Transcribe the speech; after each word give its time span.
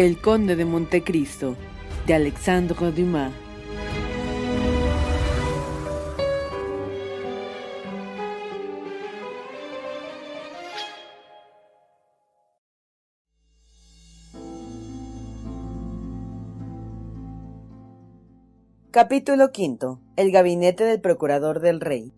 El 0.00 0.18
Conde 0.18 0.56
de 0.56 0.64
Montecristo, 0.64 1.56
de 2.06 2.14
Alexandre 2.14 2.90
Dumas. 2.90 3.34
Capítulo 18.90 19.50
V. 19.54 19.98
El 20.16 20.32
gabinete 20.32 20.84
del 20.84 21.02
procurador 21.02 21.60
del 21.60 21.78
rey. 21.82 22.14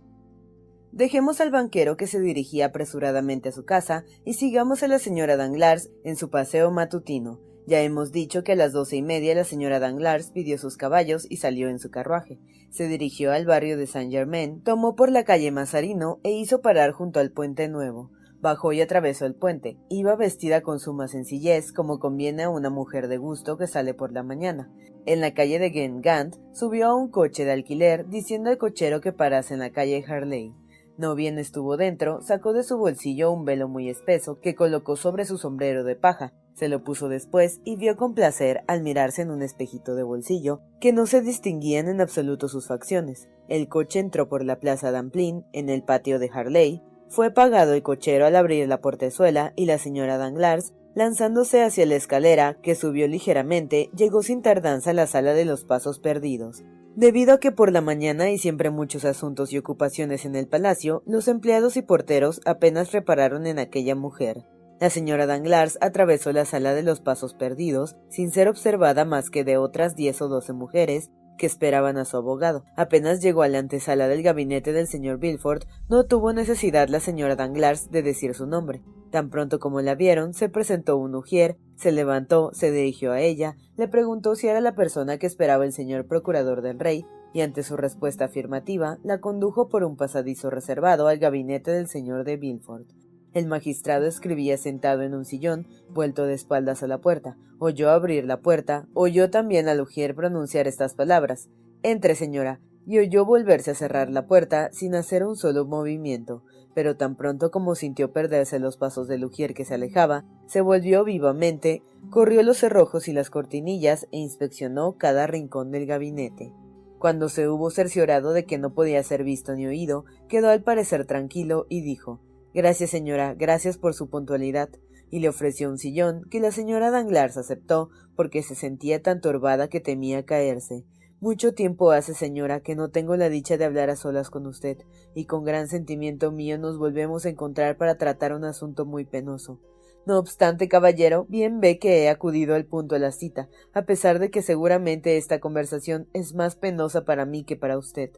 Dejemos 0.92 1.40
al 1.40 1.50
banquero 1.50 1.96
que 1.96 2.06
se 2.06 2.20
dirigía 2.20 2.66
apresuradamente 2.66 3.48
a 3.48 3.52
su 3.52 3.64
casa 3.64 4.04
y 4.24 4.34
sigamos 4.34 4.84
a 4.84 4.86
la 4.86 5.00
señora 5.00 5.36
Danglars 5.36 5.90
en 6.04 6.14
su 6.14 6.30
paseo 6.30 6.70
matutino, 6.70 7.40
ya 7.66 7.80
hemos 7.80 8.10
dicho 8.10 8.42
que 8.42 8.52
a 8.52 8.56
las 8.56 8.72
doce 8.72 8.96
y 8.96 9.02
media 9.02 9.34
la 9.34 9.44
señora 9.44 9.78
Danglars 9.78 10.30
pidió 10.30 10.58
sus 10.58 10.76
caballos 10.76 11.26
y 11.30 11.36
salió 11.36 11.68
en 11.68 11.78
su 11.78 11.90
carruaje. 11.90 12.40
Se 12.70 12.88
dirigió 12.88 13.32
al 13.32 13.46
barrio 13.46 13.76
de 13.76 13.86
Saint 13.86 14.10
Germain, 14.10 14.62
tomó 14.62 14.96
por 14.96 15.10
la 15.10 15.24
calle 15.24 15.50
Mazarino 15.52 16.18
e 16.24 16.32
hizo 16.32 16.60
parar 16.60 16.92
junto 16.92 17.20
al 17.20 17.30
puente 17.30 17.68
nuevo. 17.68 18.10
Bajó 18.40 18.72
y 18.72 18.80
atravesó 18.80 19.24
el 19.26 19.36
puente. 19.36 19.78
Iba 19.88 20.16
vestida 20.16 20.62
con 20.62 20.80
suma 20.80 21.06
sencillez, 21.06 21.72
como 21.72 22.00
conviene 22.00 22.42
a 22.42 22.50
una 22.50 22.70
mujer 22.70 23.06
de 23.06 23.18
gusto 23.18 23.56
que 23.56 23.68
sale 23.68 23.94
por 23.94 24.12
la 24.12 24.24
mañana. 24.24 24.68
En 25.06 25.20
la 25.20 25.32
calle 25.32 25.60
de 25.60 25.70
Gengant 25.70 26.34
subió 26.52 26.88
a 26.88 26.96
un 26.96 27.08
coche 27.08 27.44
de 27.44 27.52
alquiler, 27.52 28.08
diciendo 28.08 28.50
al 28.50 28.58
cochero 28.58 29.00
que 29.00 29.12
parase 29.12 29.54
en 29.54 29.60
la 29.60 29.70
calle 29.70 30.04
Harley. 30.08 30.52
No 30.98 31.14
bien 31.14 31.38
estuvo 31.38 31.76
dentro, 31.76 32.20
sacó 32.22 32.52
de 32.52 32.64
su 32.64 32.76
bolsillo 32.76 33.30
un 33.30 33.44
velo 33.44 33.68
muy 33.68 33.88
espeso 33.88 34.40
que 34.40 34.56
colocó 34.56 34.96
sobre 34.96 35.24
su 35.24 35.38
sombrero 35.38 35.84
de 35.84 35.94
paja, 35.96 36.32
se 36.54 36.68
lo 36.68 36.84
puso 36.84 37.08
después 37.08 37.60
y 37.64 37.76
vio 37.76 37.96
con 37.96 38.14
placer 38.14 38.62
al 38.66 38.82
mirarse 38.82 39.22
en 39.22 39.30
un 39.30 39.42
espejito 39.42 39.94
de 39.94 40.02
bolsillo 40.02 40.60
que 40.80 40.92
no 40.92 41.06
se 41.06 41.22
distinguían 41.22 41.88
en 41.88 42.00
absoluto 42.00 42.48
sus 42.48 42.66
facciones. 42.66 43.28
El 43.48 43.68
coche 43.68 43.98
entró 43.98 44.28
por 44.28 44.44
la 44.44 44.60
plaza 44.60 44.90
Damplin, 44.90 45.44
en 45.52 45.68
el 45.68 45.82
patio 45.82 46.18
de 46.18 46.30
Harley, 46.32 46.82
fue 47.12 47.30
pagado 47.30 47.74
el 47.74 47.82
cochero 47.82 48.24
al 48.24 48.36
abrir 48.36 48.66
la 48.68 48.80
portezuela 48.80 49.52
y 49.54 49.66
la 49.66 49.76
señora 49.76 50.16
Danglars, 50.16 50.72
lanzándose 50.94 51.62
hacia 51.62 51.84
la 51.84 51.96
escalera, 51.96 52.56
que 52.62 52.74
subió 52.74 53.06
ligeramente, 53.06 53.90
llegó 53.94 54.22
sin 54.22 54.40
tardanza 54.40 54.90
a 54.90 54.94
la 54.94 55.06
sala 55.06 55.34
de 55.34 55.44
los 55.44 55.64
pasos 55.64 55.98
perdidos. 55.98 56.64
Debido 56.96 57.34
a 57.34 57.38
que 57.38 57.52
por 57.52 57.70
la 57.70 57.82
mañana 57.82 58.24
hay 58.24 58.38
siempre 58.38 58.70
muchos 58.70 59.04
asuntos 59.04 59.52
y 59.52 59.58
ocupaciones 59.58 60.24
en 60.24 60.36
el 60.36 60.46
palacio, 60.46 61.02
los 61.06 61.28
empleados 61.28 61.76
y 61.76 61.82
porteros 61.82 62.40
apenas 62.46 62.92
repararon 62.92 63.46
en 63.46 63.58
aquella 63.58 63.94
mujer. 63.94 64.46
La 64.80 64.90
señora 64.90 65.26
Danglars 65.26 65.78
atravesó 65.80 66.32
la 66.32 66.44
sala 66.44 66.74
de 66.74 66.82
los 66.82 67.00
pasos 67.00 67.34
perdidos, 67.34 67.96
sin 68.08 68.30
ser 68.30 68.48
observada 68.48 69.04
más 69.04 69.30
que 69.30 69.44
de 69.44 69.56
otras 69.56 69.94
diez 69.94 70.20
o 70.20 70.28
doce 70.28 70.52
mujeres 70.52 71.10
que 71.38 71.46
esperaban 71.46 71.96
a 71.96 72.04
su 72.04 72.16
abogado. 72.16 72.64
Apenas 72.76 73.20
llegó 73.20 73.42
a 73.42 73.48
la 73.48 73.58
antesala 73.58 74.08
del 74.08 74.22
gabinete 74.22 74.72
del 74.72 74.86
señor 74.86 75.18
Bilford, 75.18 75.64
no 75.88 76.04
tuvo 76.04 76.32
necesidad 76.32 76.88
la 76.88 77.00
señora 77.00 77.36
Danglars 77.36 77.90
de 77.90 78.02
decir 78.02 78.34
su 78.34 78.46
nombre. 78.46 78.82
Tan 79.10 79.28
pronto 79.28 79.58
como 79.58 79.80
la 79.82 79.94
vieron, 79.94 80.34
se 80.34 80.48
presentó 80.48 80.96
un 80.96 81.14
ujier, 81.14 81.58
se 81.76 81.92
levantó, 81.92 82.50
se 82.54 82.70
dirigió 82.70 83.12
a 83.12 83.20
ella, 83.20 83.56
le 83.76 83.88
preguntó 83.88 84.34
si 84.36 84.48
era 84.48 84.60
la 84.60 84.74
persona 84.74 85.18
que 85.18 85.26
esperaba 85.26 85.64
el 85.64 85.72
señor 85.72 86.06
procurador 86.06 86.62
del 86.62 86.78
rey, 86.78 87.04
y 87.34 87.40
ante 87.40 87.62
su 87.62 87.76
respuesta 87.76 88.26
afirmativa, 88.26 88.98
la 89.02 89.20
condujo 89.20 89.68
por 89.68 89.84
un 89.84 89.96
pasadizo 89.96 90.50
reservado 90.50 91.08
al 91.08 91.18
gabinete 91.18 91.70
del 91.70 91.88
señor 91.88 92.24
de 92.24 92.36
Bilford. 92.36 92.86
El 93.34 93.46
magistrado 93.46 94.06
escribía 94.06 94.58
sentado 94.58 95.02
en 95.02 95.14
un 95.14 95.24
sillón, 95.24 95.66
vuelto 95.88 96.26
de 96.26 96.34
espaldas 96.34 96.82
a 96.82 96.86
la 96.86 96.98
puerta. 96.98 97.38
Oyó 97.58 97.90
abrir 97.90 98.24
la 98.24 98.40
puerta, 98.40 98.86
oyó 98.92 99.30
también 99.30 99.68
a 99.68 99.74
Lugier 99.74 100.14
pronunciar 100.14 100.68
estas 100.68 100.94
palabras 100.94 101.48
Entre, 101.82 102.14
señora, 102.14 102.60
y 102.86 102.98
oyó 102.98 103.24
volverse 103.24 103.70
a 103.70 103.74
cerrar 103.74 104.10
la 104.10 104.26
puerta 104.26 104.70
sin 104.72 104.94
hacer 104.94 105.24
un 105.24 105.36
solo 105.36 105.64
movimiento, 105.64 106.42
pero 106.74 106.96
tan 106.96 107.16
pronto 107.16 107.50
como 107.50 107.74
sintió 107.74 108.12
perderse 108.12 108.58
los 108.58 108.76
pasos 108.76 109.08
de 109.08 109.18
Lugier 109.18 109.54
que 109.54 109.64
se 109.64 109.74
alejaba, 109.74 110.24
se 110.46 110.60
volvió 110.60 111.02
vivamente, 111.02 111.82
corrió 112.10 112.42
los 112.42 112.58
cerrojos 112.58 113.08
y 113.08 113.12
las 113.12 113.30
cortinillas 113.30 114.08
e 114.12 114.18
inspeccionó 114.18 114.98
cada 114.98 115.26
rincón 115.26 115.70
del 115.70 115.86
gabinete. 115.86 116.52
Cuando 116.98 117.28
se 117.28 117.48
hubo 117.48 117.70
cerciorado 117.70 118.32
de 118.32 118.44
que 118.44 118.58
no 118.58 118.74
podía 118.74 119.02
ser 119.02 119.24
visto 119.24 119.54
ni 119.54 119.66
oído, 119.66 120.04
quedó 120.28 120.50
al 120.50 120.62
parecer 120.62 121.04
tranquilo 121.06 121.66
y 121.68 121.80
dijo 121.80 122.20
Gracias, 122.54 122.90
señora, 122.90 123.34
gracias 123.34 123.78
por 123.78 123.94
su 123.94 124.10
puntualidad. 124.10 124.68
Y 125.10 125.20
le 125.20 125.28
ofreció 125.28 125.70
un 125.70 125.78
sillón, 125.78 126.24
que 126.30 126.40
la 126.40 126.52
señora 126.52 126.90
Danglars 126.90 127.36
aceptó, 127.36 127.90
porque 128.14 128.42
se 128.42 128.54
sentía 128.54 129.02
tan 129.02 129.20
turbada 129.20 129.68
que 129.68 129.80
temía 129.80 130.24
caerse. 130.24 130.84
Mucho 131.20 131.54
tiempo 131.54 131.92
hace, 131.92 132.14
señora, 132.14 132.60
que 132.60 132.74
no 132.74 132.90
tengo 132.90 133.16
la 133.16 133.28
dicha 133.28 133.56
de 133.56 133.64
hablar 133.64 133.90
a 133.90 133.96
solas 133.96 134.28
con 134.28 134.46
usted, 134.46 134.78
y 135.14 135.26
con 135.26 135.44
gran 135.44 135.68
sentimiento 135.68 136.32
mío 136.32 136.58
nos 136.58 136.78
volvemos 136.78 137.24
a 137.24 137.28
encontrar 137.28 137.76
para 137.76 137.96
tratar 137.96 138.32
un 138.34 138.44
asunto 138.44 138.84
muy 138.86 139.04
penoso. 139.04 139.60
No 140.04 140.18
obstante, 140.18 140.68
caballero, 140.68 141.26
bien 141.28 141.60
ve 141.60 141.78
que 141.78 142.02
he 142.02 142.08
acudido 142.08 142.54
al 142.54 142.66
punto 142.66 142.96
de 142.96 143.00
la 143.00 143.12
cita, 143.12 143.48
a 143.72 143.82
pesar 143.82 144.18
de 144.18 144.30
que 144.30 144.42
seguramente 144.42 145.16
esta 145.16 145.38
conversación 145.38 146.08
es 146.12 146.34
más 146.34 146.56
penosa 146.56 147.04
para 147.04 147.24
mí 147.24 147.44
que 147.44 147.56
para 147.56 147.78
usted. 147.78 148.10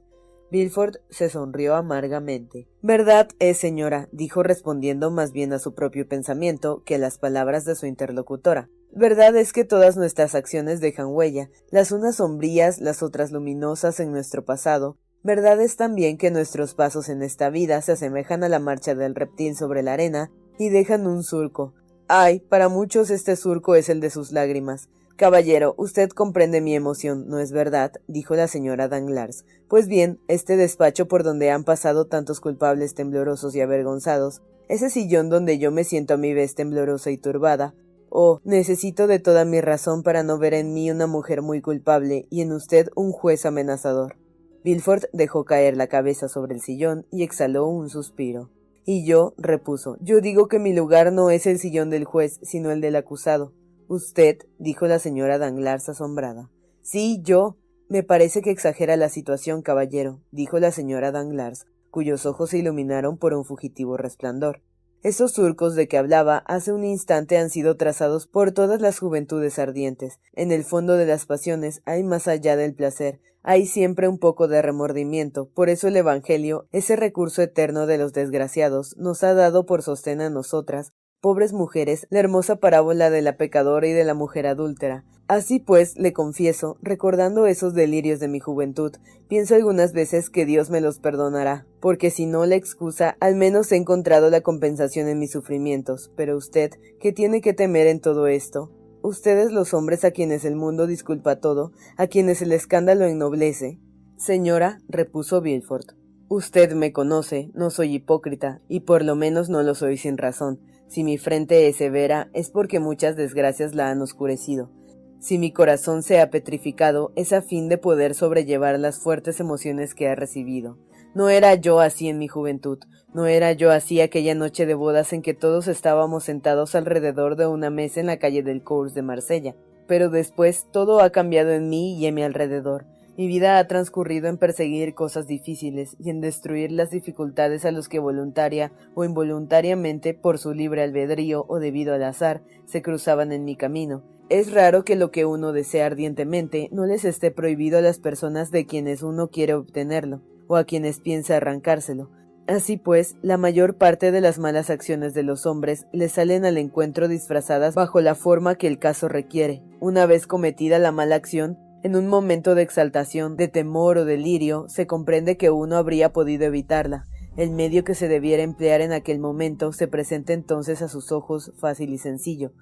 Bilford 0.55 0.99
se 1.11 1.31
sonrió 1.31 1.75
amargamente. 1.75 2.69
Verdad 2.81 3.27
es, 3.41 3.59
señora, 3.59 4.09
dijo 4.13 4.45
respondiendo 4.45 5.11
más 5.11 5.33
bien 5.33 5.53
a 5.53 5.59
su 5.59 5.75
propio 5.75 6.07
pensamiento 6.07 6.85
que 6.85 6.95
a 6.95 6.99
las 6.99 7.19
palabras 7.19 7.65
de 7.65 7.75
su 7.75 7.87
interlocutora. 7.87 8.71
Verdad 8.93 9.35
es 9.35 9.53
que 9.53 9.65
todas 9.65 9.97
nuestras 9.97 10.37
acciones 10.37 10.81
dejan 10.81 11.09
huella, 11.09 11.51
las 11.73 11.91
unas 11.91 12.19
sombrías, 12.19 12.81
las 12.81 13.03
otras 13.03 13.33
luminosas 13.33 13.99
en 13.99 14.13
nuestro 14.13 14.45
pasado. 14.45 14.97
Verdad 15.25 15.61
es 15.61 15.75
también 15.75 16.19
que 16.19 16.31
nuestros 16.31 16.75
pasos 16.75 17.09
en 17.09 17.23
esta 17.23 17.51
vida 17.51 17.83
se 17.83 17.91
asemejan 17.91 18.45
a 18.45 18.49
la 18.49 18.61
marcha 18.61 18.95
del 18.95 19.17
reptil 19.17 19.57
sobre 19.57 19.83
la 19.83 19.95
arena 19.95 20.31
y 20.57 20.69
dejan 20.69 21.09
un 21.09 21.25
surco. 21.25 21.75
Ay, 22.07 22.39
para 22.39 22.69
muchos 22.69 23.11
este 23.11 23.35
surco 23.35 23.75
es 23.75 23.89
el 23.89 23.99
de 23.99 24.11
sus 24.11 24.31
lágrimas. 24.31 24.89
Caballero, 25.17 25.77
usted 25.79 26.09
comprende 26.09 26.61
mi 26.61 26.75
emoción, 26.75 27.29
¿no 27.29 27.39
es 27.39 27.53
verdad? 27.53 27.93
dijo 28.09 28.35
la 28.35 28.49
señora 28.49 28.89
Danglars. 28.89 29.45
Pues 29.69 29.87
bien, 29.87 30.19
este 30.27 30.57
despacho 30.57 31.07
por 31.07 31.23
donde 31.23 31.53
han 31.53 31.63
pasado 31.63 32.07
tantos 32.07 32.41
culpables 32.41 32.95
temblorosos 32.95 33.55
y 33.55 33.61
avergonzados, 33.61 34.43
ese 34.69 34.91
sillón 34.91 35.29
donde 35.29 35.59
yo 35.59 35.71
me 35.71 35.85
siento 35.85 36.15
a 36.15 36.17
mi 36.17 36.35
vez 36.35 36.57
temblorosa 36.57 37.13
y 37.13 37.17
turbada, 37.17 37.75
oh, 38.09 38.41
necesito 38.43 39.07
de 39.07 39.21
toda 39.21 39.45
mi 39.45 39.61
razón 39.61 40.03
para 40.03 40.25
no 40.25 40.37
ver 40.37 40.53
en 40.53 40.75
mí 40.75 40.91
una 40.91 41.07
mujer 41.07 41.43
muy 41.43 41.61
culpable 41.61 42.27
y 42.29 42.41
en 42.41 42.51
usted 42.51 42.89
un 42.97 43.13
juez 43.13 43.47
amenazador. 43.47 44.17
Bilford 44.65 45.05
dejó 45.13 45.45
caer 45.45 45.77
la 45.77 45.87
cabeza 45.87 46.29
sobre 46.29 46.55
el 46.55 46.61
sillón 46.61 47.07
y 47.13 47.23
exhaló 47.23 47.69
un 47.69 47.89
suspiro. 47.89 48.51
Y 48.85 49.07
yo, 49.07 49.35
repuso, 49.39 49.97
yo 50.01 50.21
digo 50.21 50.49
que 50.49 50.59
mi 50.59 50.75
lugar 50.75 51.13
no 51.13 51.31
es 51.31 51.47
el 51.47 51.61
sillón 51.61 51.89
del 51.91 52.05
juez, 52.05 52.41
sino 52.43 52.73
el 52.73 52.81
del 52.81 52.97
acusado. 52.97 53.53
Usted, 53.89 54.39
dijo 54.59 54.87
la 54.87 54.99
señora 54.99 55.39
Danglars 55.39 55.89
asombrada. 55.89 56.51
Sí, 56.83 57.21
yo. 57.23 57.57
Me 57.89 58.03
parece 58.03 58.41
que 58.41 58.51
exagera 58.51 58.97
la 58.97 59.11
situación, 59.11 59.61
caballero, 59.61 60.23
dijo 60.31 60.59
la 60.59 60.73
señora 60.73 61.13
Danglars, 61.13 61.67
cuyos 61.91 62.25
ojos 62.25 62.51
se 62.51 62.59
iluminaron 62.59 63.19
por 63.19 63.35
un 63.35 63.45
fugitivo 63.45 63.99
resplandor. 63.99 64.63
Esos 65.03 65.33
surcos 65.33 65.75
de 65.75 65.87
que 65.87 65.99
hablaba 65.99 66.39
hace 66.47 66.73
un 66.73 66.83
instante 66.83 67.37
han 67.37 67.51
sido 67.51 67.77
trazados 67.77 68.27
por 68.27 68.53
todas 68.53 68.81
las 68.81 68.99
juventudes 68.99 69.59
ardientes. 69.59 70.19
En 70.33 70.51
el 70.51 70.65
fondo 70.65 70.95
de 70.95 71.05
las 71.05 71.27
pasiones 71.27 71.83
hay 71.85 72.03
más 72.03 72.27
allá 72.27 72.57
del 72.57 72.75
placer, 72.75 73.21
hay 73.43 73.67
siempre 73.67 74.09
un 74.09 74.19
poco 74.19 74.49
de 74.49 74.63
remordimiento. 74.63 75.51
Por 75.51 75.69
eso 75.69 75.89
el 75.89 75.97
Evangelio, 75.99 76.67
ese 76.73 76.97
recurso 76.97 77.43
eterno 77.43 77.87
de 77.87 77.99
los 77.99 78.15
desgraciados, 78.15 78.97
nos 78.97 79.23
ha 79.23 79.35
dado 79.35 79.67
por 79.67 79.83
sostén 79.83 80.23
a 80.23 80.31
nosotras 80.31 80.95
pobres 81.25 81.55
mujeres, 81.55 82.07
la 82.11 82.19
hermosa 82.19 82.57
parábola 82.57 83.09
de 83.09 83.23
la 83.23 83.39
pecadora 83.39 83.87
y 83.89 83.93
de 83.93 84.05
la 84.05 84.13
mujer 84.13 84.47
adúltera. 84.47 85.07
Así 85.27 85.59
pues, 85.59 85.97
le 85.97 86.13
confieso, 86.13 86.77
recordando 86.83 87.47
esos 87.47 87.73
delirios 87.73 88.21
de 88.21 88.29
mi 88.29 88.41
juventud, 88.41 88.93
pienso 89.27 89.55
algunas 89.55 89.95
veces 89.95 90.29
que 90.29 90.45
Dios 90.45 90.69
me 90.69 90.83
los 90.83 90.99
perdonará, 90.99 91.65
porque 91.81 92.11
si 92.11 92.27
no 92.27 92.45
la 92.45 92.57
excusa, 92.57 93.17
al 93.21 93.37
menos 93.37 93.73
he 93.73 93.77
encontrado 93.77 94.29
la 94.29 94.43
compensación 94.43 95.09
en 95.09 95.19
mis 95.19 95.31
sufrimientos. 95.31 96.11
Pero 96.15 96.37
usted, 96.37 96.73
¿qué 97.01 97.11
tiene 97.11 97.41
que 97.41 97.55
temer 97.55 97.87
en 97.87 98.01
todo 98.01 98.27
esto? 98.27 98.71
Ustedes 99.01 99.51
los 99.51 99.73
hombres 99.73 100.05
a 100.05 100.11
quienes 100.11 100.45
el 100.45 100.57
mundo 100.57 100.87
disculpa 100.87 101.37
todo, 101.37 101.73
a 101.97 102.07
quienes 102.07 102.43
el 102.43 102.53
escándalo 102.53 103.07
ennoblece. 103.07 103.79
Señora, 104.19 104.83
repuso 104.91 105.41
Bilford, 105.41 105.87
usted 106.29 106.75
me 106.75 106.93
conoce, 106.93 107.51
no 107.55 107.71
soy 107.71 107.95
hipócrita, 107.95 108.61
y 108.69 108.81
por 108.81 109.03
lo 109.03 109.17
menos 109.17 109.49
no 109.49 109.63
lo 109.63 109.75
soy 109.75 109.97
sin 109.97 110.19
razón. 110.19 110.61
Si 110.95 111.03
mi 111.03 111.19
frente 111.19 111.67
es 111.67 111.75
severa, 111.75 112.31
es 112.35 112.51
porque 112.51 112.79
muchas 112.79 113.17
desgracias 113.17 113.75
la 113.75 113.91
han 113.91 114.01
oscurecido. 114.01 114.71
Si 115.19 115.39
mi 115.39 115.51
corazón 115.51 116.05
se 116.05 116.21
ha 116.21 116.31
petrificado, 116.31 117.11
es 117.17 117.33
a 117.33 117.43
fin 117.43 117.69
de 117.69 117.79
poder 117.79 118.15
sobrellevar 118.15 118.79
las 118.79 119.01
fuertes 119.01 119.41
emociones 119.41 119.93
que 119.93 120.07
ha 120.07 120.15
recibido. 120.15 120.79
No 121.13 121.31
era 121.31 121.57
yo 121.57 121.81
así 121.81 122.09
en 122.09 122.19
mi 122.19 122.29
juventud, 122.29 122.79
no 123.13 123.27
era 123.27 123.51
yo 123.51 123.73
así 123.73 124.01
aquella 124.01 124.37
noche 124.37 124.67
de 124.67 124.75
bodas 124.75 125.13
en 125.13 125.23
que 125.23 125.35
todos 125.35 125.67
estábamos 125.67 126.23
sentados 126.23 126.77
alrededor 126.77 127.35
de 127.35 127.49
una 127.49 127.71
mesa 127.71 127.99
en 127.99 128.07
la 128.07 128.21
calle 128.21 128.45
del 128.45 128.63
Cours 128.63 128.95
de 128.95 129.03
Marsella. 129.03 129.57
Pero 129.89 130.11
después 130.11 130.69
todo 130.71 131.01
ha 131.01 131.11
cambiado 131.11 131.51
en 131.51 131.69
mí 131.69 131.99
y 131.99 132.07
en 132.07 132.15
mi 132.15 132.23
alrededor. 132.23 132.87
Mi 133.17 133.29
vida 133.29 133.59
ha 133.59 133.67
transcurrido 133.69 134.29
en 134.29 134.39
perseguir 134.39 134.95
cosas 134.95 135.29
difíciles 135.29 135.97
y 136.01 136.11
en 136.11 136.21
destruir 136.21 136.73
las 136.73 136.91
dificultades 136.91 137.65
a 137.65 137.71
los 137.71 137.89
que 137.89 138.01
voluntaria 138.01 138.73
o 138.95 139.05
involuntariamente, 139.05 140.15
por 140.15 140.39
su 140.39 140.53
libre 140.53 140.83
albedrío 140.83 141.45
o 141.49 141.61
debido 141.61 141.95
al 141.95 142.03
azar, 142.03 142.43
se 142.65 142.83
cruzaban 142.83 143.31
en 143.31 143.45
mi 143.45 143.55
camino. 143.55 144.03
Es 144.31 144.53
raro 144.53 144.85
que 144.85 144.97
lo 144.97 145.13
que 145.13 145.27
uno 145.27 145.53
desea 145.53 145.87
ardientemente 145.87 146.69
no 146.73 146.87
les 146.87 147.05
esté 147.05 147.31
prohibido 147.31 147.79
a 147.79 147.83
las 147.83 148.01
personas 148.01 148.51
de 148.51 148.67
quienes 148.67 149.03
uno 149.03 149.29
quiere 149.29 149.55
obtenerlo, 149.55 150.23
o 150.49 150.57
a 150.57 150.65
quienes 150.65 150.99
piensa 150.99 151.37
arrancárselo. 151.37 152.11
Así 152.47 152.77
pues, 152.77 153.17
la 153.23 153.39
mayor 153.39 153.77
parte 153.77 154.13
de 154.13 154.21
las 154.21 154.39
malas 154.39 154.69
acciones 154.69 155.15
de 155.15 155.23
los 155.23 155.47
hombres 155.47 155.87
les 155.93 156.13
salen 156.13 156.45
al 156.45 156.59
encuentro 156.59 157.09
disfrazadas 157.09 157.75
bajo 157.75 158.01
la 158.01 158.15
forma 158.15 158.57
que 158.57 158.67
el 158.67 158.79
caso 158.79 159.09
requiere. 159.09 159.63
Una 159.81 160.05
vez 160.05 160.27
cometida 160.27 160.79
la 160.79 160.93
mala 160.93 161.15
acción, 161.15 161.59
en 161.85 161.97
un 161.97 162.09
momento 162.09 162.55
de 162.55 162.63
exaltación, 162.63 163.37
de 163.37 163.47
temor 163.47 163.99
o 163.99 164.07
delirio, 164.07 164.65
se 164.69 164.87
comprende 164.87 165.37
que 165.37 165.51
uno 165.51 165.77
habría 165.77 166.15
podido 166.15 166.47
evitarla. 166.47 167.05
El 167.37 167.51
medio 167.51 167.85
que 167.85 167.95
se 167.95 168.09
debiera 168.09 168.43
emplear 168.43 168.81
en 168.81 168.93
aquel 168.93 169.19
momento 169.19 169.71
se 169.75 169.87
presenta 169.87 170.33
entonces 170.33 170.81
a 170.81 170.89
sus 170.89 171.13
ojos 171.13 171.53
fácil 171.59 171.93
y 171.93 171.99
sencillo. 171.99 172.53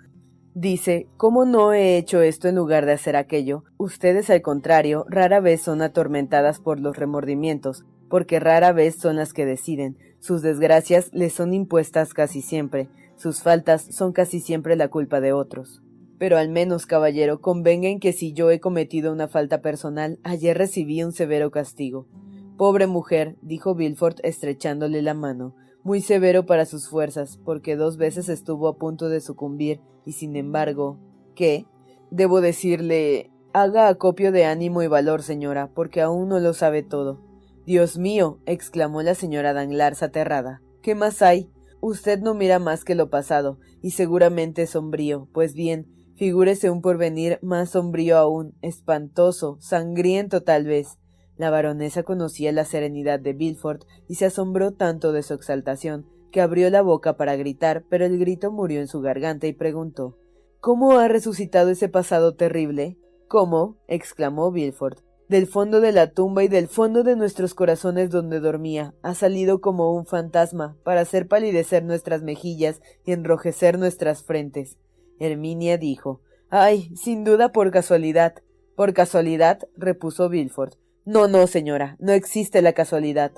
Dice, 0.54 1.06
¿cómo 1.16 1.44
no 1.44 1.72
he 1.72 1.98
hecho 1.98 2.20
esto 2.20 2.48
en 2.48 2.56
lugar 2.56 2.84
de 2.84 2.94
hacer 2.94 3.14
aquello? 3.14 3.62
Ustedes, 3.76 4.28
al 4.28 4.42
contrario, 4.42 5.06
rara 5.08 5.38
vez 5.38 5.62
son 5.62 5.82
atormentadas 5.82 6.58
por 6.58 6.80
los 6.80 6.96
remordimientos, 6.96 7.84
porque 8.10 8.40
rara 8.40 8.72
vez 8.72 8.96
son 8.96 9.14
las 9.14 9.32
que 9.32 9.46
deciden. 9.46 9.98
Sus 10.18 10.42
desgracias 10.42 11.10
les 11.12 11.32
son 11.32 11.54
impuestas 11.54 12.12
casi 12.12 12.42
siempre, 12.42 12.88
sus 13.14 13.40
faltas 13.40 13.82
son 13.82 14.12
casi 14.12 14.40
siempre 14.40 14.74
la 14.74 14.88
culpa 14.88 15.20
de 15.20 15.32
otros. 15.32 15.81
Pero 16.22 16.38
al 16.38 16.50
menos, 16.50 16.86
caballero, 16.86 17.40
convenga 17.40 17.88
en 17.88 17.98
que 17.98 18.12
si 18.12 18.32
yo 18.32 18.52
he 18.52 18.60
cometido 18.60 19.12
una 19.12 19.26
falta 19.26 19.60
personal, 19.60 20.20
ayer 20.22 20.56
recibí 20.56 21.02
un 21.02 21.10
severo 21.10 21.50
castigo. 21.50 22.06
Pobre 22.56 22.86
mujer, 22.86 23.34
dijo 23.42 23.74
Bilford 23.74 24.18
estrechándole 24.22 25.02
la 25.02 25.14
mano, 25.14 25.56
muy 25.82 26.00
severo 26.00 26.46
para 26.46 26.64
sus 26.64 26.88
fuerzas, 26.88 27.40
porque 27.44 27.74
dos 27.74 27.96
veces 27.96 28.28
estuvo 28.28 28.68
a 28.68 28.76
punto 28.76 29.08
de 29.08 29.20
sucumbir, 29.20 29.80
y 30.06 30.12
sin 30.12 30.36
embargo, 30.36 30.96
¿qué? 31.34 31.66
Debo 32.12 32.40
decirle 32.40 33.32
haga 33.52 33.88
acopio 33.88 34.30
de 34.30 34.44
ánimo 34.44 34.80
y 34.84 34.86
valor, 34.86 35.24
señora, 35.24 35.72
porque 35.74 36.02
aún 36.02 36.28
no 36.28 36.38
lo 36.38 36.54
sabe 36.54 36.84
todo. 36.84 37.20
Dios 37.66 37.98
mío, 37.98 38.38
exclamó 38.46 39.02
la 39.02 39.16
señora 39.16 39.54
Danglars 39.54 40.04
aterrada. 40.04 40.62
¿Qué 40.82 40.94
más 40.94 41.20
hay? 41.20 41.50
Usted 41.80 42.20
no 42.20 42.34
mira 42.34 42.60
más 42.60 42.84
que 42.84 42.94
lo 42.94 43.10
pasado, 43.10 43.58
y 43.82 43.90
seguramente 43.90 44.68
sombrío. 44.68 45.26
Pues 45.32 45.54
bien, 45.54 45.88
Figúrese 46.22 46.70
un 46.70 46.82
porvenir 46.82 47.40
más 47.42 47.70
sombrío 47.70 48.16
aún, 48.16 48.54
espantoso, 48.62 49.56
sangriento 49.58 50.44
tal 50.44 50.66
vez. 50.66 51.00
La 51.36 51.50
baronesa 51.50 52.04
conocía 52.04 52.52
la 52.52 52.64
serenidad 52.64 53.18
de 53.18 53.32
Bilford 53.32 53.80
y 54.08 54.14
se 54.14 54.26
asombró 54.26 54.70
tanto 54.70 55.10
de 55.10 55.24
su 55.24 55.34
exaltación 55.34 56.06
que 56.30 56.40
abrió 56.40 56.70
la 56.70 56.80
boca 56.80 57.16
para 57.16 57.34
gritar, 57.34 57.82
pero 57.90 58.04
el 58.06 58.20
grito 58.20 58.52
murió 58.52 58.78
en 58.78 58.86
su 58.86 59.00
garganta 59.00 59.48
y 59.48 59.52
preguntó 59.52 60.16
¿Cómo 60.60 60.92
ha 60.92 61.08
resucitado 61.08 61.70
ese 61.70 61.88
pasado 61.88 62.36
terrible? 62.36 62.96
¿Cómo? 63.26 63.78
exclamó 63.88 64.52
Bilford. 64.52 64.98
Del 65.28 65.48
fondo 65.48 65.80
de 65.80 65.90
la 65.90 66.12
tumba 66.12 66.44
y 66.44 66.48
del 66.48 66.68
fondo 66.68 67.02
de 67.02 67.16
nuestros 67.16 67.52
corazones 67.52 68.10
donde 68.10 68.38
dormía, 68.38 68.94
ha 69.02 69.16
salido 69.16 69.60
como 69.60 69.92
un 69.92 70.06
fantasma 70.06 70.76
para 70.84 71.00
hacer 71.00 71.26
palidecer 71.26 71.82
nuestras 71.82 72.22
mejillas 72.22 72.80
y 73.04 73.10
enrojecer 73.10 73.76
nuestras 73.76 74.22
frentes. 74.22 74.78
Herminia 75.22 75.78
dijo 75.78 76.20
Ay, 76.50 76.90
sin 76.96 77.24
duda 77.24 77.50
por 77.52 77.70
casualidad. 77.70 78.34
Por 78.76 78.92
casualidad, 78.92 79.60
repuso 79.76 80.28
Bilford. 80.28 80.74
No, 81.04 81.26
no, 81.26 81.46
señora, 81.46 81.96
no 81.98 82.12
existe 82.12 82.60
la 82.62 82.74
casualidad. 82.74 83.32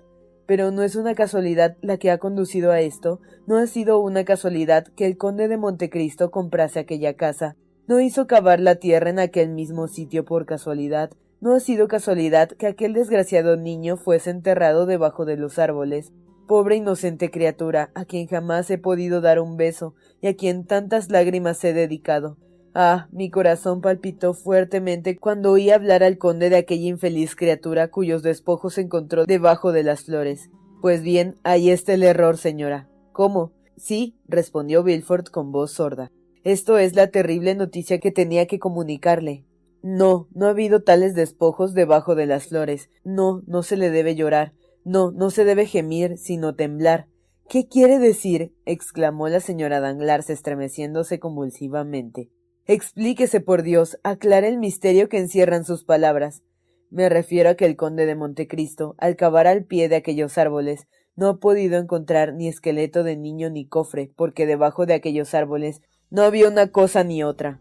Pero 0.46 0.70
no 0.70 0.82
es 0.82 0.96
una 0.96 1.14
casualidad 1.14 1.76
la 1.80 1.96
que 1.96 2.10
ha 2.10 2.18
conducido 2.18 2.72
a 2.72 2.80
esto, 2.80 3.20
no 3.46 3.56
ha 3.56 3.66
sido 3.66 4.00
una 4.00 4.24
casualidad 4.24 4.88
que 4.96 5.06
el 5.06 5.16
conde 5.16 5.48
de 5.48 5.56
Montecristo 5.56 6.30
comprase 6.30 6.80
aquella 6.80 7.14
casa, 7.14 7.56
no 7.86 8.00
hizo 8.00 8.26
cavar 8.26 8.60
la 8.60 8.76
tierra 8.76 9.10
en 9.10 9.18
aquel 9.18 9.50
mismo 9.50 9.88
sitio 9.88 10.24
por 10.24 10.44
casualidad, 10.44 11.10
no 11.40 11.54
ha 11.54 11.60
sido 11.60 11.88
casualidad 11.88 12.50
que 12.50 12.66
aquel 12.66 12.94
desgraciado 12.94 13.56
niño 13.56 13.96
fuese 13.96 14.30
enterrado 14.30 14.86
debajo 14.86 15.24
de 15.24 15.36
los 15.36 15.58
árboles, 15.58 16.12
Pobre 16.46 16.76
inocente 16.76 17.30
criatura, 17.30 17.90
a 17.94 18.04
quien 18.04 18.26
jamás 18.26 18.70
he 18.70 18.76
podido 18.76 19.20
dar 19.22 19.40
un 19.40 19.56
beso 19.56 19.94
y 20.20 20.26
a 20.26 20.36
quien 20.36 20.66
tantas 20.66 21.10
lágrimas 21.10 21.64
he 21.64 21.72
dedicado. 21.72 22.36
Ah, 22.74 23.08
mi 23.12 23.30
corazón 23.30 23.80
palpitó 23.80 24.34
fuertemente 24.34 25.16
cuando 25.16 25.52
oí 25.52 25.70
hablar 25.70 26.02
al 26.02 26.18
conde 26.18 26.50
de 26.50 26.56
aquella 26.56 26.88
infeliz 26.88 27.34
criatura 27.34 27.88
cuyos 27.88 28.22
despojos 28.22 28.78
encontró 28.78 29.24
debajo 29.24 29.72
de 29.72 29.84
las 29.84 30.04
flores. 30.04 30.50
Pues 30.82 31.02
bien, 31.02 31.36
ahí 31.44 31.70
está 31.70 31.94
el 31.94 32.02
error, 32.02 32.36
señora. 32.36 32.90
¿Cómo? 33.12 33.52
Sí, 33.76 34.16
respondió 34.26 34.82
Bilford 34.82 35.26
con 35.26 35.50
voz 35.50 35.72
sorda. 35.72 36.10
Esto 36.42 36.76
es 36.76 36.94
la 36.94 37.06
terrible 37.06 37.54
noticia 37.54 38.00
que 38.00 38.10
tenía 38.10 38.46
que 38.46 38.58
comunicarle. 38.58 39.46
No, 39.82 40.28
no 40.34 40.46
ha 40.46 40.50
habido 40.50 40.82
tales 40.82 41.14
despojos 41.14 41.72
debajo 41.74 42.14
de 42.14 42.26
las 42.26 42.48
flores. 42.48 42.90
No, 43.02 43.42
no 43.46 43.62
se 43.62 43.76
le 43.76 43.90
debe 43.90 44.14
llorar. 44.14 44.52
No, 44.84 45.10
no 45.10 45.30
se 45.30 45.44
debe 45.44 45.66
gemir, 45.66 46.18
sino 46.18 46.54
temblar. 46.54 47.08
¿Qué 47.48 47.68
quiere 47.68 47.98
decir? 47.98 48.54
exclamó 48.64 49.28
la 49.28 49.40
señora 49.40 49.80
Danglars 49.80 50.30
estremeciéndose 50.30 51.18
convulsivamente. 51.18 52.30
Explíquese, 52.66 53.40
por 53.40 53.62
Dios, 53.62 53.98
aclare 54.02 54.48
el 54.48 54.58
misterio 54.58 55.08
que 55.08 55.18
encierran 55.18 55.64
sus 55.64 55.84
palabras. 55.84 56.42
Me 56.90 57.08
refiero 57.08 57.50
a 57.50 57.54
que 57.54 57.66
el 57.66 57.76
conde 57.76 58.06
de 58.06 58.14
Montecristo, 58.14 58.94
al 58.98 59.16
cavar 59.16 59.46
al 59.46 59.64
pie 59.64 59.88
de 59.88 59.96
aquellos 59.96 60.38
árboles, 60.38 60.86
no 61.16 61.28
ha 61.28 61.38
podido 61.38 61.78
encontrar 61.78 62.34
ni 62.34 62.48
esqueleto 62.48 63.02
de 63.04 63.16
niño 63.16 63.50
ni 63.50 63.66
cofre, 63.66 64.10
porque 64.16 64.46
debajo 64.46 64.86
de 64.86 64.94
aquellos 64.94 65.34
árboles 65.34 65.82
no 66.10 66.22
había 66.22 66.48
una 66.48 66.68
cosa 66.68 67.04
ni 67.04 67.22
otra. 67.22 67.60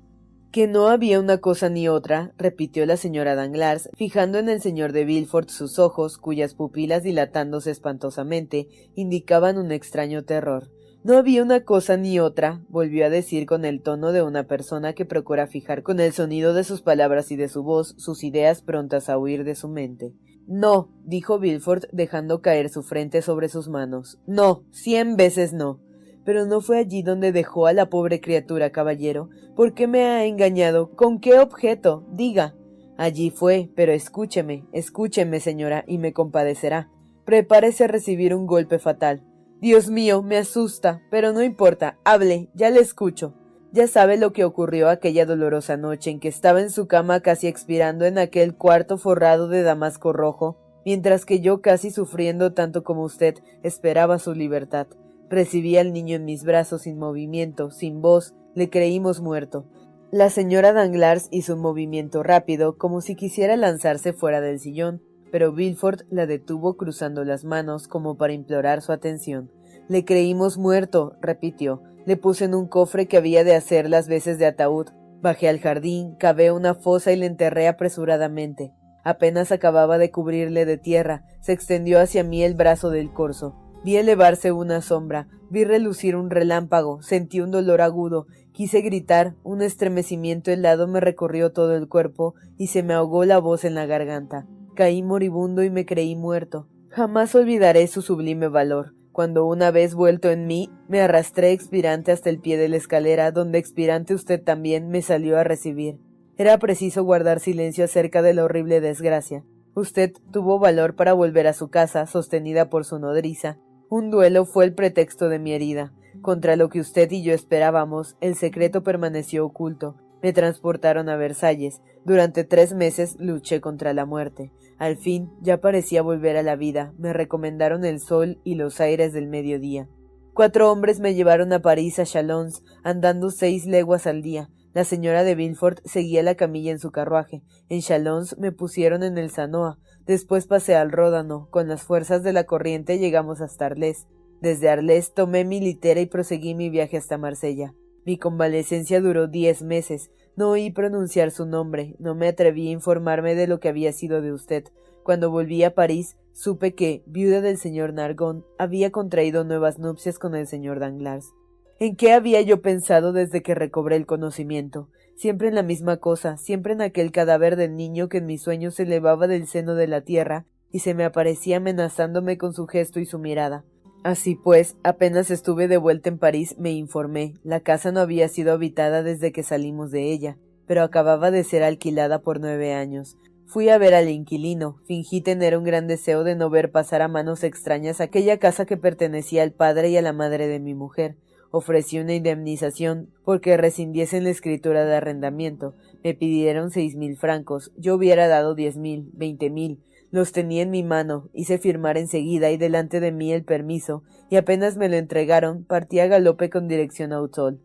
Que 0.53 0.67
no 0.67 0.88
había 0.88 1.19
una 1.19 1.39
cosa 1.39 1.67
ni 1.67 1.88
otra, 1.88 2.31
repitió 2.38 2.86
la 2.86 2.95
señora 2.95 3.33
Danglars, 3.33 3.89
fijando 3.95 4.38
en 4.38 4.50
el 4.50 4.62
señor 4.62 4.91
de 4.91 5.03
Villefort 5.03 5.50
sus 5.50 5.79
ojos, 5.79 6.19
cuyas 6.19 6.53
pupilas 6.53 7.01
dilatándose 7.01 7.72
espantosamente 7.72 8.67
indicaban 8.93 9.57
un 9.57 9.72
extraño 9.72 10.25
terror. 10.25 10.69
No 11.03 11.17
había 11.17 11.41
una 11.41 11.62
cosa 11.62 11.98
ni 11.98 12.19
otra, 12.19 12.62
volvió 12.69 13.03
a 13.03 13.10
decir 13.10 13.48
con 13.48 13.65
el 13.65 13.81
tono 13.81 14.12
de 14.12 14.22
una 14.22 14.43
persona 14.45 14.93
que 14.93 15.05
procura 15.05 15.48
fijar 15.48 15.81
con 15.81 16.00
el 16.00 16.13
sonido 16.13 16.53
de 16.53 16.63
sus 16.63 16.83
palabras 16.83 17.31
y 17.31 17.36
de 17.36 17.50
su 17.50 17.63
voz 17.63 17.95
sus 17.98 18.24
ideas 18.24 18.62
prontas 18.62 19.10
a 19.10 19.17
huir 19.17 19.45
de 19.45 19.55
su 19.55 19.69
mente. 19.69 20.13
No, 20.45 20.91
dijo 21.03 21.39
Villefort 21.39 21.86
dejando 21.91 22.43
caer 22.43 22.69
su 22.69 22.83
frente 22.83 23.24
sobre 23.24 23.50
sus 23.50 23.69
manos. 23.69 24.19
No, 24.27 24.65
cien 24.72 25.15
veces 25.15 25.51
no. 25.51 25.79
Pero 26.25 26.46
no 26.46 26.62
fue 26.62 26.77
allí 26.77 27.03
donde 27.03 27.32
dejó 27.32 27.68
a 27.68 27.74
la 27.74 27.89
pobre 27.89 28.22
criatura, 28.22 28.72
caballero. 28.72 29.30
¿Por 29.56 29.74
qué 29.74 29.88
me 29.88 30.03
ha 30.06 30.25
engañado? 30.25 30.92
¿Con 30.96 31.20
qué 31.20 31.39
objeto? 31.39 32.06
Diga. 32.12 32.56
Allí 32.98 33.32
fue, 33.32 33.70
pero 33.75 33.92
escúcheme, 33.92 34.65
escúcheme, 34.72 35.39
señora, 35.39 35.84
y 35.88 35.98
me 35.98 36.13
compadecerá. 36.13 36.89
Prepárese 37.25 37.86
a 37.86 37.88
recibir 37.88 38.36
un 38.36 38.46
golpe 38.46 38.80
fatal. 38.80 39.24
Dios 39.60 39.89
mío, 39.89 40.22
me 40.22 40.38
asusta, 40.38 41.01
pero 41.10 41.32
no 41.32 41.42
importa, 41.42 41.98
hable, 42.03 42.50
ya 42.53 42.70
le 42.70 42.82
escucho. 42.82 43.34
Ya 43.72 43.88
sabe 43.88 44.18
lo 44.18 44.34
que 44.34 44.46
ocurrió 44.46 44.89
aquella 44.89 45.25
dolorosa 45.25 45.77
noche 45.77 46.12
en 46.12 46.20
que 46.20 46.27
estaba 46.27 46.62
en 46.62 46.70
su 46.70 46.88
cama 46.88 47.22
casi 47.22 47.48
expirando 47.48 48.06
en 48.06 48.20
aquel 48.20 48.56
cuarto 48.56 48.98
forrado 48.98 49.48
de 49.48 49.63
damasco 49.63 50.13
rojo, 50.13 50.60
mientras 50.86 51.25
que 51.25 51.39
yo 51.39 51.62
casi 51.62 51.89
sufriendo 51.89 52.53
tanto 52.53 52.84
como 52.84 53.03
usted 53.03 53.36
esperaba 53.63 54.20
su 54.20 54.36
libertad. 54.36 54.88
Recibí 55.34 55.78
al 55.78 55.94
niño 55.94 56.18
en 56.18 56.25
mis 56.25 56.44
brazos 56.44 56.84
sin 56.84 57.00
movimiento, 57.00 57.72
sin 57.72 58.02
voz, 58.02 58.36
le 58.54 58.70
creímos 58.70 59.20
muerto. 59.20 59.66
La 60.12 60.30
señora 60.30 60.74
Danglars 60.74 61.28
hizo 61.32 61.56
un 61.56 61.62
movimiento 61.62 62.22
rápido, 62.22 62.78
como 62.78 63.02
si 63.02 63.16
quisiera 63.16 63.58
lanzarse 63.58 64.13
fuera 64.13 64.42
del 64.42 64.60
sillón, 64.60 65.02
pero 65.32 65.52
Villefort 65.52 66.02
la 66.12 66.28
detuvo 66.28 66.78
cruzando 66.78 67.24
las 67.24 67.46
manos 67.46 67.88
como 67.88 68.16
para 68.16 68.34
implorar 68.34 68.84
su 68.84 68.92
atención. 68.92 69.50
Le 69.90 70.06
creímos 70.06 70.60
muerto, 70.60 71.18
repitió. 71.20 71.82
Le 72.06 72.16
puse 72.16 72.46
en 72.46 72.54
un 72.54 72.68
cofre 72.68 73.08
que 73.08 73.18
había 73.18 73.44
de 73.44 73.56
hacer 73.56 73.90
las 73.90 74.08
veces 74.08 74.38
de 74.38 74.46
ataúd. 74.46 74.90
Bajé 75.20 75.50
al 75.50 75.60
jardín, 75.60 76.16
cavé 76.20 76.52
una 76.52 76.75
fosa 76.75 77.12
y 77.12 77.16
le 77.16 77.25
enterré 77.25 77.68
apresuradamente. 77.68 78.72
Apenas 79.04 79.52
acababa 79.52 79.98
de 79.98 80.12
cubrirle 80.12 80.66
de 80.66 80.78
tierra, 80.78 81.25
se 81.42 81.54
extendió 81.54 82.00
hacia 82.00 82.24
mí 82.24 82.44
el 82.44 82.54
brazo 82.54 82.92
del 82.92 83.12
corzo. 83.12 83.62
Vi 83.84 83.98
elevarse 83.98 84.54
una 84.54 84.82
sombra, 84.82 85.28
vi 85.50 85.66
relucir 85.66 86.16
un 86.16 86.30
relámpago, 86.30 87.02
sentí 87.02 87.42
un 87.42 87.52
dolor 87.52 87.82
agudo, 87.82 88.28
quise 88.54 88.80
gritar, 88.80 89.36
un 89.44 89.62
estremecimiento 89.62 90.52
helado 90.52 90.88
me 90.88 91.02
recorrió 91.02 91.52
todo 91.52 91.75
el 91.75 91.90
cuerpo 91.90 92.34
y 92.58 92.68
se 92.68 92.82
me 92.82 92.94
ahogó 92.94 93.25
la 93.25 93.40
voz 93.40 93.66
en 93.66 93.75
la 93.75 93.86
garganta. 93.86 94.48
Caí 94.74 95.04
moribundo 95.04 95.63
y 95.63 95.70
me 95.70 95.86
creí 95.86 96.16
muerto. 96.16 96.70
Jamás 96.90 97.36
olvidaré 97.36 97.86
su 97.88 98.02
sublime 98.02 98.48
valor. 98.48 98.94
Cuando 99.12 99.46
una 99.46 99.70
vez 99.70 99.96
vuelto 99.96 100.32
en 100.32 100.48
mí, 100.48 100.70
me 100.88 101.02
arrastré 101.02 101.52
expirante 101.52 102.13
hasta 102.13 102.30
el 102.30 102.40
pie 102.40 102.58
de 102.58 102.70
la 102.70 102.78
escalera, 102.78 103.32
donde 103.32 103.60
expirante 103.60 104.13
usted 104.13 104.42
también 104.42 104.88
me 104.88 105.02
salió 105.02 105.38
a 105.38 105.44
recibir. 105.44 106.00
Era 106.38 106.58
preciso 106.58 107.04
guardar 107.04 107.40
silencio 107.42 107.84
acerca 107.84 108.22
de 108.22 108.34
la 108.34 108.46
horrible 108.46 108.80
desgracia. 108.80 109.44
Usted 109.75 110.13
tuvo 110.32 110.58
valor 110.58 110.96
para 110.96 111.13
volver 111.13 111.48
a 111.48 111.54
su 111.54 111.70
casa, 111.70 112.08
sostenida 112.08 112.70
por 112.70 112.86
su 112.86 112.98
nodriza. 112.98 113.58
Un 113.90 114.10
duelo 114.10 114.46
fue 114.46 114.66
el 114.66 114.74
pretexto 114.74 115.30
de 115.30 115.40
mi 115.40 115.54
herida. 115.54 115.94
Contra 116.22 116.56
lo 116.56 116.70
que 116.70 116.80
usted 116.80 117.12
y 117.12 117.24
yo 117.24 117.34
esperábamos, 117.34 118.16
el 118.22 118.36
secreto 118.36 118.84
permaneció 118.84 119.46
oculto. 119.46 119.96
Me 120.22 120.32
transportaron 120.32 121.10
a 121.10 121.18
Versalles. 121.18 121.82
Durante 122.06 122.44
tres 122.44 122.74
meses 122.74 123.18
luché 123.20 123.60
contra 123.62 123.94
la 123.94 124.06
muerte. 124.06 124.52
Al 124.78 124.98
fin 124.98 125.30
ya 125.42 125.60
parecía 125.60 126.02
volver 126.02 126.38
a 126.38 126.44
la 126.44 126.56
vida. 126.56 126.94
Me 126.98 127.13
recomendaron 127.13 127.84
el 127.84 128.00
sol 128.00 128.40
y 128.44 128.56
los 128.56 128.80
aires 128.80 129.13
del 129.13 129.28
mediodía. 129.28 129.88
Cuatro 130.34 130.72
hombres 130.72 131.00
me 131.00 131.13
llevaron 131.13 131.54
a 131.54 131.62
París 131.62 132.00
a 132.00 132.06
Chalons, 132.06 132.63
andando 132.84 133.30
seis 133.30 133.66
leguas 133.66 134.08
al 134.08 134.22
día. 134.22 134.50
La 134.74 134.84
señora 134.84 135.24
de 135.24 135.36
Villefort 135.36 135.80
seguía 135.86 136.24
la 136.24 136.34
camilla 136.34 136.72
en 136.72 136.80
su 136.80 136.90
carruaje. 136.90 137.44
En 137.70 137.82
Chalons 137.82 138.38
me 138.40 138.52
pusieron 138.52 139.04
en 139.04 139.20
el 139.20 139.30
Sanoa. 139.30 139.78
Después 140.05 140.48
pasé 140.48 140.75
al 140.75 140.91
Ródano. 140.91 141.48
Con 141.50 141.67
las 141.67 141.83
fuerzas 141.83 142.24
de 142.24 142.33
la 142.33 142.43
corriente 142.45 143.00
llegamos 143.00 143.41
hasta 143.41 143.67
Arles. 143.67 144.07
Desde 144.41 144.69
Arles 144.69 145.13
tomé 145.13 145.45
mi 145.45 145.62
litera 145.62 146.01
y 146.01 146.05
proseguí 146.05 146.55
mi 146.55 146.69
viaje 146.69 146.98
hasta 146.98 147.17
Marsella. 147.17 147.74
Mi 148.05 148.17
convalecencia 148.17 149.00
duró 149.00 149.27
diez 149.27 149.62
meses. 149.62 150.12
No 150.36 150.50
oí 150.50 150.72
pronunciar 150.72 151.31
su 151.31 151.45
nombre, 151.45 151.95
no 152.00 152.15
me 152.15 152.27
atreví 152.27 152.67
a 152.67 152.72
informarme 152.72 153.36
de 153.36 153.48
lo 153.48 153.60
que 153.60 153.69
había 153.69 153.93
sido 153.93 154.22
de 154.22 154.33
usted. 154.33 154.65
Cuando 155.03 155.31
volví 155.31 155.63
a 155.63 155.75
París, 155.75 156.17
supe 156.33 156.74
que, 156.74 157.03
viuda 157.05 157.39
del 157.39 157.57
señor 157.57 157.93
Nargón, 157.93 158.45
había 158.57 158.91
contraído 158.91 159.43
nuevas 159.43 159.79
nupcias 159.79 160.19
con 160.19 160.36
el 160.36 160.48
señor 160.48 160.79
Danglars. 160.79 161.31
¿En 161.79 161.95
qué 161.95 162.13
había 162.13 162.41
yo 162.41 162.62
pensado 162.62 163.13
desde 163.13 163.43
que 163.43 163.55
recobré 163.55 163.95
el 163.95 164.05
conocimiento? 164.05 164.89
Siempre 165.15 165.48
en 165.48 165.55
la 165.55 165.63
misma 165.63 165.98
cosa, 165.98 166.38
siempre 166.38 166.74
en 166.74 166.82
aquel 166.82 167.12
cadáver 167.12 167.55
del 167.55 167.75
niño 167.75 168.10
que 168.10 168.17
en 168.17 168.25
mis 168.25 168.41
sueños 168.41 168.75
se 168.75 168.84
elevaba 168.84 169.27
del 169.27 169.48
seno 169.48 169.75
de 169.75 169.88
la 169.88 170.01
tierra 170.01 170.46
y 170.72 170.79
se 170.79 170.93
me 170.93 171.05
aparecía 171.05 171.58
amenazándome 171.58 172.38
con 172.38 172.53
su 172.53 172.67
gesto 172.67 173.00
y 173.00 173.05
su 173.05 173.20
mirada. 173.20 173.63
Así 174.03 174.36
pues, 174.36 174.75
apenas 174.84 175.32
estuve 175.32 175.70
de 175.70 175.77
vuelta 175.77 176.10
en 176.10 176.17
París, 176.17 176.55
me 176.60 176.72
informé. 176.72 177.36
La 177.43 177.62
casa 177.62 177.91
no 177.91 178.01
había 178.01 178.27
sido 178.27 178.51
habitada 178.51 179.01
desde 179.01 179.32
que 179.32 179.43
salimos 179.43 179.91
de 179.91 180.12
ella, 180.12 180.38
pero 180.67 180.84
acababa 180.84 181.32
de 181.32 181.43
ser 181.46 181.63
alquilada 181.63 182.22
por 182.22 182.41
nueve 182.41 182.74
años. 182.74 183.17
Fui 183.46 183.70
a 183.70 183.77
ver 183.77 183.93
al 183.93 184.10
inquilino, 184.10 184.79
fingí 184.88 185.22
tener 185.22 185.55
un 185.55 185.63
gran 185.63 185.88
deseo 185.88 186.24
de 186.24 186.36
no 186.36 186.50
ver 186.50 186.72
pasar 186.72 187.01
a 187.01 187.08
manos 187.08 187.43
extrañas 187.43 188.01
aquella 188.01 188.39
casa 188.39 188.65
que 188.65 188.77
pertenecía 188.77 189.43
al 189.43 189.51
padre 189.51 189.89
y 189.89 189.98
a 189.98 190.01
la 190.01 190.12
madre 190.12 190.48
de 190.48 190.60
mi 190.60 190.74
mujer. 190.74 191.15
Ofrecí 191.55 192.00
una 192.00 192.15
indemnización 192.15 193.10
porque 193.24 193.57
rescindiesen 193.57 194.24
la 194.24 194.31
escritura 194.31 194.86
de 194.86 194.95
arrendamiento. 194.95 195.75
Me 196.03 196.15
pidieron 196.15 196.72
seis 196.72 196.95
mil 196.95 197.15
francos. 197.15 197.72
Yo 197.77 197.93
hubiera 197.93 198.27
dado 198.27 198.55
diez 198.55 198.75
mil, 198.75 199.12
veinte 199.13 199.51
mil. 199.51 199.79
Los 200.10 200.31
tenía 200.31 200.63
en 200.63 200.72
mi 200.72 200.81
mano, 200.81 201.29
hice 201.31 201.60
firmar 201.60 202.00
enseguida 202.00 202.50
y 202.50 202.57
delante 202.57 203.00
de 203.00 203.12
mí 203.12 203.31
el 203.31 203.43
permiso, 203.43 204.01
y 204.31 204.38
apenas 204.38 204.77
me 204.77 204.89
lo 204.89 204.95
entregaron, 204.95 205.63
partí 205.63 206.00
a 206.00 206.07
galope 206.07 206.50
con 206.50 206.67
dirección 206.67 207.13
a 207.13 207.22
Utol. 207.22 207.62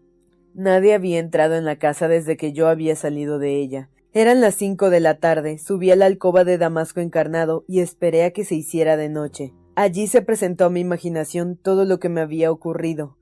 Nadie 0.53 0.93
había 0.93 1.19
entrado 1.19 1.57
en 1.57 1.65
la 1.65 1.77
casa 1.77 2.09
desde 2.09 2.37
que 2.37 2.53
yo 2.53 2.69
había 2.69 2.95
salido 2.95 3.39
de 3.39 3.57
ella. 3.57 3.89
Eran 4.13 4.43
las 4.43 4.55
cinco 4.55 4.91
de 4.91 5.01
la 5.01 5.19
tarde, 5.19 5.57
subí 5.57 5.91
a 5.91 5.97
la 5.97 6.05
alcoba 6.05 6.45
de 6.45 6.59
Damasco 6.59 7.01
encarnado 7.01 7.65
y 7.67 7.81
esperé 7.81 8.25
a 8.25 8.33
que 8.33 8.45
se 8.45 8.55
hiciera 8.55 8.99
de 8.99 9.09
noche. 9.09 9.55
Allí 9.77 10.09
se 10.09 10.21
presentó 10.21 10.67
a 10.67 10.71
mi 10.71 10.81
imaginación 10.81 11.57
todo 11.57 11.87
lo 11.87 11.99
que 11.99 12.11
me 12.11 12.21
había 12.21 12.53
ocurrido. 12.53 13.18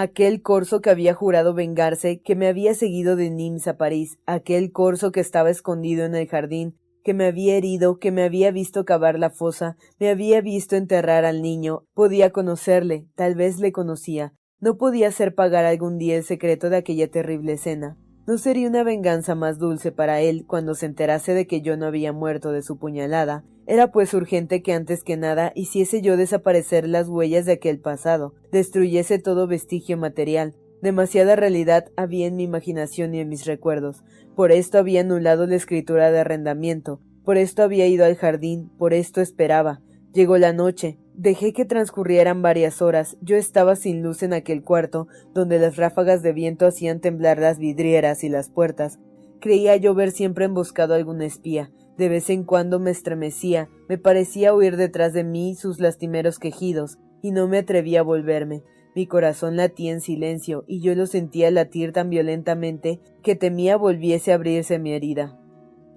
Aquel 0.00 0.42
corso 0.42 0.80
que 0.80 0.90
había 0.90 1.12
jurado 1.12 1.54
vengarse, 1.54 2.20
que 2.20 2.36
me 2.36 2.46
había 2.46 2.72
seguido 2.74 3.16
de 3.16 3.30
Nimes 3.30 3.66
a 3.66 3.76
París, 3.76 4.16
aquel 4.26 4.70
corso 4.70 5.10
que 5.10 5.18
estaba 5.18 5.50
escondido 5.50 6.04
en 6.04 6.14
el 6.14 6.28
jardín, 6.28 6.76
que 7.02 7.14
me 7.14 7.26
había 7.26 7.56
herido, 7.56 7.98
que 7.98 8.12
me 8.12 8.22
había 8.22 8.52
visto 8.52 8.84
cavar 8.84 9.18
la 9.18 9.30
fosa, 9.30 9.76
me 9.98 10.08
había 10.08 10.40
visto 10.40 10.76
enterrar 10.76 11.24
al 11.24 11.42
niño, 11.42 11.82
podía 11.94 12.30
conocerle, 12.30 13.08
tal 13.16 13.34
vez 13.34 13.58
le 13.58 13.72
conocía, 13.72 14.34
no 14.60 14.76
podía 14.76 15.08
hacer 15.08 15.34
pagar 15.34 15.64
algún 15.64 15.98
día 15.98 16.14
el 16.14 16.22
secreto 16.22 16.70
de 16.70 16.76
aquella 16.76 17.10
terrible 17.10 17.54
escena. 17.54 17.98
¿No 18.24 18.38
sería 18.38 18.68
una 18.68 18.84
venganza 18.84 19.34
más 19.34 19.58
dulce 19.58 19.90
para 19.90 20.20
él 20.20 20.44
cuando 20.46 20.76
se 20.76 20.86
enterase 20.86 21.34
de 21.34 21.48
que 21.48 21.60
yo 21.60 21.76
no 21.76 21.86
había 21.86 22.12
muerto 22.12 22.52
de 22.52 22.62
su 22.62 22.78
puñalada? 22.78 23.42
Era 23.70 23.92
pues 23.92 24.14
urgente 24.14 24.62
que 24.62 24.72
antes 24.72 25.04
que 25.04 25.18
nada 25.18 25.52
hiciese 25.54 26.00
yo 26.00 26.16
desaparecer 26.16 26.88
las 26.88 27.06
huellas 27.10 27.44
de 27.44 27.52
aquel 27.52 27.78
pasado, 27.78 28.32
destruyese 28.50 29.18
todo 29.18 29.46
vestigio 29.46 29.98
material. 29.98 30.54
Demasiada 30.80 31.36
realidad 31.36 31.90
había 31.94 32.26
en 32.26 32.36
mi 32.36 32.44
imaginación 32.44 33.14
y 33.14 33.20
en 33.20 33.28
mis 33.28 33.44
recuerdos. 33.44 34.04
Por 34.34 34.52
esto 34.52 34.78
había 34.78 35.02
anulado 35.02 35.46
la 35.46 35.56
escritura 35.56 36.10
de 36.10 36.20
arrendamiento, 36.20 37.02
por 37.26 37.36
esto 37.36 37.62
había 37.62 37.86
ido 37.86 38.06
al 38.06 38.16
jardín, 38.16 38.70
por 38.78 38.94
esto 38.94 39.20
esperaba. 39.20 39.82
Llegó 40.14 40.38
la 40.38 40.54
noche, 40.54 40.98
dejé 41.12 41.52
que 41.52 41.66
transcurrieran 41.66 42.40
varias 42.40 42.80
horas, 42.80 43.18
yo 43.20 43.36
estaba 43.36 43.76
sin 43.76 44.02
luz 44.02 44.22
en 44.22 44.32
aquel 44.32 44.64
cuarto, 44.64 45.08
donde 45.34 45.58
las 45.58 45.76
ráfagas 45.76 46.22
de 46.22 46.32
viento 46.32 46.64
hacían 46.64 47.00
temblar 47.00 47.38
las 47.38 47.58
vidrieras 47.58 48.24
y 48.24 48.30
las 48.30 48.48
puertas. 48.48 48.98
Creía 49.40 49.76
yo 49.76 49.94
ver 49.94 50.10
siempre 50.10 50.46
emboscado 50.46 50.94
algún 50.94 51.20
espía. 51.20 51.70
De 51.98 52.08
vez 52.08 52.30
en 52.30 52.44
cuando 52.44 52.78
me 52.78 52.92
estremecía, 52.92 53.68
me 53.88 53.98
parecía 53.98 54.54
oír 54.54 54.76
detrás 54.76 55.12
de 55.12 55.24
mí 55.24 55.56
sus 55.56 55.80
lastimeros 55.80 56.38
quejidos, 56.38 56.98
y 57.22 57.32
no 57.32 57.48
me 57.48 57.58
atrevía 57.58 58.00
a 58.00 58.04
volverme. 58.04 58.62
Mi 58.94 59.08
corazón 59.08 59.56
latía 59.56 59.92
en 59.92 60.00
silencio 60.00 60.64
y 60.66 60.80
yo 60.80 60.94
lo 60.94 61.06
sentía 61.06 61.50
latir 61.50 61.92
tan 61.92 62.08
violentamente 62.08 63.00
que 63.22 63.34
temía 63.34 63.76
volviese 63.76 64.30
a 64.30 64.36
abrirse 64.36 64.78
mi 64.78 64.92
herida. 64.92 65.38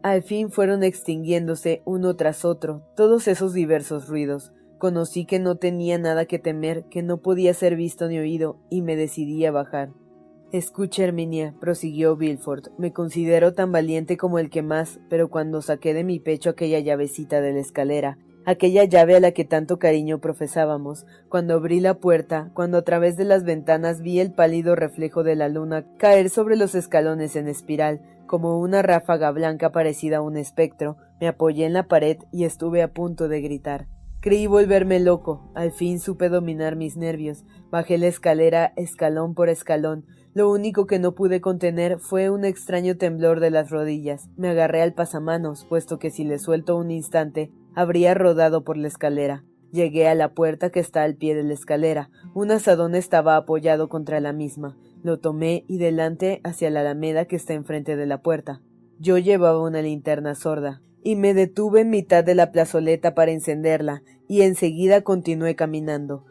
Al 0.01 0.23
fin 0.23 0.49
fueron 0.49 0.83
extinguiéndose 0.83 1.83
uno 1.85 2.15
tras 2.15 2.45
otro 2.45 2.83
todos 2.95 3.27
esos 3.27 3.53
diversos 3.53 4.07
ruidos. 4.07 4.51
Conocí 4.79 5.25
que 5.25 5.37
no 5.37 5.57
tenía 5.57 5.99
nada 5.99 6.25
que 6.25 6.39
temer, 6.39 6.85
que 6.89 7.03
no 7.03 7.21
podía 7.21 7.53
ser 7.53 7.75
visto 7.75 8.07
ni 8.07 8.17
oído, 8.17 8.57
y 8.71 8.81
me 8.81 8.95
decidí 8.95 9.45
a 9.45 9.51
bajar. 9.51 9.91
Escucha, 10.51 11.05
Herminia, 11.05 11.53
prosiguió 11.61 12.17
Bilford, 12.17 12.71
me 12.77 12.91
considero 12.91 13.53
tan 13.53 13.71
valiente 13.71 14.17
como 14.17 14.37
el 14.37 14.49
que 14.49 14.61
más, 14.61 14.99
pero 15.09 15.29
cuando 15.29 15.61
saqué 15.61 15.93
de 15.93 16.03
mi 16.03 16.19
pecho 16.19 16.49
aquella 16.49 16.79
llavecita 16.79 17.39
de 17.39 17.53
la 17.53 17.59
escalera, 17.59 18.17
aquella 18.45 18.83
llave 18.83 19.15
a 19.15 19.21
la 19.21 19.31
que 19.31 19.45
tanto 19.45 19.79
cariño 19.79 20.19
profesábamos, 20.19 21.05
cuando 21.29 21.53
abrí 21.53 21.79
la 21.79 21.93
puerta, 21.93 22.51
cuando 22.53 22.79
a 22.79 22.81
través 22.81 23.15
de 23.15 23.23
las 23.23 23.45
ventanas 23.45 24.01
vi 24.01 24.19
el 24.19 24.33
pálido 24.33 24.75
reflejo 24.75 25.23
de 25.23 25.37
la 25.37 25.47
luna 25.47 25.85
caer 25.97 26.29
sobre 26.29 26.57
los 26.57 26.75
escalones 26.75 27.37
en 27.37 27.47
espiral, 27.47 28.01
como 28.27 28.59
una 28.59 28.81
ráfaga 28.81 29.31
blanca 29.31 29.71
parecida 29.71 30.17
a 30.17 30.21
un 30.21 30.35
espectro, 30.35 30.97
me 31.21 31.29
apoyé 31.29 31.65
en 31.65 31.71
la 31.71 31.87
pared 31.87 32.17
y 32.33 32.43
estuve 32.43 32.81
a 32.81 32.91
punto 32.91 33.29
de 33.29 33.39
gritar. 33.39 33.87
Creí 34.19 34.47
volverme 34.47 34.99
loco, 34.99 35.49
al 35.55 35.71
fin 35.71 35.99
supe 35.99 36.29
dominar 36.29 36.75
mis 36.75 36.95
nervios, 36.95 37.43
bajé 37.71 37.97
la 37.97 38.07
escalera 38.07 38.73
escalón 38.75 39.33
por 39.33 39.49
escalón, 39.49 40.05
lo 40.33 40.49
único 40.49 40.85
que 40.85 40.97
no 40.97 41.13
pude 41.13 41.41
contener 41.41 41.99
fue 41.99 42.29
un 42.29 42.45
extraño 42.45 42.95
temblor 42.95 43.41
de 43.41 43.51
las 43.51 43.69
rodillas. 43.69 44.29
Me 44.37 44.49
agarré 44.49 44.81
al 44.81 44.93
pasamanos, 44.93 45.65
puesto 45.65 45.99
que 45.99 46.09
si 46.09 46.23
le 46.23 46.39
suelto 46.39 46.77
un 46.77 46.89
instante, 46.89 47.51
habría 47.75 48.13
rodado 48.13 48.63
por 48.63 48.77
la 48.77 48.87
escalera. 48.87 49.43
Llegué 49.71 50.07
a 50.07 50.15
la 50.15 50.33
puerta 50.33 50.69
que 50.69 50.79
está 50.79 51.03
al 51.03 51.15
pie 51.15 51.35
de 51.35 51.43
la 51.43 51.53
escalera. 51.53 52.09
Un 52.33 52.51
asadón 52.51 52.95
estaba 52.95 53.35
apoyado 53.35 53.89
contra 53.89 54.19
la 54.19 54.33
misma. 54.33 54.77
Lo 55.03 55.19
tomé 55.19 55.65
y 55.67 55.77
delante 55.77 56.39
hacia 56.43 56.69
la 56.69 56.81
alameda 56.81 57.25
que 57.25 57.35
está 57.35 57.53
enfrente 57.53 57.95
de 57.95 58.05
la 58.05 58.21
puerta. 58.21 58.61
Yo 58.99 59.17
llevaba 59.17 59.61
una 59.61 59.81
linterna 59.81 60.35
sorda, 60.35 60.81
y 61.03 61.15
me 61.15 61.33
detuve 61.33 61.81
en 61.81 61.89
mitad 61.89 62.23
de 62.23 62.35
la 62.35 62.51
plazoleta 62.51 63.15
para 63.15 63.31
encenderla, 63.31 64.03
y 64.27 64.43
enseguida 64.43 65.01
continué 65.01 65.55
caminando. 65.55 66.25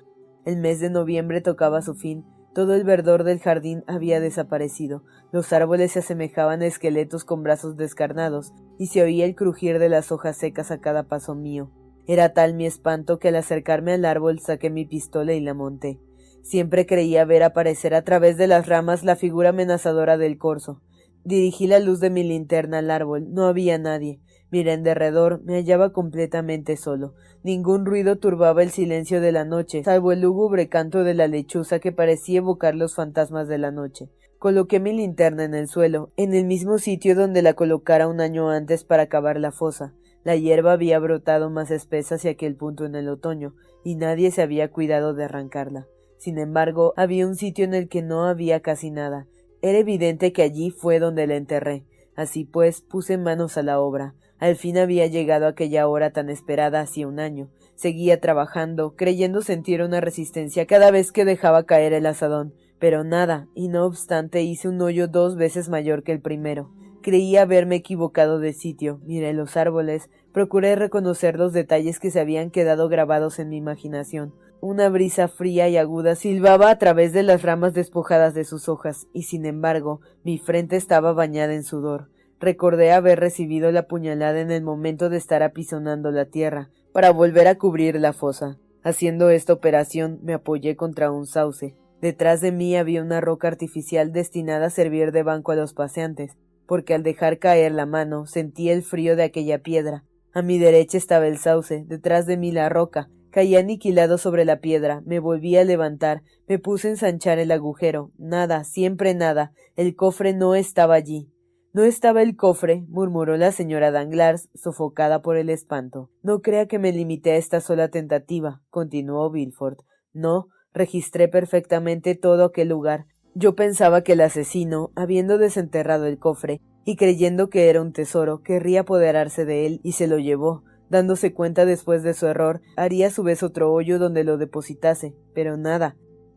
El 0.45 0.57
mes 0.57 0.81
de 0.81 0.89
noviembre 0.89 1.41
tocaba 1.41 1.83
su 1.83 1.95
fin, 1.95 2.25
todo 2.55 2.75
el 2.75 2.85
verdor 2.85 3.25
del 3.25 3.39
jardín 3.39 3.85
había 3.87 4.21
desaparecido, 4.21 5.05
los 5.33 5.53
árboles 5.53 5.93
se 5.93 6.01
asemejaban 6.01 6.63
a 6.63 6.67
esqueletos 6.67 7.25
con 7.25 7.43
brazos 7.43 7.77
descarnados, 7.77 8.53
y 8.79 8.87
se 8.89 9.03
oía 9.03 9.25
el 9.25 9.35
crujir 9.35 9.79
de 9.79 9.89
las 9.89 10.11
hojas 10.11 10.37
secas 10.37 10.71
a 10.71 10.81
cada 10.81 11.05
paso 11.05 11.35
mío. 11.35 11.71
Era 12.07 12.33
tal 12.33 12.55
mi 12.55 12.67
espanto 12.67 13.19
que 13.19 13.29
al 13.29 13.37
acercarme 13.37 13.93
al 13.93 14.05
árbol 14.05 14.41
saqué 14.41 14.71
mi 14.71 14.85
pistola 14.85 15.33
y 15.33 15.41
la 15.41 15.55
monté. 15.55 16.01
Siempre 16.43 16.87
creía 16.87 17.25
ver 17.25 17.43
aparecer 17.43 17.95
a 17.95 18.03
través 18.03 18.37
de 18.37 18.47
las 18.47 18.67
ramas 18.67 19.05
la 19.05 19.17
figura 19.17 19.51
amenazadora 19.51 20.17
del 20.17 20.39
corzo. 20.39 20.81
Dirigí 21.23 21.67
la 21.67 21.79
luz 21.79 22.01
de 22.01 22.11
mi 22.11 22.25
linterna 22.25 22.79
al 22.79 22.91
árbol. 22.91 23.33
No 23.33 23.47
había 23.47 23.79
nadie. 23.79 24.21
Miré 24.51 24.73
en 24.73 24.83
derredor, 24.83 25.43
me 25.45 25.55
hallaba 25.55 25.93
completamente 25.93 26.77
solo. 26.77 27.15
Ningún 27.43 27.87
ruido 27.87 28.17
turbaba 28.17 28.63
el 28.63 28.71
silencio 28.71 29.21
de 29.21 29.33
la 29.33 29.45
noche, 29.45 29.85
salvo 29.85 30.13
el 30.13 30.23
lúgubre 30.23 30.69
canto 30.69 31.05
de 31.05 31.15
la 31.15 31.29
lechuza 31.29 31.79
que 31.79 31.93
parecía 31.93 32.39
evocar 32.39 32.75
los 32.75 32.95
fantasmas 32.95 33.47
de 33.49 33.59
la 33.59 33.71
noche. 33.71 34.11
Coloqué 34.39 34.81
mi 34.81 34.93
linterna 34.93 35.45
en 35.45 35.55
el 35.55 35.69
suelo, 35.69 36.13
en 36.17 36.35
el 36.35 36.47
mismo 36.47 36.79
sitio 36.79 37.15
donde 37.15 37.43
la 37.43 37.55
colocara 37.55 38.09
un 38.09 38.21
año 38.21 38.51
antes 38.51 38.85
para 38.85 39.07
cavar 39.07 39.39
la 39.39 39.53
fosa. 39.53 39.95
La 40.25 40.35
hierba 40.37 40.73
había 40.73 40.99
brotado 40.99 41.49
más 41.49 41.71
espesa 41.71 42.17
hacia 42.17 42.33
aquel 42.33 42.57
punto 42.57 42.85
en 42.85 42.95
el 42.95 43.09
otoño, 43.09 43.55
y 43.85 43.95
nadie 43.97 44.31
se 44.31 44.43
había 44.43 44.71
cuidado 44.71 45.15
de 45.15 45.25
arrancarla. 45.25 45.87
Sin 46.19 46.39
embargo, 46.39 46.93
había 46.97 47.27
un 47.27 47.37
sitio 47.37 47.65
en 47.65 47.73
el 47.73 47.89
que 47.89 48.03
no 48.03 48.25
había 48.25 48.61
casi 48.61 48.91
nada. 48.91 49.27
Era 49.63 49.79
evidente 49.79 50.33
que 50.33 50.43
allí 50.43 50.71
fue 50.71 50.99
donde 50.99 51.27
la 51.27 51.37
enterré. 51.37 51.85
Así 52.17 52.45
pues, 52.45 52.83
puse 52.83 53.17
manos 53.17 53.57
a 53.57 53.63
la 53.63 53.81
obra. 53.81 54.15
Al 54.41 54.57
fin 54.57 54.79
había 54.79 55.07
llegado 55.07 55.47
aquella 55.47 55.87
hora 55.87 56.13
tan 56.13 56.31
esperada 56.31 56.81
hacía 56.81 57.07
un 57.07 57.21
año. 57.21 57.51
Seguía 57.75 58.21
trabajando, 58.21 58.97
creyendo 58.97 59.43
sentir 59.43 59.83
una 59.83 60.01
resistencia 60.01 60.67
cada 60.67 60.91
vez 60.91 61.13
que 61.13 61.27
dejaba 61.27 61.65
caer 61.65 61.93
el 61.93 62.07
asadón, 62.07 62.55
pero 62.79 63.05
nada, 63.05 63.49
y 63.55 63.69
no 63.69 63.85
obstante 63.85 64.43
hice 64.43 64.69
un 64.69 64.81
hoyo 64.81 65.09
dos 65.09 65.37
veces 65.37 65.69
mayor 65.69 66.03
que 66.03 66.13
el 66.13 66.23
primero. 66.23 66.73
Creí 67.03 67.37
haberme 67.37 67.77
equivocado 67.77 68.39
de 68.39 68.55
sitio, 68.55 69.01
miré 69.05 69.35
los 69.35 69.59
árboles, 69.59 70.09
procuré 70.33 70.75
reconocer 70.75 71.39
los 71.39 71.53
detalles 71.53 71.99
que 71.99 72.11
se 72.11 72.21
habían 72.21 72.51
quedado 72.51 72.89
grabados 72.89 73.39
en 73.39 73.51
mi 73.51 73.59
imaginación. 73.59 74.35
Una 74.63 74.89
brisa 74.89 75.29
fría 75.29 75.69
y 75.69 75.77
aguda 75.77 76.15
silbaba 76.15 76.71
a 76.71 76.79
través 76.79 77.13
de 77.13 77.23
las 77.23 77.43
ramas 77.43 77.75
despojadas 77.75 78.33
de 78.33 78.45
sus 78.45 78.71
hojas, 78.71 79.07
y 79.13 79.25
sin 79.25 79.45
embargo 79.45 80.01
mi 80.25 80.39
frente 80.39 80.77
estaba 80.77 81.13
bañada 81.13 81.55
en 81.55 81.63
sudor. 81.63 82.09
Recordé 82.41 82.93
haber 82.93 83.21
recibido 83.21 83.71
la 83.71 83.87
puñalada 83.87 84.41
en 84.41 84.51
el 84.51 84.63
momento 84.63 85.11
de 85.11 85.19
estar 85.19 85.43
apisonando 85.43 86.11
la 86.11 86.25
tierra, 86.25 86.71
para 86.91 87.11
volver 87.11 87.47
a 87.47 87.57
cubrir 87.57 88.01
la 88.01 88.15
fosa. 88.15 88.59
Haciendo 88.83 89.29
esta 89.29 89.53
operación 89.53 90.19
me 90.23 90.33
apoyé 90.33 90.75
contra 90.75 91.13
un 91.13 91.27
sauce. 91.27 91.77
Detrás 92.01 92.41
de 92.41 92.51
mí 92.51 92.77
había 92.77 93.03
una 93.03 93.21
roca 93.21 93.47
artificial 93.47 94.11
destinada 94.13 94.67
a 94.67 94.71
servir 94.71 95.13
de 95.13 95.23
banco 95.23 95.53
a 95.53 95.57
los 95.57 95.75
paseantes, 95.75 96.39
porque 96.67 96.95
al 96.95 97.03
dejar 97.03 97.39
caer 97.39 97.73
la 97.73 97.85
mano 97.85 98.25
sentí 98.25 98.71
el 98.71 98.83
frío 98.83 99.17
de 99.17 99.25
aquella 99.25 99.59
piedra. 99.59 100.05
A 100.33 100.41
mi 100.41 100.59
derecha 100.59 100.97
estaba 100.97 101.27
el 101.27 101.37
sauce, 101.37 101.85
detrás 101.87 102.25
de 102.25 102.39
mí 102.39 102.53
la 102.53 102.71
roca. 102.71 103.11
Caí 103.31 103.55
aniquilado 103.55 104.17
sobre 104.17 104.47
la 104.47 104.61
piedra, 104.61 105.03
me 105.05 105.19
volví 105.19 105.57
a 105.57 105.65
levantar, 105.65 106.23
me 106.49 106.59
puse 106.59 106.89
a 106.89 106.93
ensanchar 106.93 107.39
el 107.39 107.53
agujero. 107.53 108.13
Nada, 108.17 108.65
siempre 108.65 109.15
nada. 109.15 109.53
El 109.77 109.95
cofre 109.95 110.33
no 110.33 110.55
estaba 110.55 110.95
allí. 110.95 111.30
No 111.73 111.85
estaba 111.85 112.23
el 112.23 112.35
cofre, 112.35 112.85
murmuró 112.89 113.37
la 113.37 113.53
señora 113.53 113.93
Danglars, 113.93 114.49
sofocada 114.55 115.23
por 115.23 115.37
el 115.37 115.49
espanto. 115.51 116.11
No 116.21 116.43
crea 116.43 116.67
que 116.67 116.81
me 116.81 116.91
limité 116.91 117.31
a 117.31 117.37
esta 117.37 117.61
sola 117.61 117.89
tentativa, 117.89 118.61
continuó 118.71 119.31
Bilford. 119.31 119.79
No, 120.13 120.49
registré 120.75 121.29
perfectamente 121.29 122.17
todo 122.17 122.45
aquel 122.45 122.71
lugar. 122.71 123.07
Yo 123.37 123.55
pensaba 123.55 124.03
que 124.03 124.15
el 124.15 124.21
asesino, 124.21 124.91
habiendo 124.97 125.39
desenterrado 125.39 126.07
el 126.07 126.19
cofre, 126.19 126.61
y 126.85 126.97
creyendo 126.97 127.51
que 127.51 127.71
era 127.71 127.81
un 127.81 127.93
tesoro, 127.93 128.43
querría 128.43 128.81
apoderarse 128.81 129.45
de 129.45 129.67
él, 129.67 129.81
y 129.85 129.93
se 129.93 130.09
lo 130.09 130.19
llevó. 130.19 130.65
Dándose 130.89 131.33
cuenta 131.33 131.67
después 131.67 132.03
de 132.03 132.15
su 132.15 132.27
error, 132.27 132.63
haría 132.77 133.07
a 133.07 133.11
su 133.11 133.23
vez 133.23 133.45
otro 133.45 133.73
hoyo 133.73 134.01
donde 134.01 134.25
lo 134.25 134.39
depositase, 134.39 135.15
pero 135.35 135.57
nada, 135.57 135.95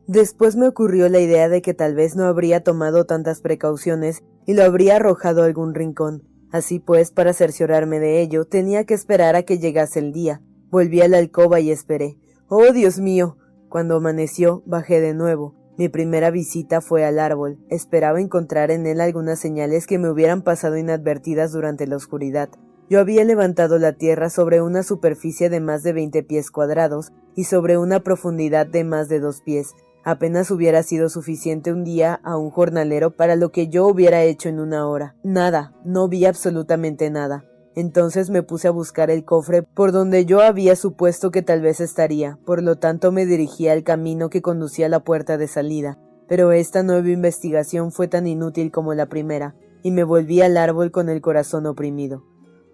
Después 0.08 0.58
me 0.58 0.68
ocurrió 0.68 1.08
la 1.08 1.20
idea 1.20 1.48
de 1.48 1.62
que 1.62 1.74
tal 1.74 1.96
vez 1.96 2.16
no 2.16 2.26
habría 2.26 2.62
tomado 2.62 3.06
tantas 3.06 3.40
precauciones 3.40 4.22
y 4.46 4.54
lo 4.54 4.64
habría 4.64 4.98
arrojado 4.98 5.44
a 5.44 5.46
algún 5.46 5.74
rincón. 5.74 6.24
Así 6.52 6.80
pues, 6.80 7.12
para 7.12 7.34
cerciorarme 7.34 8.00
de 8.00 8.22
ello, 8.22 8.46
tenía 8.46 8.84
que 8.84 8.94
esperar 8.94 9.36
a 9.36 9.44
que 9.44 9.60
llegase 9.60 10.00
el 10.00 10.12
día. 10.12 10.42
Volví 10.70 11.02
a 11.02 11.08
la 11.08 11.20
alcoba 11.20 11.62
y 11.62 11.72
esperé. 11.72 12.18
¡Oh, 12.48 12.72
Dios 12.74 13.00
mío! 13.00 13.38
Cuando 13.70 13.96
amaneció, 13.96 14.62
bajé 14.66 15.00
de 15.00 15.14
nuevo. 15.14 15.56
Mi 15.78 15.90
primera 15.90 16.30
visita 16.30 16.82
fue 16.82 17.06
al 17.06 17.18
árbol. 17.18 17.58
Esperaba 17.70 18.22
encontrar 18.22 18.70
en 18.72 18.86
él 18.86 19.02
algunas 19.02 19.40
señales 19.40 19.88
que 19.88 19.98
me 19.98 20.10
hubieran 20.10 20.44
pasado 20.44 20.78
inadvertidas 20.78 21.52
durante 21.54 21.88
la 21.88 21.96
oscuridad. 21.96 22.50
Yo 22.90 23.00
había 23.00 23.24
levantado 23.24 23.80
la 23.80 23.94
tierra 23.94 24.30
sobre 24.30 24.62
una 24.62 24.84
superficie 24.84 25.50
de 25.50 25.62
más 25.62 25.82
de 25.82 25.94
veinte 25.94 26.22
pies 26.22 26.52
cuadrados 26.52 27.14
y 27.36 27.46
sobre 27.46 27.78
una 27.78 28.02
profundidad 28.02 28.68
de 28.68 28.84
más 28.84 29.10
de 29.10 29.20
dos 29.20 29.42
pies, 29.42 29.74
Apenas 30.04 30.52
hubiera 30.52 30.84
sido 30.84 31.08
suficiente 31.08 31.72
un 31.72 31.84
día 31.84 32.20
a 32.24 32.38
un 32.38 32.50
jornalero 32.50 33.12
para 33.12 33.36
lo 33.36 33.52
que 33.52 33.70
yo 33.70 33.88
hubiera 33.88 34.24
hecho 34.24 34.50
en 34.50 34.60
una 34.60 34.88
hora. 34.88 35.16
Nada, 35.24 35.74
no 35.86 36.10
vi 36.10 36.26
absolutamente 36.26 37.10
nada. 37.10 37.46
Entonces 37.76 38.30
me 38.30 38.44
puse 38.44 38.68
a 38.68 38.72
buscar 38.72 39.10
el 39.10 39.26
cofre 39.26 39.64
por 39.64 39.92
donde 39.92 40.26
yo 40.26 40.42
había 40.42 40.76
supuesto 40.76 41.32
que 41.32 41.42
tal 41.42 41.62
vez 41.62 41.80
estaría, 41.80 42.38
por 42.46 42.62
lo 42.62 42.78
tanto 42.78 43.12
me 43.12 43.26
dirigí 43.26 43.68
al 43.68 43.84
camino 43.84 44.30
que 44.30 44.42
conducía 44.42 44.86
a 44.86 44.90
la 44.90 45.04
puerta 45.04 45.38
de 45.38 45.48
salida. 45.48 45.98
Pero 46.28 46.52
esta 46.52 46.84
nueva 46.84 47.10
investigación 47.10 47.92
fue 47.92 48.08
tan 48.08 48.28
inútil 48.28 48.72
como 48.72 48.94
la 48.94 49.08
primera, 49.08 49.56
y 49.82 49.92
me 49.92 50.04
volví 50.04 50.42
al 50.42 50.58
árbol 50.58 50.92
con 50.92 51.10
el 51.10 51.22
corazón 51.22 51.66
oprimido. 51.66 52.24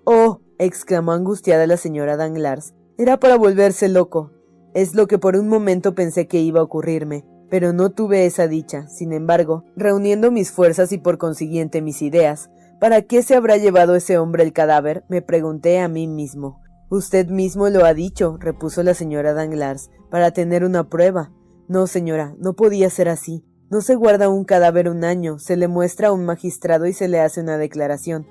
Oh. 0.03 0.41
exclamó 0.57 1.13
angustiada 1.13 1.67
la 1.67 1.77
señora 1.77 2.17
Danglars. 2.17 2.73
Era 2.97 3.17
para 3.17 3.37
volverse 3.37 3.87
loco. 3.87 4.31
Es 4.73 4.93
lo 4.93 5.08
que 5.08 5.17
por 5.17 5.36
un 5.36 5.47
momento 5.47 5.95
pensé 5.95 6.27
que 6.27 6.39
iba 6.39 6.60
a 6.60 6.63
ocurrirme, 6.63 7.25
pero 7.49 7.73
no 7.73 7.89
tuve 7.89 8.25
esa 8.25 8.47
dicha. 8.47 8.88
Sin 8.88 9.13
embargo, 9.13 9.63
reuniendo 9.75 10.32
mis 10.32 10.51
fuerzas 10.51 10.91
y 10.91 10.97
por 10.97 11.17
consiguiente 11.17 11.82
mis 11.82 12.01
ideas, 12.01 12.49
¿para 12.79 13.01
qué 13.01 13.23
se 13.23 13.36
habrá 13.36 13.58
llevado 13.58 13.95
ese 13.95 14.17
hombre 14.17 14.43
el 14.43 14.53
cadáver? 14.53 15.03
me 15.10 15.21
pregunté 15.21 15.79
a 15.79 15.88
mí 15.88 16.08
mismo. 16.08 16.62
Usted 16.89 17.27
mismo 17.27 17.69
lo 17.69 17.86
ha 17.86 17.93
dicho, 17.93 18.38
repuso 18.39 18.82
la 18.84 18.93
señora 18.93 19.34
Danglars, 19.34 19.89
para 20.10 20.32
tener 20.32 20.63
una 20.63 20.89
prueba. 20.89 21.32
No, 21.67 21.86
señora, 21.86 22.36
no 22.39 22.53
podía 22.53 22.89
ser 22.89 23.10
así. 23.10 23.45
No 23.69 23.82
se 23.82 23.93
guarda 23.93 24.29
un 24.29 24.43
cadáver 24.43 24.89
un 24.89 25.03
año, 25.03 25.38
se 25.38 25.55
le 25.55 25.67
muestra 25.67 26.08
a 26.08 26.12
un 26.12 26.25
magistrado 26.25 26.88
y 26.88 26.93
se 26.93 27.08
le 27.08 27.19
hace 27.19 27.41
una 27.41 27.60
declaración. 27.60 28.25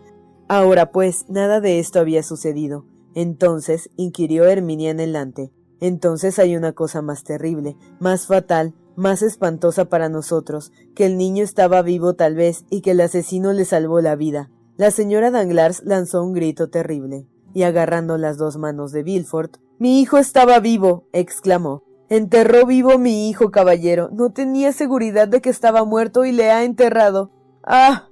Ahora 0.48 0.90
pues, 0.90 1.27
nada 1.29 1.61
de 1.61 1.79
esto 1.79 2.01
había 2.01 2.24
sucedido. 2.24 2.85
Entonces, 3.14 3.90
inquirió 3.96 4.44
Herminia 4.46 4.90
en 4.90 4.96
delante, 4.96 5.53
entonces 5.80 6.38
hay 6.38 6.56
una 6.56 6.72
cosa 6.72 7.02
más 7.02 7.24
terrible, 7.24 7.76
más 8.00 8.26
fatal, 8.26 8.74
más 8.96 9.22
espantosa 9.22 9.84
para 9.84 10.08
nosotros, 10.08 10.72
que 10.94 11.06
el 11.06 11.16
niño 11.16 11.44
estaba 11.44 11.82
vivo 11.82 12.14
tal 12.14 12.34
vez 12.34 12.64
y 12.68 12.80
que 12.80 12.90
el 12.90 13.00
asesino 13.00 13.52
le 13.52 13.64
salvó 13.64 14.00
la 14.00 14.16
vida. 14.16 14.50
La 14.76 14.90
señora 14.90 15.30
Danglars 15.30 15.82
lanzó 15.84 16.22
un 16.22 16.32
grito 16.32 16.68
terrible, 16.68 17.26
y 17.54 17.62
agarrando 17.62 18.18
las 18.18 18.38
dos 18.38 18.56
manos 18.56 18.92
de 18.92 19.02
Villefort, 19.02 19.58
Mi 19.78 20.00
hijo 20.00 20.18
estaba 20.18 20.58
vivo, 20.58 21.06
exclamó. 21.12 21.84
Enterró 22.08 22.66
vivo 22.66 22.98
mi 22.98 23.28
hijo, 23.28 23.50
caballero. 23.50 24.08
No 24.12 24.30
tenía 24.30 24.72
seguridad 24.72 25.28
de 25.28 25.40
que 25.40 25.50
estaba 25.50 25.84
muerto 25.84 26.24
y 26.24 26.32
le 26.32 26.50
ha 26.50 26.64
enterrado. 26.64 27.30
Ah. 27.62 28.08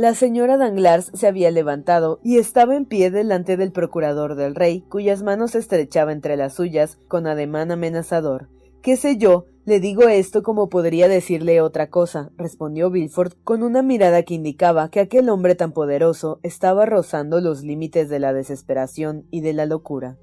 La 0.00 0.14
señora 0.14 0.56
Danglars 0.56 1.10
se 1.12 1.26
había 1.26 1.50
levantado 1.50 2.20
y 2.24 2.38
estaba 2.38 2.74
en 2.74 2.86
pie 2.86 3.10
delante 3.10 3.58
del 3.58 3.70
procurador 3.70 4.34
del 4.34 4.54
rey, 4.54 4.80
cuyas 4.88 5.22
manos 5.22 5.54
estrechaba 5.54 6.12
entre 6.12 6.38
las 6.38 6.54
suyas 6.54 6.96
con 7.06 7.26
ademán 7.26 7.70
amenazador. 7.70 8.48
¿Qué 8.80 8.96
sé 8.96 9.18
yo? 9.18 9.44
Le 9.66 9.78
digo 9.78 10.04
esto 10.04 10.42
como 10.42 10.70
podría 10.70 11.06
decirle 11.06 11.60
otra 11.60 11.90
cosa, 11.90 12.30
respondió 12.38 12.90
Villefort 12.90 13.36
con 13.44 13.62
una 13.62 13.82
mirada 13.82 14.22
que 14.22 14.32
indicaba 14.32 14.88
que 14.88 15.00
aquel 15.00 15.28
hombre 15.28 15.54
tan 15.54 15.72
poderoso 15.72 16.40
estaba 16.42 16.86
rozando 16.86 17.42
los 17.42 17.62
límites 17.62 18.08
de 18.08 18.20
la 18.20 18.32
desesperación 18.32 19.26
y 19.30 19.42
de 19.42 19.52
la 19.52 19.66
locura. 19.66 20.16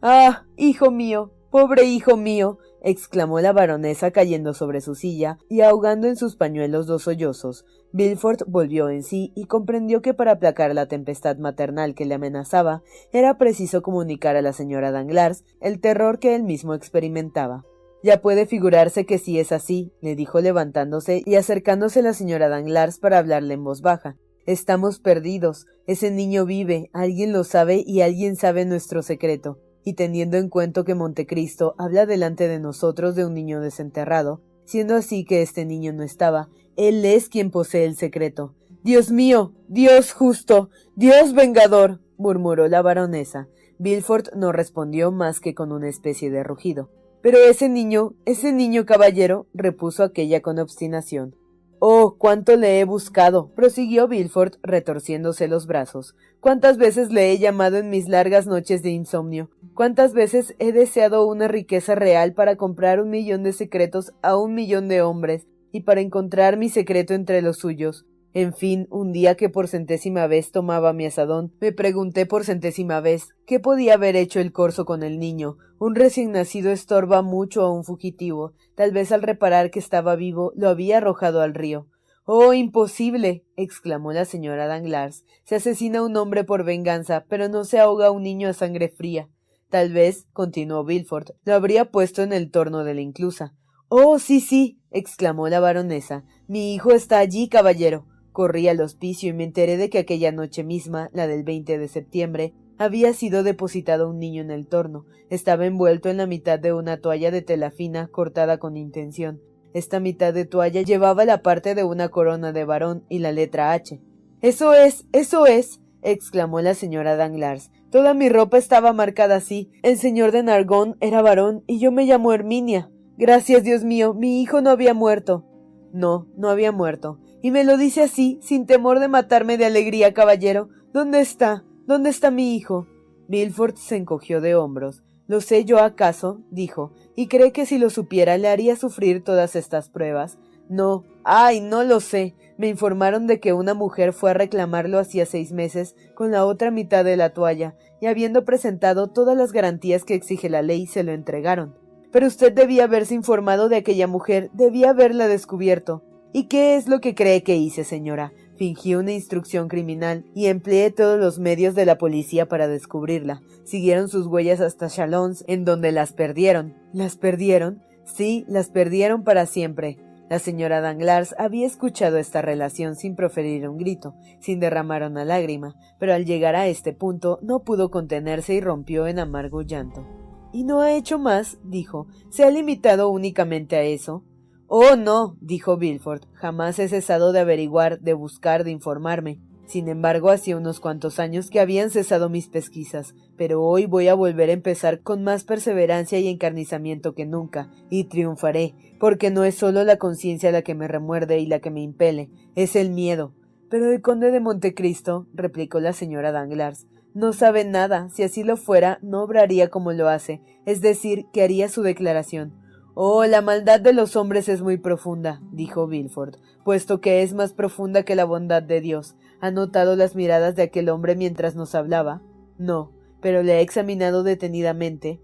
Ah. 0.00 0.46
hijo 0.56 0.90
mío. 0.90 1.34
Pobre 1.50 1.84
hijo 1.84 2.16
mío. 2.16 2.58
exclamó 2.82 3.40
la 3.40 3.52
baronesa 3.52 4.10
cayendo 4.10 4.52
sobre 4.52 4.80
su 4.80 4.94
silla 4.94 5.38
y 5.48 5.62
ahogando 5.62 6.06
en 6.06 6.16
sus 6.16 6.36
pañuelos 6.36 6.86
dos 6.86 7.04
sollozos. 7.04 7.64
Villefort 7.92 8.42
volvió 8.46 8.90
en 8.90 9.02
sí 9.02 9.32
y 9.34 9.46
comprendió 9.46 10.02
que 10.02 10.12
para 10.12 10.32
aplacar 10.32 10.74
la 10.74 10.86
tempestad 10.86 11.38
maternal 11.38 11.94
que 11.94 12.04
le 12.04 12.14
amenazaba 12.14 12.82
era 13.12 13.38
preciso 13.38 13.82
comunicar 13.82 14.36
a 14.36 14.42
la 14.42 14.52
señora 14.52 14.92
Danglars 14.92 15.42
el 15.60 15.80
terror 15.80 16.18
que 16.18 16.34
él 16.34 16.42
mismo 16.42 16.74
experimentaba. 16.74 17.64
Ya 18.02 18.20
puede 18.20 18.46
figurarse 18.46 19.06
que 19.06 19.18
sí 19.18 19.40
es 19.40 19.50
así, 19.50 19.90
le 20.02 20.14
dijo 20.14 20.40
levantándose 20.40 21.22
y 21.24 21.34
acercándose 21.34 22.00
a 22.00 22.02
la 22.02 22.12
señora 22.12 22.48
Danglars 22.48 22.98
para 22.98 23.18
hablarle 23.18 23.54
en 23.54 23.64
voz 23.64 23.80
baja. 23.80 24.16
Estamos 24.46 25.00
perdidos. 25.00 25.66
Ese 25.86 26.10
niño 26.10 26.44
vive, 26.44 26.90
alguien 26.92 27.32
lo 27.32 27.42
sabe 27.42 27.82
y 27.86 28.02
alguien 28.02 28.36
sabe 28.36 28.66
nuestro 28.66 29.02
secreto. 29.02 29.58
Y 29.88 29.94
teniendo 29.94 30.36
en 30.36 30.50
cuenta 30.50 30.84
que 30.84 30.94
Montecristo 30.94 31.74
habla 31.78 32.04
delante 32.04 32.46
de 32.46 32.60
nosotros 32.60 33.14
de 33.14 33.24
un 33.24 33.32
niño 33.32 33.62
desenterrado, 33.62 34.42
siendo 34.66 34.94
así 34.94 35.24
que 35.24 35.40
este 35.40 35.64
niño 35.64 35.94
no 35.94 36.02
estaba, 36.02 36.50
él 36.76 37.02
es 37.06 37.30
quien 37.30 37.50
posee 37.50 37.86
el 37.86 37.96
secreto. 37.96 38.54
Dios 38.82 39.10
mío, 39.10 39.54
Dios 39.66 40.12
justo, 40.12 40.68
Dios 40.94 41.32
vengador, 41.32 42.02
murmuró 42.18 42.68
la 42.68 42.82
baronesa. 42.82 43.48
Villefort 43.78 44.34
no 44.34 44.52
respondió 44.52 45.10
más 45.10 45.40
que 45.40 45.54
con 45.54 45.72
una 45.72 45.88
especie 45.88 46.30
de 46.30 46.42
rugido. 46.42 46.90
Pero 47.22 47.38
ese 47.38 47.70
niño, 47.70 48.12
ese 48.26 48.52
niño 48.52 48.84
caballero, 48.84 49.46
repuso 49.54 50.02
aquella 50.02 50.42
con 50.42 50.58
obstinación. 50.58 51.34
Oh, 51.80 52.16
cuánto 52.18 52.56
le 52.56 52.80
he 52.80 52.84
buscado, 52.84 53.54
prosiguió 53.54 54.08
Villefort, 54.08 54.56
retorciéndose 54.62 55.46
los 55.46 55.68
brazos. 55.68 56.16
Cuántas 56.40 56.76
veces 56.76 57.12
le 57.12 57.30
he 57.30 57.38
llamado 57.38 57.76
en 57.76 57.88
mis 57.88 58.08
largas 58.08 58.48
noches 58.48 58.82
de 58.82 58.90
insomnio. 58.90 59.48
Cuántas 59.74 60.12
veces 60.12 60.56
he 60.58 60.72
deseado 60.72 61.24
una 61.26 61.46
riqueza 61.46 61.94
real 61.94 62.32
para 62.32 62.56
comprar 62.56 63.00
un 63.00 63.10
millón 63.10 63.44
de 63.44 63.52
secretos 63.52 64.12
a 64.22 64.36
un 64.36 64.54
millón 64.54 64.88
de 64.88 65.02
hombres, 65.02 65.46
y 65.70 65.82
para 65.82 66.00
encontrar 66.00 66.56
mi 66.56 66.68
secreto 66.68 67.14
entre 67.14 67.42
los 67.42 67.58
suyos. 67.58 68.06
En 68.40 68.54
fin, 68.54 68.86
un 68.92 69.10
día 69.10 69.34
que 69.34 69.48
por 69.48 69.66
centésima 69.66 70.28
vez 70.28 70.52
tomaba 70.52 70.92
mi 70.92 71.06
asadón, 71.06 71.52
me 71.60 71.72
pregunté 71.72 72.24
por 72.24 72.44
centésima 72.44 73.00
vez 73.00 73.34
qué 73.48 73.58
podía 73.58 73.94
haber 73.94 74.14
hecho 74.14 74.38
el 74.38 74.52
corso 74.52 74.84
con 74.84 75.02
el 75.02 75.18
niño. 75.18 75.56
Un 75.80 75.96
recién 75.96 76.30
nacido 76.30 76.70
estorba 76.70 77.22
mucho 77.22 77.62
a 77.62 77.72
un 77.72 77.82
fugitivo. 77.82 78.52
Tal 78.76 78.92
vez 78.92 79.10
al 79.10 79.22
reparar 79.22 79.72
que 79.72 79.80
estaba 79.80 80.14
vivo, 80.14 80.52
lo 80.54 80.68
había 80.68 80.98
arrojado 80.98 81.40
al 81.40 81.52
río. 81.52 81.88
Oh, 82.26 82.52
imposible. 82.52 83.44
exclamó 83.56 84.12
la 84.12 84.24
señora 84.24 84.68
Danglars. 84.68 85.24
Se 85.42 85.56
asesina 85.56 86.04
un 86.04 86.16
hombre 86.16 86.44
por 86.44 86.62
venganza, 86.62 87.24
pero 87.28 87.48
no 87.48 87.64
se 87.64 87.80
ahoga 87.80 88.12
un 88.12 88.22
niño 88.22 88.48
a 88.48 88.52
sangre 88.52 88.88
fría. 88.88 89.28
Tal 89.68 89.92
vez, 89.92 90.28
continuó 90.32 90.84
Villefort, 90.84 91.30
lo 91.42 91.54
habría 91.54 91.90
puesto 91.90 92.22
en 92.22 92.32
el 92.32 92.52
torno 92.52 92.84
de 92.84 92.94
la 92.94 93.00
inclusa. 93.00 93.56
Oh, 93.88 94.20
sí, 94.20 94.40
sí, 94.40 94.80
exclamó 94.92 95.48
la 95.48 95.58
baronesa. 95.58 96.22
Mi 96.46 96.72
hijo 96.72 96.92
está 96.92 97.18
allí, 97.18 97.48
caballero. 97.48 98.06
Corrí 98.38 98.68
al 98.68 98.80
hospicio 98.80 99.30
y 99.30 99.32
me 99.32 99.42
enteré 99.42 99.76
de 99.76 99.90
que 99.90 99.98
aquella 99.98 100.30
noche 100.30 100.62
misma, 100.62 101.10
la 101.12 101.26
del 101.26 101.42
20 101.42 101.76
de 101.76 101.88
septiembre, 101.88 102.54
había 102.78 103.12
sido 103.12 103.42
depositado 103.42 104.08
un 104.08 104.20
niño 104.20 104.42
en 104.42 104.52
el 104.52 104.68
torno. 104.68 105.06
Estaba 105.28 105.66
envuelto 105.66 106.08
en 106.08 106.18
la 106.18 106.26
mitad 106.28 106.60
de 106.60 106.72
una 106.72 106.98
toalla 106.98 107.32
de 107.32 107.42
tela 107.42 107.72
fina 107.72 108.06
cortada 108.06 108.58
con 108.58 108.76
intención. 108.76 109.40
Esta 109.74 109.98
mitad 109.98 110.32
de 110.32 110.44
toalla 110.44 110.82
llevaba 110.82 111.24
la 111.24 111.42
parte 111.42 111.74
de 111.74 111.82
una 111.82 112.10
corona 112.10 112.52
de 112.52 112.64
varón 112.64 113.02
y 113.08 113.18
la 113.18 113.32
letra 113.32 113.72
H. 113.72 114.00
Eso 114.40 114.72
es, 114.72 115.04
eso 115.10 115.46
es, 115.46 115.80
exclamó 116.02 116.60
la 116.60 116.74
señora 116.74 117.16
Danglars. 117.16 117.72
Toda 117.90 118.14
mi 118.14 118.28
ropa 118.28 118.56
estaba 118.56 118.92
marcada 118.92 119.34
así. 119.34 119.72
El 119.82 119.98
señor 119.98 120.30
de 120.30 120.44
Nargón 120.44 120.96
era 121.00 121.22
varón 121.22 121.64
y 121.66 121.80
yo 121.80 121.90
me 121.90 122.04
llamo 122.04 122.32
Herminia. 122.32 122.88
Gracias, 123.16 123.64
Dios 123.64 123.82
mío, 123.82 124.14
mi 124.14 124.40
hijo 124.40 124.60
no 124.60 124.70
había 124.70 124.94
muerto. 124.94 125.44
No, 125.92 126.28
no 126.36 126.50
había 126.50 126.70
muerto. 126.70 127.18
Y 127.40 127.50
me 127.50 127.64
lo 127.64 127.76
dice 127.76 128.02
así, 128.02 128.38
sin 128.42 128.66
temor 128.66 128.98
de 128.98 129.08
matarme 129.08 129.56
de 129.58 129.66
alegría, 129.66 130.12
caballero. 130.12 130.68
¿Dónde 130.92 131.20
está? 131.20 131.64
¿Dónde 131.86 132.10
está 132.10 132.30
mi 132.30 132.56
hijo? 132.56 132.86
Milford 133.28 133.76
se 133.76 133.96
encogió 133.96 134.40
de 134.40 134.54
hombros. 134.54 135.02
¿Lo 135.28 135.40
sé 135.40 135.64
yo 135.64 135.78
acaso? 135.78 136.40
dijo, 136.50 136.92
y 137.14 137.28
cree 137.28 137.52
que 137.52 137.66
si 137.66 137.78
lo 137.78 137.90
supiera 137.90 138.38
le 138.38 138.48
haría 138.48 138.76
sufrir 138.76 139.22
todas 139.22 139.56
estas 139.56 139.90
pruebas. 139.90 140.38
No, 140.70 141.04
ay, 141.22 141.60
no 141.60 141.84
lo 141.84 142.00
sé. 142.00 142.34
Me 142.56 142.68
informaron 142.68 143.26
de 143.26 143.38
que 143.38 143.52
una 143.52 143.74
mujer 143.74 144.12
fue 144.12 144.30
a 144.30 144.34
reclamarlo 144.34 144.98
hacía 144.98 145.26
seis 145.26 145.52
meses 145.52 145.94
con 146.14 146.30
la 146.30 146.44
otra 146.44 146.70
mitad 146.70 147.04
de 147.04 147.16
la 147.16 147.34
toalla, 147.34 147.76
y 148.00 148.06
habiendo 148.06 148.44
presentado 148.44 149.08
todas 149.08 149.36
las 149.36 149.52
garantías 149.52 150.04
que 150.04 150.14
exige 150.14 150.48
la 150.48 150.62
ley, 150.62 150.86
se 150.86 151.04
lo 151.04 151.12
entregaron. 151.12 151.76
Pero 152.10 152.26
usted 152.26 152.52
debía 152.52 152.84
haberse 152.84 153.14
informado 153.14 153.68
de 153.68 153.76
aquella 153.76 154.06
mujer, 154.06 154.50
debía 154.54 154.90
haberla 154.90 155.28
descubierto. 155.28 156.02
¿Y 156.32 156.44
qué 156.44 156.76
es 156.76 156.88
lo 156.88 157.00
que 157.00 157.14
cree 157.14 157.42
que 157.42 157.56
hice, 157.56 157.84
señora? 157.84 158.32
Fingí 158.56 158.94
una 158.94 159.12
instrucción 159.12 159.68
criminal 159.68 160.24
y 160.34 160.46
empleé 160.46 160.90
todos 160.90 161.18
los 161.18 161.38
medios 161.38 161.74
de 161.74 161.86
la 161.86 161.96
policía 161.96 162.46
para 162.46 162.68
descubrirla. 162.68 163.40
Siguieron 163.64 164.08
sus 164.08 164.26
huellas 164.26 164.60
hasta 164.60 164.88
Chalons, 164.88 165.44
en 165.46 165.64
donde 165.64 165.92
las 165.92 166.12
perdieron. 166.12 166.74
¿Las 166.92 167.16
perdieron? 167.16 167.82
Sí, 168.04 168.44
las 168.48 168.68
perdieron 168.70 169.24
para 169.24 169.46
siempre. 169.46 169.98
La 170.28 170.38
señora 170.38 170.82
Danglars 170.82 171.34
había 171.38 171.66
escuchado 171.66 172.18
esta 172.18 172.42
relación 172.42 172.96
sin 172.96 173.16
proferir 173.16 173.66
un 173.66 173.78
grito, 173.78 174.14
sin 174.40 174.60
derramar 174.60 175.02
una 175.02 175.24
lágrima, 175.24 175.74
pero 175.98 176.12
al 176.12 176.26
llegar 176.26 176.54
a 176.54 176.66
este 176.66 176.92
punto 176.92 177.38
no 177.40 177.60
pudo 177.62 177.90
contenerse 177.90 178.52
y 178.52 178.60
rompió 178.60 179.06
en 179.06 179.18
amargo 179.18 179.62
llanto. 179.62 180.06
¿Y 180.52 180.64
no 180.64 180.82
ha 180.82 180.92
hecho 180.92 181.18
más? 181.18 181.58
dijo. 181.64 182.06
¿Se 182.30 182.44
ha 182.44 182.50
limitado 182.50 183.08
únicamente 183.08 183.76
a 183.76 183.82
eso? 183.82 184.24
Oh, 184.70 184.96
no, 184.96 185.34
dijo 185.40 185.78
Villefort, 185.78 186.26
jamás 186.34 186.78
he 186.78 186.90
cesado 186.90 187.32
de 187.32 187.40
averiguar, 187.40 188.00
de 188.00 188.12
buscar, 188.12 188.64
de 188.64 188.70
informarme. 188.70 189.40
Sin 189.66 189.88
embargo, 189.88 190.28
hacía 190.28 190.58
unos 190.58 190.78
cuantos 190.78 191.18
años 191.18 191.48
que 191.48 191.58
habían 191.58 191.88
cesado 191.88 192.28
mis 192.28 192.48
pesquisas, 192.48 193.14
pero 193.38 193.62
hoy 193.62 193.86
voy 193.86 194.08
a 194.08 194.14
volver 194.14 194.50
a 194.50 194.52
empezar 194.52 195.00
con 195.00 195.24
más 195.24 195.44
perseverancia 195.44 196.18
y 196.18 196.28
encarnizamiento 196.28 197.14
que 197.14 197.24
nunca, 197.24 197.70
y 197.88 198.04
triunfaré, 198.04 198.74
porque 199.00 199.30
no 199.30 199.44
es 199.44 199.54
solo 199.54 199.84
la 199.84 199.96
conciencia 199.96 200.52
la 200.52 200.60
que 200.60 200.74
me 200.74 200.86
remuerde 200.86 201.38
y 201.38 201.46
la 201.46 201.60
que 201.60 201.70
me 201.70 201.80
impele, 201.80 202.28
es 202.54 202.76
el 202.76 202.90
miedo. 202.90 203.32
Pero 203.70 203.90
el 203.90 204.02
conde 204.02 204.30
de 204.30 204.40
Montecristo, 204.40 205.28
replicó 205.32 205.80
la 205.80 205.94
señora 205.94 206.30
Danglars, 206.30 206.86
no 207.14 207.32
sabe 207.32 207.64
nada, 207.64 208.10
si 208.10 208.22
así 208.22 208.44
lo 208.44 208.58
fuera, 208.58 208.98
no 209.00 209.22
obraría 209.22 209.70
como 209.70 209.92
lo 209.94 210.10
hace, 210.10 210.42
es 210.66 210.82
decir, 210.82 211.24
que 211.32 211.42
haría 211.42 211.70
su 211.70 211.80
declaración. 211.80 212.52
Oh, 213.00 213.24
la 213.26 213.42
maldad 213.42 213.78
de 213.78 213.92
los 213.92 214.16
hombres 214.16 214.48
es 214.48 214.60
muy 214.60 214.76
profunda, 214.76 215.40
dijo 215.52 215.86
Villefort, 215.86 216.34
puesto 216.64 217.00
que 217.00 217.22
es 217.22 217.32
más 217.32 217.52
profunda 217.52 218.02
que 218.02 218.16
la 218.16 218.24
bondad 218.24 218.60
de 218.60 218.80
Dios. 218.80 219.14
¿Ha 219.40 219.52
notado 219.52 219.94
las 219.94 220.16
miradas 220.16 220.56
de 220.56 220.64
aquel 220.64 220.88
hombre 220.88 221.14
mientras 221.14 221.54
nos 221.54 221.76
hablaba? 221.76 222.22
No, 222.58 222.90
pero 223.20 223.44
le 223.44 223.58
he 223.58 223.60
examinado 223.60 224.24
detenidamente. 224.24 225.22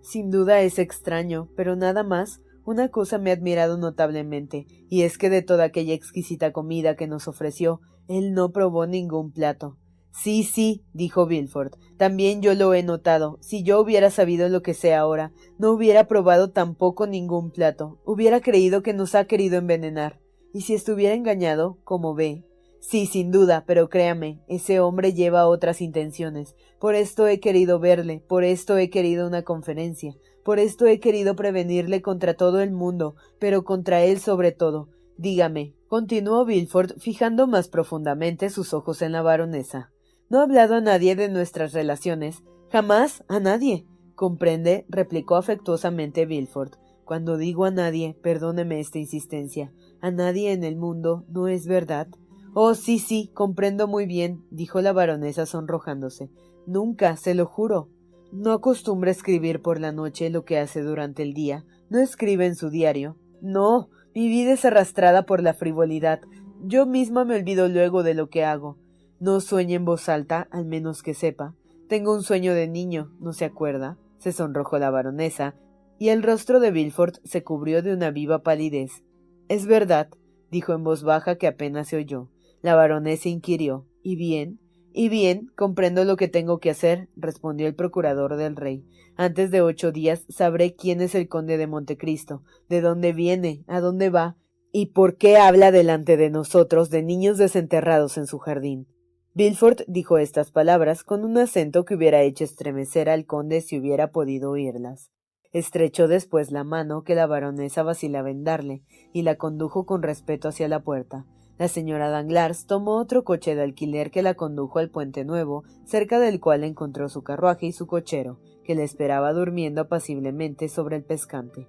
Sin 0.00 0.32
duda 0.32 0.62
es 0.62 0.80
extraño, 0.80 1.48
pero 1.54 1.76
nada 1.76 2.02
más. 2.02 2.40
Una 2.64 2.88
cosa 2.88 3.18
me 3.18 3.30
ha 3.30 3.34
admirado 3.34 3.78
notablemente, 3.78 4.66
y 4.90 5.02
es 5.02 5.16
que 5.16 5.30
de 5.30 5.42
toda 5.42 5.62
aquella 5.62 5.94
exquisita 5.94 6.52
comida 6.52 6.96
que 6.96 7.06
nos 7.06 7.28
ofreció, 7.28 7.82
él 8.08 8.34
no 8.34 8.50
probó 8.50 8.88
ningún 8.88 9.30
plato. 9.30 9.78
Sí, 10.12 10.44
sí, 10.44 10.84
dijo 10.92 11.26
Villefort. 11.26 11.76
También 11.96 12.42
yo 12.42 12.54
lo 12.54 12.74
he 12.74 12.82
notado. 12.82 13.38
Si 13.40 13.62
yo 13.62 13.80
hubiera 13.80 14.10
sabido 14.10 14.48
lo 14.48 14.62
que 14.62 14.74
sé 14.74 14.94
ahora, 14.94 15.32
no 15.58 15.72
hubiera 15.72 16.06
probado 16.06 16.50
tampoco 16.50 17.06
ningún 17.06 17.50
plato. 17.50 17.98
Hubiera 18.04 18.40
creído 18.40 18.82
que 18.82 18.92
nos 18.92 19.14
ha 19.14 19.24
querido 19.24 19.56
envenenar. 19.56 20.20
Y 20.52 20.62
si 20.62 20.74
estuviera 20.74 21.14
engañado, 21.14 21.78
como 21.84 22.14
ve. 22.14 22.44
Sí, 22.78 23.06
sin 23.06 23.30
duda, 23.30 23.64
pero 23.64 23.88
créame, 23.88 24.40
ese 24.48 24.80
hombre 24.80 25.14
lleva 25.14 25.46
otras 25.46 25.80
intenciones. 25.80 26.56
Por 26.80 26.96
esto 26.96 27.28
he 27.28 27.38
querido 27.38 27.78
verle, 27.78 28.20
por 28.28 28.42
esto 28.42 28.76
he 28.76 28.90
querido 28.90 29.26
una 29.26 29.42
conferencia, 29.42 30.16
Por 30.44 30.58
esto 30.58 30.86
he 30.86 30.98
querido 30.98 31.36
prevenirle 31.36 32.02
contra 32.02 32.34
todo 32.34 32.60
el 32.60 32.72
mundo, 32.72 33.14
pero 33.38 33.62
contra 33.62 34.02
él 34.02 34.18
sobre 34.18 34.50
todo. 34.50 34.88
Dígame, 35.16 35.76
continuó 35.86 36.44
Bilford, 36.44 36.98
fijando 36.98 37.46
más 37.46 37.68
profundamente 37.68 38.50
sus 38.50 38.74
ojos 38.74 39.00
en 39.00 39.12
la 39.12 39.22
baronesa. 39.22 39.92
No 40.32 40.38
ha 40.38 40.44
hablado 40.44 40.76
a 40.76 40.80
nadie 40.80 41.14
de 41.14 41.28
nuestras 41.28 41.74
relaciones. 41.74 42.42
Jamás 42.70 43.22
a 43.28 43.38
nadie. 43.38 43.84
Comprende, 44.14 44.86
replicó 44.88 45.36
afectuosamente 45.36 46.24
Bilford. 46.24 46.70
Cuando 47.04 47.36
digo 47.36 47.66
a 47.66 47.70
nadie, 47.70 48.16
perdóneme 48.22 48.80
esta 48.80 48.98
insistencia, 48.98 49.74
a 50.00 50.10
nadie 50.10 50.52
en 50.52 50.64
el 50.64 50.76
mundo, 50.76 51.26
¿no 51.28 51.48
es 51.48 51.66
verdad? 51.66 52.08
Oh, 52.54 52.74
sí, 52.74 52.98
sí, 52.98 53.30
comprendo 53.34 53.88
muy 53.88 54.06
bien, 54.06 54.42
dijo 54.50 54.80
la 54.80 54.94
baronesa 54.94 55.44
sonrojándose. 55.44 56.30
Nunca, 56.66 57.18
se 57.18 57.34
lo 57.34 57.44
juro. 57.44 57.90
No 58.32 58.52
acostumbra 58.52 59.10
escribir 59.10 59.60
por 59.60 59.80
la 59.80 59.92
noche 59.92 60.30
lo 60.30 60.46
que 60.46 60.58
hace 60.58 60.80
durante 60.80 61.22
el 61.22 61.34
día. 61.34 61.66
No 61.90 61.98
escribe 61.98 62.46
en 62.46 62.56
su 62.56 62.70
diario. 62.70 63.18
No, 63.42 63.90
mi 64.14 64.28
vida 64.28 64.52
es 64.52 64.64
arrastrada 64.64 65.26
por 65.26 65.42
la 65.42 65.52
frivolidad. 65.52 66.20
Yo 66.62 66.86
misma 66.86 67.26
me 67.26 67.36
olvido 67.36 67.68
luego 67.68 68.02
de 68.02 68.14
lo 68.14 68.30
que 68.30 68.46
hago. 68.46 68.78
No 69.22 69.38
sueña 69.38 69.76
en 69.76 69.84
voz 69.84 70.08
alta, 70.08 70.48
al 70.50 70.64
menos 70.64 71.04
que 71.04 71.14
sepa. 71.14 71.54
Tengo 71.88 72.12
un 72.12 72.24
sueño 72.24 72.54
de 72.54 72.66
niño, 72.66 73.12
¿no 73.20 73.32
se 73.32 73.44
acuerda? 73.44 73.96
se 74.18 74.32
sonrojó 74.32 74.80
la 74.80 74.90
baronesa, 74.90 75.54
y 75.96 76.08
el 76.08 76.24
rostro 76.24 76.58
de 76.58 76.72
Bilford 76.72 77.18
se 77.22 77.44
cubrió 77.44 77.84
de 77.84 77.92
una 77.92 78.10
viva 78.10 78.42
palidez. 78.42 79.04
Es 79.46 79.66
verdad, 79.66 80.08
dijo 80.50 80.72
en 80.72 80.82
voz 80.82 81.04
baja 81.04 81.36
que 81.36 81.46
apenas 81.46 81.86
se 81.86 81.98
oyó. 81.98 82.30
La 82.62 82.74
baronesa 82.74 83.28
inquirió. 83.28 83.86
¿Y 84.02 84.16
bien? 84.16 84.58
Y 84.92 85.08
bien, 85.08 85.52
comprendo 85.54 86.04
lo 86.04 86.16
que 86.16 86.26
tengo 86.26 86.58
que 86.58 86.70
hacer, 86.70 87.08
respondió 87.14 87.68
el 87.68 87.76
procurador 87.76 88.34
del 88.34 88.56
rey. 88.56 88.84
Antes 89.14 89.52
de 89.52 89.62
ocho 89.62 89.92
días 89.92 90.26
sabré 90.30 90.74
quién 90.74 91.00
es 91.00 91.14
el 91.14 91.28
conde 91.28 91.58
de 91.58 91.68
Montecristo, 91.68 92.42
de 92.68 92.80
dónde 92.80 93.12
viene, 93.12 93.62
a 93.68 93.78
dónde 93.78 94.10
va, 94.10 94.36
y 94.72 94.86
por 94.86 95.16
qué 95.16 95.36
habla 95.36 95.70
delante 95.70 96.16
de 96.16 96.28
nosotros 96.28 96.90
de 96.90 97.04
niños 97.04 97.38
desenterrados 97.38 98.18
en 98.18 98.26
su 98.26 98.40
jardín. 98.40 98.88
Bilford 99.34 99.84
dijo 99.86 100.18
estas 100.18 100.50
palabras 100.50 101.04
con 101.04 101.24
un 101.24 101.38
acento 101.38 101.86
que 101.86 101.94
hubiera 101.94 102.20
hecho 102.20 102.44
estremecer 102.44 103.08
al 103.08 103.24
conde 103.24 103.62
si 103.62 103.78
hubiera 103.78 104.10
podido 104.10 104.50
oírlas. 104.50 105.10
Estrechó 105.52 106.06
después 106.06 106.50
la 106.50 106.64
mano 106.64 107.02
que 107.02 107.14
la 107.14 107.26
baronesa 107.26 107.82
vacilaba 107.82 108.30
en 108.30 108.44
darle, 108.44 108.82
y 109.14 109.22
la 109.22 109.36
condujo 109.36 109.86
con 109.86 110.02
respeto 110.02 110.48
hacia 110.48 110.68
la 110.68 110.82
puerta. 110.82 111.24
La 111.56 111.68
señora 111.68 112.10
Danglars 112.10 112.66
tomó 112.66 112.98
otro 112.98 113.24
coche 113.24 113.54
de 113.54 113.62
alquiler 113.62 114.10
que 114.10 114.20
la 114.20 114.34
condujo 114.34 114.80
al 114.80 114.90
puente 114.90 115.24
nuevo, 115.24 115.64
cerca 115.86 116.18
del 116.18 116.38
cual 116.38 116.62
encontró 116.62 117.08
su 117.08 117.22
carruaje 117.22 117.66
y 117.66 117.72
su 117.72 117.86
cochero, 117.86 118.38
que 118.64 118.74
le 118.74 118.82
esperaba 118.84 119.32
durmiendo 119.32 119.80
apaciblemente 119.80 120.68
sobre 120.68 120.96
el 120.96 121.04
pescante. 121.04 121.68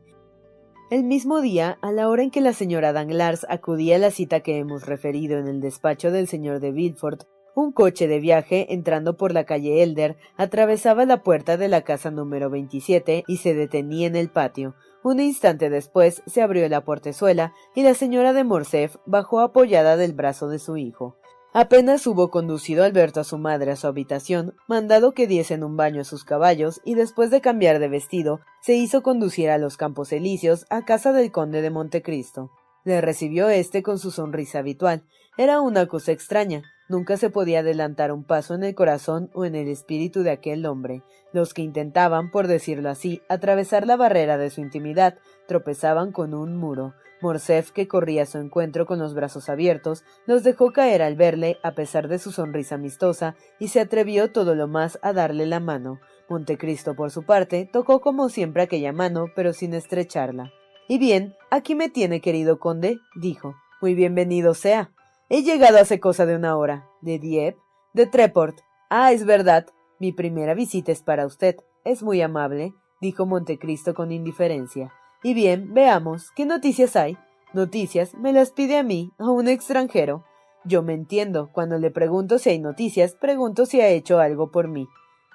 El 0.89 1.05
mismo 1.05 1.39
día, 1.39 1.77
a 1.81 1.93
la 1.93 2.09
hora 2.09 2.23
en 2.23 2.29
que 2.29 2.41
la 2.41 2.51
señora 2.51 2.91
Danglars 2.91 3.45
acudía 3.49 3.95
a 3.95 3.99
la 3.99 4.11
cita 4.11 4.41
que 4.41 4.57
hemos 4.57 4.85
referido 4.85 5.37
en 5.37 5.47
el 5.47 5.61
despacho 5.61 6.11
del 6.11 6.27
señor 6.27 6.59
de 6.59 6.71
Villefort, 6.71 7.23
un 7.55 7.71
coche 7.71 8.07
de 8.07 8.19
viaje, 8.19 8.73
entrando 8.73 9.17
por 9.17 9.33
la 9.33 9.45
calle 9.45 9.83
Elder, 9.83 10.17
atravesaba 10.37 11.05
la 11.05 11.23
puerta 11.23 11.57
de 11.57 11.67
la 11.67 11.81
casa 11.81 12.11
número 12.11 12.49
27 12.49 13.23
y 13.27 13.37
se 13.37 13.53
detenía 13.53 14.07
en 14.07 14.15
el 14.15 14.29
patio. 14.29 14.75
Un 15.03 15.19
instante 15.19 15.69
después 15.69 16.23
se 16.25 16.41
abrió 16.41 16.67
la 16.69 16.85
portezuela 16.85 17.53
y 17.75 17.83
la 17.83 17.93
señora 17.93 18.33
de 18.33 18.43
Morcerf 18.43 18.95
bajó 19.05 19.41
apoyada 19.41 19.97
del 19.97 20.13
brazo 20.13 20.47
de 20.47 20.59
su 20.59 20.77
hijo. 20.77 21.17
Apenas 21.55 22.07
hubo 22.07 22.31
conducido 22.31 22.83
Alberto 22.83 23.19
a 23.19 23.23
su 23.23 23.37
madre 23.37 23.69
a 23.69 23.75
su 23.75 23.85
habitación, 23.85 24.55
mandado 24.67 25.11
que 25.11 25.27
diesen 25.27 25.63
un 25.63 25.77
baño 25.77 26.01
a 26.01 26.03
sus 26.05 26.23
caballos 26.23 26.81
y 26.83 26.95
después 26.95 27.29
de 27.29 27.41
cambiar 27.41 27.77
de 27.77 27.89
vestido, 27.89 28.39
se 28.61 28.73
hizo 28.73 29.03
conducir 29.03 29.51
a 29.51 29.59
los 29.59 29.77
Campos 29.77 30.11
Elíseos 30.11 30.65
a 30.71 30.83
casa 30.83 31.13
del 31.13 31.31
conde 31.31 31.61
de 31.61 31.69
Montecristo. 31.69 32.49
Le 32.85 33.01
recibió 33.01 33.49
éste 33.49 33.83
con 33.83 33.99
su 33.99 34.09
sonrisa 34.09 34.59
habitual. 34.59 35.03
Era 35.37 35.61
una 35.61 35.85
cosa 35.85 36.11
extraña, 36.11 36.63
Nunca 36.93 37.17
se 37.17 37.31
podía 37.31 37.61
adelantar 37.61 38.11
un 38.11 38.23
paso 38.23 38.53
en 38.53 38.63
el 38.63 38.75
corazón 38.75 39.31
o 39.33 39.45
en 39.45 39.55
el 39.55 39.67
espíritu 39.67 40.21
de 40.21 40.29
aquel 40.29 40.63
hombre. 40.67 41.01
Los 41.31 41.55
que 41.55 41.63
intentaban, 41.63 42.29
por 42.29 42.45
decirlo 42.45 42.87
así, 42.91 43.23
atravesar 43.29 43.87
la 43.87 43.95
barrera 43.95 44.37
de 44.37 44.51
su 44.51 44.61
intimidad, 44.61 45.17
tropezaban 45.47 46.11
con 46.11 46.35
un 46.35 46.55
muro. 46.55 46.93
Morcerf, 47.19 47.71
que 47.71 47.87
corría 47.87 48.21
a 48.21 48.25
su 48.27 48.37
encuentro 48.37 48.85
con 48.85 48.99
los 48.99 49.15
brazos 49.15 49.49
abiertos, 49.49 50.03
los 50.27 50.43
dejó 50.43 50.71
caer 50.71 51.01
al 51.01 51.15
verle, 51.15 51.57
a 51.63 51.71
pesar 51.71 52.09
de 52.09 52.19
su 52.19 52.31
sonrisa 52.31 52.75
amistosa, 52.75 53.35
y 53.57 53.69
se 53.69 53.79
atrevió 53.79 54.31
todo 54.31 54.53
lo 54.53 54.67
más 54.67 54.99
a 55.01 55.13
darle 55.13 55.47
la 55.47 55.59
mano. 55.59 55.99
Montecristo, 56.29 56.95
por 56.95 57.09
su 57.09 57.23
parte, 57.23 57.67
tocó 57.73 58.01
como 58.01 58.29
siempre 58.29 58.61
aquella 58.61 58.93
mano, 58.93 59.31
pero 59.35 59.53
sin 59.53 59.73
estrecharla. 59.73 60.53
Y 60.87 60.99
bien, 60.99 61.33
aquí 61.49 61.73
me 61.73 61.89
tiene, 61.89 62.21
querido 62.21 62.59
conde, 62.59 62.99
dijo. 63.15 63.55
Muy 63.81 63.95
bienvenido 63.95 64.53
sea. 64.53 64.91
He 65.29 65.43
llegado 65.43 65.77
hace 65.79 65.99
cosa 65.99 66.25
de 66.25 66.35
una 66.35 66.57
hora. 66.57 66.87
¿De 67.01 67.19
Dieppe? 67.19 67.59
De 67.93 68.05
Treport. 68.07 68.59
Ah, 68.89 69.11
es 69.11 69.25
verdad. 69.25 69.67
Mi 69.99 70.11
primera 70.11 70.53
visita 70.53 70.91
es 70.91 71.01
para 71.01 71.25
usted. 71.25 71.55
Es 71.85 72.03
muy 72.03 72.21
amable, 72.21 72.73
dijo 73.01 73.25
Montecristo 73.25 73.93
con 73.93 74.11
indiferencia. 74.11 74.93
Y 75.23 75.33
bien, 75.33 75.73
veamos, 75.73 76.31
¿qué 76.35 76.45
noticias 76.45 76.95
hay? 76.95 77.17
Noticias, 77.53 78.13
me 78.15 78.33
las 78.33 78.51
pide 78.51 78.77
a 78.77 78.83
mí, 78.83 79.13
a 79.17 79.29
un 79.29 79.47
extranjero. 79.47 80.25
Yo 80.65 80.81
me 80.81 80.93
entiendo. 80.93 81.49
Cuando 81.51 81.77
le 81.77 81.91
pregunto 81.91 82.39
si 82.39 82.49
hay 82.49 82.59
noticias, 82.59 83.15
pregunto 83.15 83.65
si 83.65 83.79
ha 83.79 83.87
hecho 83.87 84.19
algo 84.19 84.51
por 84.51 84.67
mí. 84.67 84.87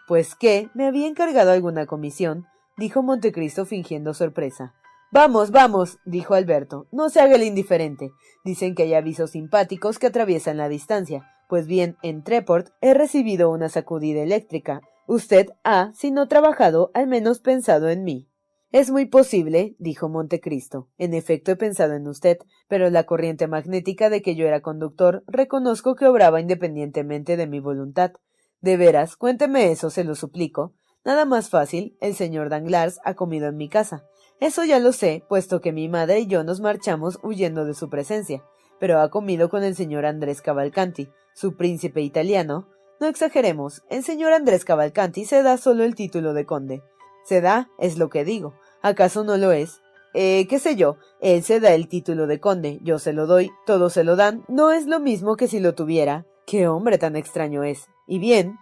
Pues 0.07 0.35
qué, 0.35 0.68
me 0.74 0.87
había 0.87 1.07
encargado 1.07 1.53
alguna 1.53 1.87
comisión, 1.87 2.46
dijo 2.77 3.03
Montecristo 3.03 3.66
fingiendo 3.66 4.14
sorpresa. 4.14 4.74
Vamos, 5.10 5.52
vamos, 5.52 5.98
dijo 6.04 6.34
Alberto, 6.34 6.86
no 6.92 7.08
se 7.08 7.20
haga 7.20 7.36
el 7.36 7.42
indiferente. 7.42 8.10
Dicen 8.44 8.74
que 8.74 8.82
hay 8.82 8.92
avisos 8.92 9.30
simpáticos 9.30 9.98
que 9.98 10.06
atraviesan 10.06 10.58
la 10.58 10.68
distancia. 10.68 11.26
Pues 11.48 11.66
bien, 11.66 11.96
en 12.02 12.22
Treport 12.22 12.68
he 12.82 12.92
recibido 12.92 13.50
una 13.50 13.70
sacudida 13.70 14.22
eléctrica. 14.22 14.82
Usted 15.06 15.46
ha, 15.64 15.92
si 15.94 16.10
no 16.10 16.28
trabajado, 16.28 16.90
al 16.92 17.06
menos 17.06 17.40
pensado 17.40 17.88
en 17.88 18.04
mí. 18.04 18.28
Es 18.70 18.90
muy 18.90 19.06
posible, 19.06 19.74
dijo 19.78 20.10
Montecristo. 20.10 20.90
En 20.98 21.14
efecto 21.14 21.52
he 21.52 21.56
pensado 21.56 21.94
en 21.94 22.06
usted, 22.06 22.36
pero 22.68 22.90
la 22.90 23.04
corriente 23.04 23.48
magnética 23.48 24.10
de 24.10 24.20
que 24.20 24.34
yo 24.34 24.46
era 24.46 24.60
conductor 24.60 25.24
reconozco 25.26 25.94
que 25.94 26.06
obraba 26.06 26.38
independientemente 26.38 27.38
de 27.38 27.46
mi 27.46 27.60
voluntad. 27.60 28.12
De 28.60 28.76
veras, 28.76 29.16
cuénteme 29.16 29.70
eso, 29.72 29.88
se 29.88 30.04
lo 30.04 30.14
suplico. 30.14 30.74
Nada 31.02 31.24
más 31.24 31.48
fácil, 31.48 31.96
el 32.02 32.14
señor 32.14 32.50
Danglars 32.50 33.00
ha 33.06 33.14
comido 33.14 33.48
en 33.48 33.56
mi 33.56 33.70
casa. 33.70 34.04
Eso 34.40 34.64
ya 34.64 34.79
lo 34.79 34.92
sé, 34.92 35.24
puesto 35.29 35.61
que 35.61 35.72
mi 35.72 35.88
madre 35.88 36.20
y 36.20 36.27
yo 36.27 36.44
nos 36.44 36.61
marchamos 36.61 37.18
huyendo 37.22 37.64
de 37.64 37.74
su 37.74 37.90
presencia, 37.90 38.44
pero 38.79 39.01
ha 39.01 39.11
comido 39.11 39.48
con 39.48 39.64
el 39.64 39.74
señor 39.74 40.07
Andrés 40.07 40.42
Cavalcanti, 40.42 41.09
su 41.35 41.57
príncipe 41.57 42.03
italiano. 42.03 42.68
No 43.01 43.09
exageremos, 43.09 43.83
el 43.90 44.05
señor 44.05 44.33
Andrés 44.33 44.64
Cavalcanti 44.64 45.24
se 45.24 45.42
da 45.42 45.57
solo 45.57 45.83
el 45.83 45.96
título 45.96 46.35
de 46.35 46.46
conde. 46.46 46.83
Se 47.24 47.40
da, 47.40 47.68
es 47.79 47.98
lo 47.98 48.11
que 48.11 48.24
digo. 48.24 48.55
¿Acaso 48.81 49.24
no 49.24 49.37
lo 49.37 49.51
es? 49.51 49.83
Eh, 50.14 50.46
qué 50.48 50.59
sé 50.59 50.77
yo, 50.77 50.96
él 51.20 51.42
se 51.42 51.59
da 51.61 51.72
el 51.72 51.88
título 51.88 52.27
de 52.27 52.40
conde, 52.40 52.79
yo 52.83 52.98
se 52.98 53.12
lo 53.12 53.27
doy, 53.27 53.51
todos 53.66 53.92
se 53.92 54.05
lo 54.05 54.16
dan, 54.16 54.44
no 54.48 54.70
es 54.70 54.87
lo 54.87 55.01
mismo 55.01 55.37
que 55.37 55.48
si 55.48 55.59
lo 55.59 55.74
tuviera. 55.74 56.27
Qué 56.46 56.68
hombre 56.68 56.96
tan 56.96 57.16
extraño 57.16 57.64
es. 57.64 57.88
Y 58.07 58.20
bien, 58.20 58.57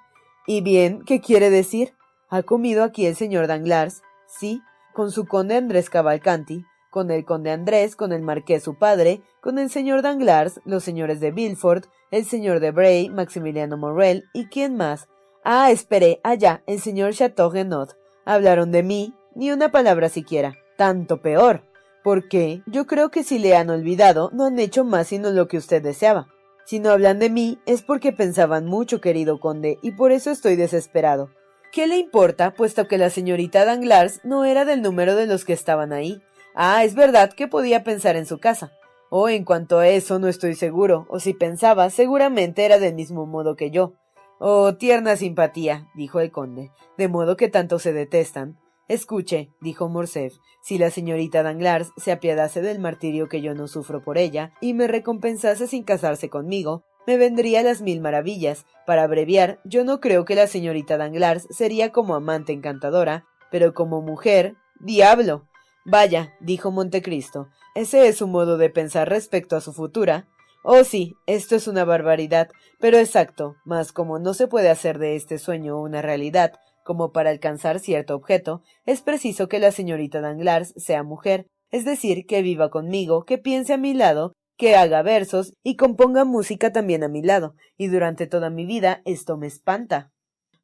y 0.46 0.62
bien, 0.62 1.02
¿qué 1.04 1.20
quiere 1.20 1.50
decir? 1.50 1.94
¿Ha 2.28 2.42
comido 2.42 2.82
aquí 2.82 3.06
el 3.06 3.14
señor 3.14 3.46
Danglars? 3.46 4.02
Sí, 4.26 4.60
con 4.96 5.10
su 5.10 5.26
conde 5.26 5.56
Andrés 5.56 5.90
Cavalcanti, 5.90 6.64
con 6.88 7.10
el 7.10 7.26
conde 7.26 7.50
Andrés, 7.50 7.96
con 7.96 8.14
el 8.14 8.22
marqués 8.22 8.62
su 8.62 8.78
padre, 8.78 9.20
con 9.42 9.58
el 9.58 9.68
señor 9.68 10.00
Danglars, 10.00 10.58
los 10.64 10.84
señores 10.84 11.20
de 11.20 11.32
Villefort, 11.32 11.84
el 12.10 12.24
señor 12.24 12.60
de 12.60 12.70
Bray, 12.70 13.10
Maximiliano 13.10 13.76
Morrel, 13.76 14.24
y 14.32 14.46
quién 14.46 14.74
más. 14.74 15.06
Ah, 15.44 15.70
esperé, 15.70 16.18
allá, 16.24 16.62
el 16.66 16.80
señor 16.80 17.12
Chateaugenot. 17.12 17.94
Hablaron 18.24 18.72
de 18.72 18.82
mí, 18.82 19.12
ni 19.34 19.52
una 19.52 19.70
palabra 19.70 20.08
siquiera. 20.08 20.54
Tanto 20.78 21.20
peor. 21.20 21.60
Porque 22.02 22.62
yo 22.64 22.86
creo 22.86 23.10
que 23.10 23.22
si 23.22 23.38
le 23.38 23.54
han 23.54 23.68
olvidado, 23.68 24.30
no 24.32 24.46
han 24.46 24.58
hecho 24.58 24.82
más 24.82 25.08
sino 25.08 25.30
lo 25.30 25.46
que 25.46 25.58
usted 25.58 25.82
deseaba. 25.82 26.28
Si 26.64 26.80
no 26.80 26.88
hablan 26.88 27.18
de 27.18 27.28
mí, 27.28 27.58
es 27.66 27.82
porque 27.82 28.12
pensaban 28.12 28.64
mucho, 28.64 29.02
querido 29.02 29.40
conde, 29.40 29.78
y 29.82 29.90
por 29.90 30.10
eso 30.10 30.30
estoy 30.30 30.56
desesperado. 30.56 31.28
¿Qué 31.76 31.86
le 31.86 31.98
importa, 31.98 32.54
puesto 32.54 32.88
que 32.88 32.96
la 32.96 33.10
señorita 33.10 33.66
Danglars 33.66 34.22
no 34.24 34.46
era 34.46 34.64
del 34.64 34.80
número 34.80 35.14
de 35.14 35.26
los 35.26 35.44
que 35.44 35.52
estaban 35.52 35.92
ahí? 35.92 36.22
Ah, 36.54 36.82
es 36.84 36.94
verdad 36.94 37.34
que 37.34 37.48
podía 37.48 37.84
pensar 37.84 38.16
en 38.16 38.24
su 38.24 38.38
casa. 38.38 38.72
Oh, 39.10 39.28
en 39.28 39.44
cuanto 39.44 39.78
a 39.78 39.86
eso 39.86 40.18
no 40.18 40.26
estoy 40.26 40.54
seguro, 40.54 41.04
o 41.10 41.20
si 41.20 41.34
pensaba, 41.34 41.90
seguramente 41.90 42.64
era 42.64 42.78
del 42.78 42.94
mismo 42.94 43.26
modo 43.26 43.56
que 43.56 43.70
yo. 43.70 43.92
Oh, 44.38 44.76
tierna 44.76 45.16
simpatía, 45.16 45.86
dijo 45.94 46.20
el 46.20 46.32
conde, 46.32 46.70
de 46.96 47.08
modo 47.08 47.36
que 47.36 47.50
tanto 47.50 47.78
se 47.78 47.92
detestan. 47.92 48.58
Escuche, 48.88 49.50
dijo 49.60 49.90
Morcerf, 49.90 50.32
si 50.62 50.78
la 50.78 50.90
señorita 50.90 51.42
Danglars 51.42 51.92
se 51.98 52.10
apiadase 52.10 52.62
del 52.62 52.78
martirio 52.78 53.28
que 53.28 53.42
yo 53.42 53.54
no 53.54 53.68
sufro 53.68 54.02
por 54.02 54.16
ella, 54.16 54.54
y 54.62 54.72
me 54.72 54.88
recompensase 54.88 55.66
sin 55.66 55.84
casarse 55.84 56.30
conmigo, 56.30 56.84
me 57.06 57.16
vendría 57.16 57.62
las 57.62 57.82
mil 57.82 58.00
maravillas. 58.00 58.66
Para 58.86 59.04
abreviar, 59.04 59.60
yo 59.64 59.84
no 59.84 60.00
creo 60.00 60.24
que 60.24 60.34
la 60.34 60.46
señorita 60.46 60.96
Danglars 60.96 61.46
sería 61.50 61.92
como 61.92 62.14
amante 62.14 62.52
encantadora, 62.52 63.24
pero 63.50 63.74
como 63.74 64.02
mujer, 64.02 64.56
Diablo. 64.80 65.46
Vaya, 65.84 66.34
dijo 66.40 66.70
Montecristo, 66.70 67.48
ese 67.74 68.08
es 68.08 68.16
su 68.16 68.26
modo 68.26 68.58
de 68.58 68.70
pensar 68.70 69.08
respecto 69.08 69.54
a 69.54 69.60
su 69.60 69.72
futura. 69.72 70.26
Oh 70.64 70.82
sí, 70.82 71.14
esto 71.26 71.54
es 71.54 71.68
una 71.68 71.84
barbaridad, 71.84 72.48
pero 72.80 72.98
exacto, 72.98 73.54
mas 73.64 73.92
como 73.92 74.18
no 74.18 74.34
se 74.34 74.48
puede 74.48 74.68
hacer 74.68 74.98
de 74.98 75.14
este 75.14 75.38
sueño 75.38 75.80
una 75.80 76.02
realidad, 76.02 76.54
como 76.84 77.12
para 77.12 77.30
alcanzar 77.30 77.78
cierto 77.78 78.16
objeto, 78.16 78.62
es 78.84 79.00
preciso 79.00 79.48
que 79.48 79.60
la 79.60 79.70
señorita 79.70 80.20
Danglars 80.20 80.74
sea 80.76 81.04
mujer, 81.04 81.46
es 81.70 81.84
decir, 81.84 82.26
que 82.26 82.42
viva 82.42 82.70
conmigo, 82.70 83.24
que 83.24 83.38
piense 83.38 83.74
a 83.74 83.78
mi 83.78 83.94
lado, 83.94 84.32
que 84.56 84.76
haga 84.76 85.02
versos 85.02 85.54
y 85.62 85.76
componga 85.76 86.24
música 86.24 86.72
también 86.72 87.04
a 87.04 87.08
mi 87.08 87.22
lado, 87.22 87.54
y 87.76 87.88
durante 87.88 88.26
toda 88.26 88.50
mi 88.50 88.66
vida 88.66 89.02
esto 89.04 89.36
me 89.36 89.46
espanta. 89.46 90.12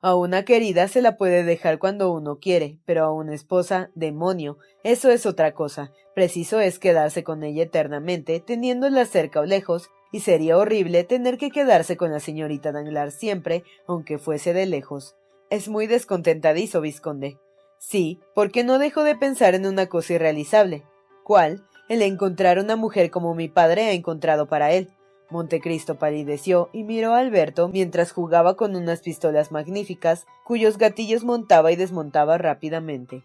A 0.01 0.17
una 0.17 0.45
querida 0.45 0.89
se 0.89 1.01
la 1.01 1.17
puede 1.17 1.45
dejar 1.45 1.79
cuando 1.79 2.13
uno 2.13 2.39
quiere, 2.41 2.81
pero 2.85 3.05
a 3.05 3.13
una 3.13 3.35
esposa, 3.35 3.93
demonio, 3.95 4.59
eso 4.83 5.11
es 5.11 5.27
otra 5.27 5.55
cosa. 5.55 5.93
Preciso 6.15 6.59
es 6.59 6.81
quedarse 6.81 7.23
con 7.23 7.45
ella 7.45 7.63
eternamente, 7.63 8.41
teniéndola 8.41 9.05
cerca 9.05 9.39
o 9.41 9.45
lejos, 9.45 9.91
y 10.11 10.21
sería 10.21 10.59
horrible 10.59 11.05
tener 11.05 11.39
que 11.39 11.51
quedarse 11.51 11.97
con 11.97 12.11
la 12.11 12.19
señorita 12.19 12.73
Danglars 12.73 13.15
siempre, 13.15 13.63
aunque 13.87 14.19
fuese 14.19 14.53
de 14.53 14.67
lejos. 14.67 15.15
Es 15.51 15.69
muy 15.69 15.87
descontentadizo, 15.87 16.81
vizconde. 16.81 17.39
Sí, 17.79 18.21
porque 18.35 18.65
no 18.65 18.79
dejo 18.79 19.05
de 19.05 19.17
pensar 19.17 19.55
en 19.55 19.67
una 19.67 19.87
cosa 19.87 20.15
irrealizable. 20.15 20.85
¿Cuál? 21.25 21.65
El 21.89 22.03
encontrar 22.03 22.59
una 22.59 22.77
mujer 22.77 23.11
como 23.11 23.35
mi 23.35 23.49
padre 23.49 23.85
ha 23.85 23.93
encontrado 23.93 24.47
para 24.47 24.73
él. 24.73 24.91
Montecristo 25.31 25.99
palideció 25.99 26.69
y 26.73 26.85
miró 26.85 27.15
a 27.15 27.19
Alberto 27.19 27.69
mientras 27.69 28.13
jugaba 28.13 28.55
con 28.55 28.77
unas 28.77 29.01
pistolas 29.01 29.51
magníficas, 29.51 30.27
cuyos 30.45 30.79
gatillos 30.79 31.25
montaba 31.25 31.73
y 31.73 31.77
desmontaba 31.77 32.39
rápidamente. 32.39 33.25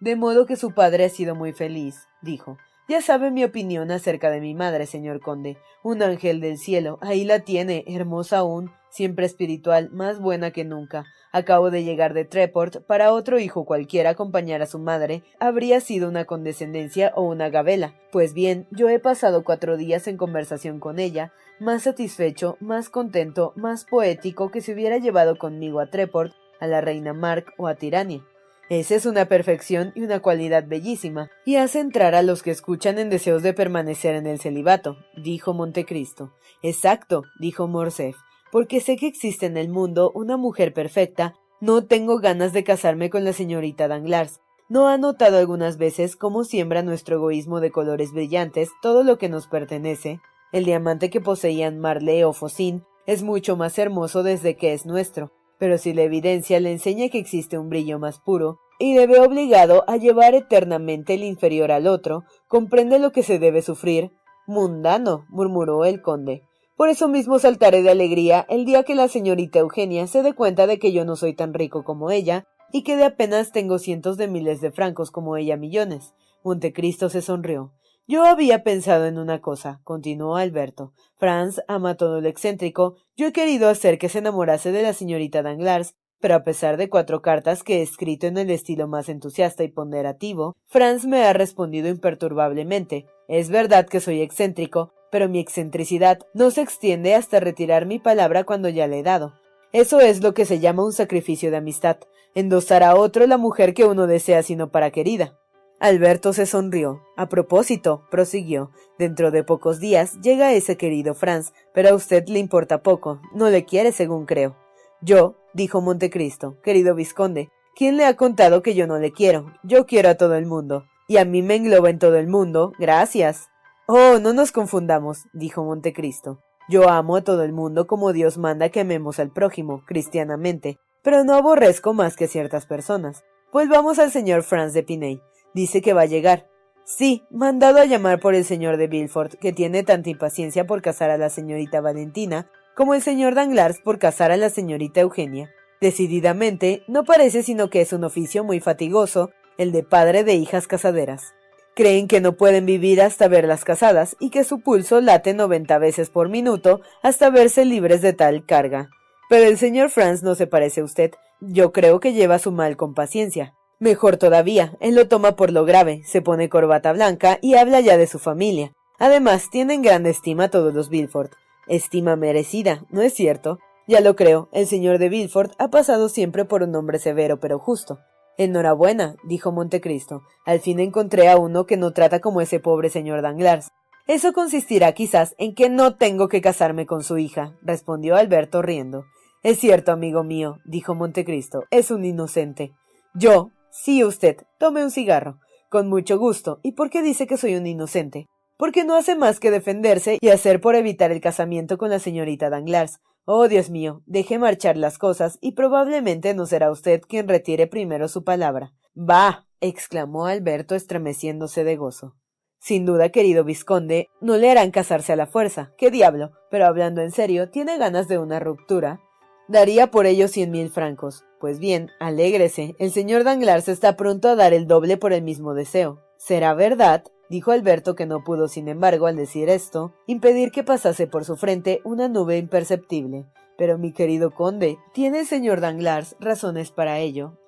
De 0.00 0.16
modo 0.16 0.46
que 0.46 0.56
su 0.56 0.72
padre 0.72 1.06
ha 1.06 1.08
sido 1.08 1.34
muy 1.34 1.52
feliz, 1.52 2.06
dijo. 2.22 2.58
Ya 2.88 3.02
sabe 3.02 3.32
mi 3.32 3.42
opinión 3.42 3.90
acerca 3.90 4.30
de 4.30 4.40
mi 4.40 4.54
madre, 4.54 4.86
señor 4.86 5.20
conde. 5.20 5.58
Un 5.82 6.02
ángel 6.02 6.40
del 6.40 6.56
cielo. 6.56 6.98
Ahí 7.00 7.24
la 7.24 7.40
tiene, 7.40 7.82
hermosa 7.88 8.38
aún, 8.38 8.70
siempre 8.90 9.26
espiritual, 9.26 9.90
más 9.90 10.20
buena 10.20 10.52
que 10.52 10.64
nunca. 10.64 11.04
Acabo 11.32 11.72
de 11.72 11.82
llegar 11.82 12.14
de 12.14 12.24
Treport. 12.24 12.86
Para 12.86 13.12
otro 13.12 13.40
hijo 13.40 13.64
cualquiera 13.64 14.10
acompañar 14.10 14.62
a 14.62 14.66
su 14.66 14.78
madre 14.78 15.24
habría 15.40 15.80
sido 15.80 16.08
una 16.08 16.26
condescendencia 16.26 17.12
o 17.16 17.22
una 17.22 17.50
gabela. 17.50 17.94
Pues 18.12 18.34
bien, 18.34 18.68
yo 18.70 18.88
he 18.88 19.00
pasado 19.00 19.42
cuatro 19.42 19.76
días 19.76 20.06
en 20.06 20.16
conversación 20.16 20.78
con 20.78 21.00
ella, 21.00 21.32
más 21.58 21.82
satisfecho, 21.82 22.56
más 22.60 22.88
contento, 22.88 23.52
más 23.56 23.84
poético 23.84 24.52
que 24.52 24.60
si 24.60 24.72
hubiera 24.72 24.98
llevado 24.98 25.38
conmigo 25.38 25.80
a 25.80 25.90
Treport, 25.90 26.34
a 26.60 26.68
la 26.68 26.80
reina 26.80 27.12
Mark 27.12 27.46
o 27.58 27.66
a 27.66 27.74
Tirania. 27.74 28.22
Esa 28.68 28.96
es 28.96 29.06
una 29.06 29.26
perfección 29.26 29.92
y 29.94 30.02
una 30.02 30.18
cualidad 30.18 30.66
bellísima, 30.66 31.30
y 31.44 31.54
hace 31.54 31.78
entrar 31.78 32.16
a 32.16 32.22
los 32.22 32.42
que 32.42 32.50
escuchan 32.50 32.98
en 32.98 33.10
deseos 33.10 33.44
de 33.44 33.54
permanecer 33.54 34.16
en 34.16 34.26
el 34.26 34.40
celibato, 34.40 34.96
dijo 35.16 35.54
Montecristo. 35.54 36.32
Exacto, 36.62 37.22
dijo 37.38 37.68
Morcerf, 37.68 38.16
porque 38.50 38.80
sé 38.80 38.96
que 38.96 39.06
existe 39.06 39.46
en 39.46 39.56
el 39.56 39.68
mundo 39.68 40.10
una 40.16 40.36
mujer 40.36 40.72
perfecta, 40.72 41.36
no 41.60 41.84
tengo 41.84 42.18
ganas 42.18 42.52
de 42.52 42.64
casarme 42.64 43.08
con 43.08 43.22
la 43.22 43.32
señorita 43.32 43.86
Danglars. 43.86 44.40
¿No 44.68 44.88
ha 44.88 44.98
notado 44.98 45.38
algunas 45.38 45.78
veces 45.78 46.16
cómo 46.16 46.42
siembra 46.42 46.82
nuestro 46.82 47.16
egoísmo 47.16 47.60
de 47.60 47.70
colores 47.70 48.10
brillantes 48.10 48.70
todo 48.82 49.04
lo 49.04 49.16
que 49.16 49.28
nos 49.28 49.46
pertenece? 49.46 50.18
El 50.50 50.64
diamante 50.64 51.08
que 51.08 51.20
poseían 51.20 51.78
Marley 51.78 52.24
o 52.24 52.32
Focin 52.32 52.84
es 53.06 53.22
mucho 53.22 53.56
más 53.56 53.78
hermoso 53.78 54.24
desde 54.24 54.56
que 54.56 54.72
es 54.72 54.84
nuestro, 54.84 55.30
pero 55.58 55.78
si 55.78 55.92
la 55.92 56.02
evidencia 56.02 56.60
le 56.60 56.72
enseña 56.72 57.08
que 57.08 57.18
existe 57.18 57.58
un 57.58 57.68
brillo 57.68 57.98
más 57.98 58.18
puro, 58.18 58.58
y 58.78 58.94
le 58.94 59.06
ve 59.06 59.20
obligado 59.20 59.84
a 59.86 59.96
llevar 59.96 60.34
eternamente 60.34 61.14
el 61.14 61.24
inferior 61.24 61.72
al 61.72 61.86
otro, 61.86 62.24
comprende 62.48 62.98
lo 62.98 63.10
que 63.12 63.22
se 63.22 63.38
debe 63.38 63.62
sufrir. 63.62 64.12
Mundano, 64.46 65.24
murmuró 65.28 65.84
el 65.84 66.02
conde. 66.02 66.42
Por 66.76 66.90
eso 66.90 67.08
mismo 67.08 67.38
saltaré 67.38 67.82
de 67.82 67.90
alegría 67.90 68.44
el 68.50 68.66
día 68.66 68.82
que 68.82 68.94
la 68.94 69.08
señorita 69.08 69.60
Eugenia 69.60 70.06
se 70.06 70.22
dé 70.22 70.34
cuenta 70.34 70.66
de 70.66 70.78
que 70.78 70.92
yo 70.92 71.06
no 71.06 71.16
soy 71.16 71.34
tan 71.34 71.54
rico 71.54 71.84
como 71.84 72.10
ella, 72.10 72.46
y 72.72 72.82
que 72.82 72.96
de 72.96 73.04
apenas 73.04 73.52
tengo 73.52 73.78
cientos 73.78 74.18
de 74.18 74.28
miles 74.28 74.60
de 74.60 74.70
francos 74.70 75.10
como 75.10 75.36
ella 75.36 75.56
millones. 75.56 76.14
Montecristo 76.44 77.08
se 77.08 77.22
sonrió. 77.22 77.72
Yo 78.08 78.24
había 78.24 78.62
pensado 78.62 79.06
en 79.06 79.18
una 79.18 79.40
cosa, 79.40 79.80
continuó 79.82 80.36
Alberto. 80.36 80.92
Franz 81.16 81.60
ama 81.66 81.96
todo 81.96 82.20
lo 82.20 82.28
excéntrico. 82.28 82.94
Yo 83.16 83.26
he 83.26 83.32
querido 83.32 83.68
hacer 83.68 83.98
que 83.98 84.08
se 84.08 84.18
enamorase 84.18 84.70
de 84.70 84.82
la 84.82 84.92
señorita 84.92 85.42
Danglars, 85.42 85.96
pero 86.20 86.36
a 86.36 86.44
pesar 86.44 86.76
de 86.76 86.88
cuatro 86.88 87.20
cartas 87.20 87.64
que 87.64 87.78
he 87.78 87.82
escrito 87.82 88.28
en 88.28 88.38
el 88.38 88.50
estilo 88.50 88.86
más 88.86 89.08
entusiasta 89.08 89.64
y 89.64 89.68
ponderativo, 89.68 90.54
Franz 90.66 91.04
me 91.04 91.24
ha 91.24 91.32
respondido 91.32 91.88
imperturbablemente. 91.88 93.06
Es 93.26 93.50
verdad 93.50 93.88
que 93.88 93.98
soy 93.98 94.22
excéntrico, 94.22 94.92
pero 95.10 95.28
mi 95.28 95.40
excentricidad 95.40 96.20
no 96.32 96.52
se 96.52 96.62
extiende 96.62 97.16
hasta 97.16 97.40
retirar 97.40 97.86
mi 97.86 97.98
palabra 97.98 98.44
cuando 98.44 98.68
ya 98.68 98.86
le 98.86 99.00
he 99.00 99.02
dado. 99.02 99.34
Eso 99.72 99.98
es 99.98 100.22
lo 100.22 100.32
que 100.32 100.44
se 100.44 100.60
llama 100.60 100.84
un 100.84 100.92
sacrificio 100.92 101.50
de 101.50 101.56
amistad, 101.56 101.98
endosar 102.36 102.84
a 102.84 102.94
otro 102.94 103.26
la 103.26 103.36
mujer 103.36 103.74
que 103.74 103.84
uno 103.84 104.06
desea 104.06 104.44
sino 104.44 104.70
para 104.70 104.92
querida. 104.92 105.36
Alberto 105.78 106.32
se 106.32 106.46
sonrió. 106.46 107.02
A 107.16 107.28
propósito, 107.28 108.06
prosiguió, 108.10 108.70
dentro 108.98 109.30
de 109.30 109.44
pocos 109.44 109.78
días 109.78 110.18
llega 110.22 110.52
ese 110.52 110.76
querido 110.76 111.14
Franz, 111.14 111.52
pero 111.74 111.90
a 111.90 111.94
usted 111.94 112.26
le 112.28 112.38
importa 112.38 112.82
poco, 112.82 113.20
no 113.34 113.50
le 113.50 113.64
quiere 113.64 113.92
según 113.92 114.24
creo. 114.24 114.56
Yo, 115.02 115.36
dijo 115.52 115.80
Montecristo, 115.80 116.60
querido 116.62 116.94
vizconde, 116.94 117.50
¿quién 117.74 117.96
le 117.96 118.06
ha 118.06 118.16
contado 118.16 118.62
que 118.62 118.74
yo 118.74 118.86
no 118.86 118.98
le 118.98 119.12
quiero? 119.12 119.52
Yo 119.62 119.86
quiero 119.86 120.08
a 120.08 120.14
todo 120.14 120.34
el 120.34 120.46
mundo. 120.46 120.84
Y 121.08 121.18
a 121.18 121.24
mí 121.24 121.42
me 121.42 121.54
engloba 121.54 121.90
en 121.90 121.98
todo 121.98 122.16
el 122.16 122.26
mundo. 122.26 122.72
Gracias. 122.78 123.48
Oh, 123.86 124.18
no 124.18 124.32
nos 124.32 124.50
confundamos, 124.50 125.26
dijo 125.32 125.62
Montecristo. 125.62 126.40
Yo 126.68 126.88
amo 126.88 127.16
a 127.16 127.22
todo 127.22 127.44
el 127.44 127.52
mundo 127.52 127.86
como 127.86 128.12
Dios 128.12 128.38
manda 128.38 128.70
que 128.70 128.80
amemos 128.80 129.20
al 129.20 129.30
prójimo, 129.30 129.84
cristianamente, 129.86 130.80
pero 131.02 131.22
no 131.22 131.34
aborrezco 131.34 131.92
más 131.94 132.16
que 132.16 132.26
ciertas 132.26 132.66
personas. 132.66 133.22
Volvamos 133.52 134.00
al 134.00 134.10
señor 134.10 134.42
Franz 134.42 134.72
de 134.72 134.82
Piney. 134.82 135.22
Dice 135.56 135.80
que 135.80 135.94
va 135.94 136.02
a 136.02 136.06
llegar. 136.06 136.50
Sí, 136.84 137.24
mandado 137.30 137.78
a 137.78 137.86
llamar 137.86 138.20
por 138.20 138.34
el 138.34 138.44
señor 138.44 138.76
de 138.76 138.88
Villefort, 138.88 139.36
que 139.36 139.54
tiene 139.54 139.84
tanta 139.84 140.10
impaciencia 140.10 140.66
por 140.66 140.82
casar 140.82 141.08
a 141.08 141.16
la 141.16 141.30
señorita 141.30 141.80
Valentina, 141.80 142.50
como 142.76 142.92
el 142.92 143.00
señor 143.00 143.34
Danglars 143.34 143.80
por 143.80 143.98
casar 143.98 144.32
a 144.32 144.36
la 144.36 144.50
señorita 144.50 145.00
Eugenia. 145.00 145.50
Decididamente, 145.80 146.82
no 146.88 147.04
parece 147.04 147.42
sino 147.42 147.70
que 147.70 147.80
es 147.80 147.94
un 147.94 148.04
oficio 148.04 148.44
muy 148.44 148.60
fatigoso, 148.60 149.30
el 149.56 149.72
de 149.72 149.82
padre 149.82 150.24
de 150.24 150.34
hijas 150.34 150.66
casaderas. 150.66 151.32
Creen 151.74 152.06
que 152.06 152.20
no 152.20 152.36
pueden 152.36 152.66
vivir 152.66 153.00
hasta 153.00 153.26
verlas 153.26 153.64
casadas 153.64 154.14
y 154.20 154.28
que 154.28 154.44
su 154.44 154.60
pulso 154.60 155.00
late 155.00 155.32
noventa 155.32 155.78
veces 155.78 156.10
por 156.10 156.28
minuto 156.28 156.82
hasta 157.02 157.30
verse 157.30 157.64
libres 157.64 158.02
de 158.02 158.12
tal 158.12 158.44
carga. 158.44 158.90
Pero 159.30 159.46
el 159.46 159.56
señor 159.56 159.88
Franz 159.88 160.22
no 160.22 160.34
se 160.34 160.46
parece 160.46 160.82
a 160.82 160.84
usted. 160.84 161.12
Yo 161.40 161.72
creo 161.72 161.98
que 161.98 162.12
lleva 162.12 162.38
su 162.38 162.52
mal 162.52 162.76
con 162.76 162.92
paciencia. 162.92 163.54
Mejor 163.78 164.16
todavía, 164.16 164.76
él 164.80 164.94
lo 164.94 165.06
toma 165.06 165.36
por 165.36 165.52
lo 165.52 165.64
grave, 165.64 166.02
se 166.04 166.22
pone 166.22 166.48
corbata 166.48 166.92
blanca 166.92 167.38
y 167.42 167.56
habla 167.56 167.80
ya 167.80 167.98
de 167.98 168.06
su 168.06 168.18
familia. 168.18 168.72
Además, 168.98 169.50
tienen 169.50 169.82
gran 169.82 170.06
estima 170.06 170.48
todos 170.48 170.72
los 170.72 170.88
Bilford. 170.88 171.30
Estima 171.68 172.16
merecida, 172.16 172.84
¿no 172.90 173.02
es 173.02 173.12
cierto? 173.12 173.58
Ya 173.86 174.00
lo 174.00 174.16
creo, 174.16 174.48
el 174.52 174.66
señor 174.66 174.98
de 174.98 175.10
Bilford 175.10 175.52
ha 175.58 175.68
pasado 175.68 176.08
siempre 176.08 176.44
por 176.44 176.62
un 176.62 176.74
hombre 176.74 176.98
severo 176.98 177.38
pero 177.38 177.58
justo. 177.58 177.98
Enhorabuena, 178.38 179.16
dijo 179.24 179.52
Montecristo. 179.52 180.22
Al 180.44 180.60
fin 180.60 180.80
encontré 180.80 181.28
a 181.28 181.36
uno 181.36 181.66
que 181.66 181.76
no 181.76 181.92
trata 181.92 182.20
como 182.20 182.40
ese 182.40 182.60
pobre 182.60 182.90
señor 182.90 183.22
Danglars. 183.22 183.68
Eso 184.06 184.32
consistirá 184.32 184.92
quizás 184.92 185.34
en 185.38 185.54
que 185.54 185.68
no 185.68 185.96
tengo 185.96 186.28
que 186.28 186.40
casarme 186.40 186.86
con 186.86 187.02
su 187.02 187.18
hija, 187.18 187.56
respondió 187.62 188.16
Alberto 188.16 188.62
riendo. 188.62 189.04
Es 189.42 189.58
cierto, 189.58 189.92
amigo 189.92 190.22
mío, 190.22 190.58
dijo 190.64 190.94
Montecristo, 190.94 191.64
es 191.70 191.90
un 191.90 192.04
inocente. 192.04 192.72
Yo, 193.14 193.50
Sí, 193.82 194.02
usted. 194.02 194.38
Tome 194.58 194.82
un 194.82 194.90
cigarro. 194.90 195.38
Con 195.68 195.88
mucho 195.88 196.18
gusto. 196.18 196.60
¿Y 196.62 196.72
por 196.72 196.90
qué 196.90 197.02
dice 197.02 197.26
que 197.26 197.36
soy 197.36 197.56
un 197.56 197.66
inocente? 197.66 198.26
Porque 198.56 198.84
no 198.84 198.96
hace 198.96 199.16
más 199.16 199.38
que 199.38 199.50
defenderse 199.50 200.18
y 200.20 200.28
hacer 200.30 200.60
por 200.60 200.76
evitar 200.76 201.12
el 201.12 201.20
casamiento 201.20 201.76
con 201.76 201.90
la 201.90 201.98
señorita 201.98 202.48
Danglars. 202.48 203.00
Oh, 203.26 203.48
Dios 203.48 203.70
mío, 203.70 204.02
deje 204.06 204.38
marchar 204.38 204.76
las 204.76 204.98
cosas 204.98 205.38
y 205.40 205.52
probablemente 205.52 206.32
no 206.32 206.46
será 206.46 206.70
usted 206.70 207.02
quien 207.02 207.28
retire 207.28 207.66
primero 207.66 208.08
su 208.08 208.24
palabra. 208.24 208.72
Bah. 208.94 209.46
exclamó 209.60 210.26
Alberto 210.26 210.74
estremeciéndose 210.74 211.64
de 211.64 211.76
gozo. 211.76 212.14
Sin 212.58 212.86
duda, 212.86 213.10
querido 213.10 213.44
vizconde, 213.44 214.08
no 214.20 214.36
le 214.36 214.50
harán 214.50 214.70
casarse 214.70 215.12
a 215.12 215.16
la 215.16 215.26
fuerza. 215.26 215.72
¡Qué 215.76 215.90
diablo! 215.90 216.32
Pero 216.50 216.66
hablando 216.66 217.02
en 217.02 217.10
serio, 217.10 217.50
¿tiene 217.50 217.78
ganas 217.78 218.08
de 218.08 218.18
una 218.18 218.40
ruptura? 218.40 219.00
Daría 219.48 219.90
por 219.90 220.06
ello 220.06 220.28
cien 220.28 220.50
mil 220.50 220.70
francos. 220.70 221.24
Pues 221.40 221.58
bien, 221.58 221.90
alégrese, 222.00 222.74
el 222.78 222.90
señor 222.90 223.22
Danglars 223.22 223.68
está 223.68 223.96
pronto 223.96 224.28
a 224.28 224.34
dar 224.34 224.52
el 224.52 224.66
doble 224.66 224.96
por 224.96 225.12
el 225.12 225.22
mismo 225.22 225.54
deseo. 225.54 226.02
¿Será 226.16 226.54
verdad? 226.54 227.04
dijo 227.28 227.52
Alberto 227.52 227.94
que 227.94 228.06
no 228.06 228.24
pudo, 228.24 228.48
sin 228.48 228.68
embargo, 228.68 229.06
al 229.06 229.16
decir 229.16 229.48
esto, 229.48 229.94
impedir 230.06 230.50
que 230.50 230.64
pasase 230.64 231.06
por 231.06 231.24
su 231.24 231.36
frente 231.36 231.80
una 231.84 232.08
nube 232.08 232.38
imperceptible. 232.38 233.26
Pero 233.58 233.78
mi 233.78 233.92
querido 233.92 234.32
conde, 234.32 234.78
¿tiene 234.92 235.20
el 235.20 235.26
señor 235.26 235.60
Danglars 235.60 236.16
razones 236.20 236.70
para 236.70 236.98
ello? 236.98 237.38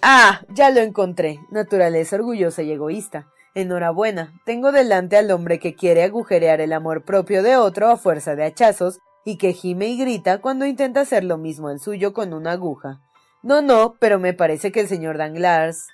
Ah, 0.00 0.42
ya 0.48 0.70
lo 0.70 0.80
encontré. 0.80 1.38
Naturaleza 1.50 2.16
orgullosa 2.16 2.62
y 2.62 2.72
egoísta. 2.72 3.28
Enhorabuena, 3.54 4.32
tengo 4.46 4.72
delante 4.72 5.18
al 5.18 5.30
hombre 5.30 5.58
que 5.58 5.74
quiere 5.74 6.04
agujerear 6.04 6.62
el 6.62 6.72
amor 6.72 7.04
propio 7.04 7.42
de 7.42 7.56
otro 7.56 7.90
a 7.90 7.96
fuerza 7.98 8.34
de 8.34 8.44
hachazos 8.44 8.98
y 9.24 9.38
que 9.38 9.52
gime 9.52 9.88
y 9.88 9.98
grita 9.98 10.40
cuando 10.40 10.66
intenta 10.66 11.00
hacer 11.00 11.24
lo 11.24 11.38
mismo 11.38 11.70
el 11.70 11.80
suyo 11.80 12.12
con 12.12 12.32
una 12.32 12.52
aguja. 12.52 13.00
No, 13.42 13.60
no, 13.62 13.96
pero 13.98 14.18
me 14.18 14.34
parece 14.34 14.72
que 14.72 14.80
el 14.80 14.88
señor 14.88 15.18
Danglars. 15.18 15.88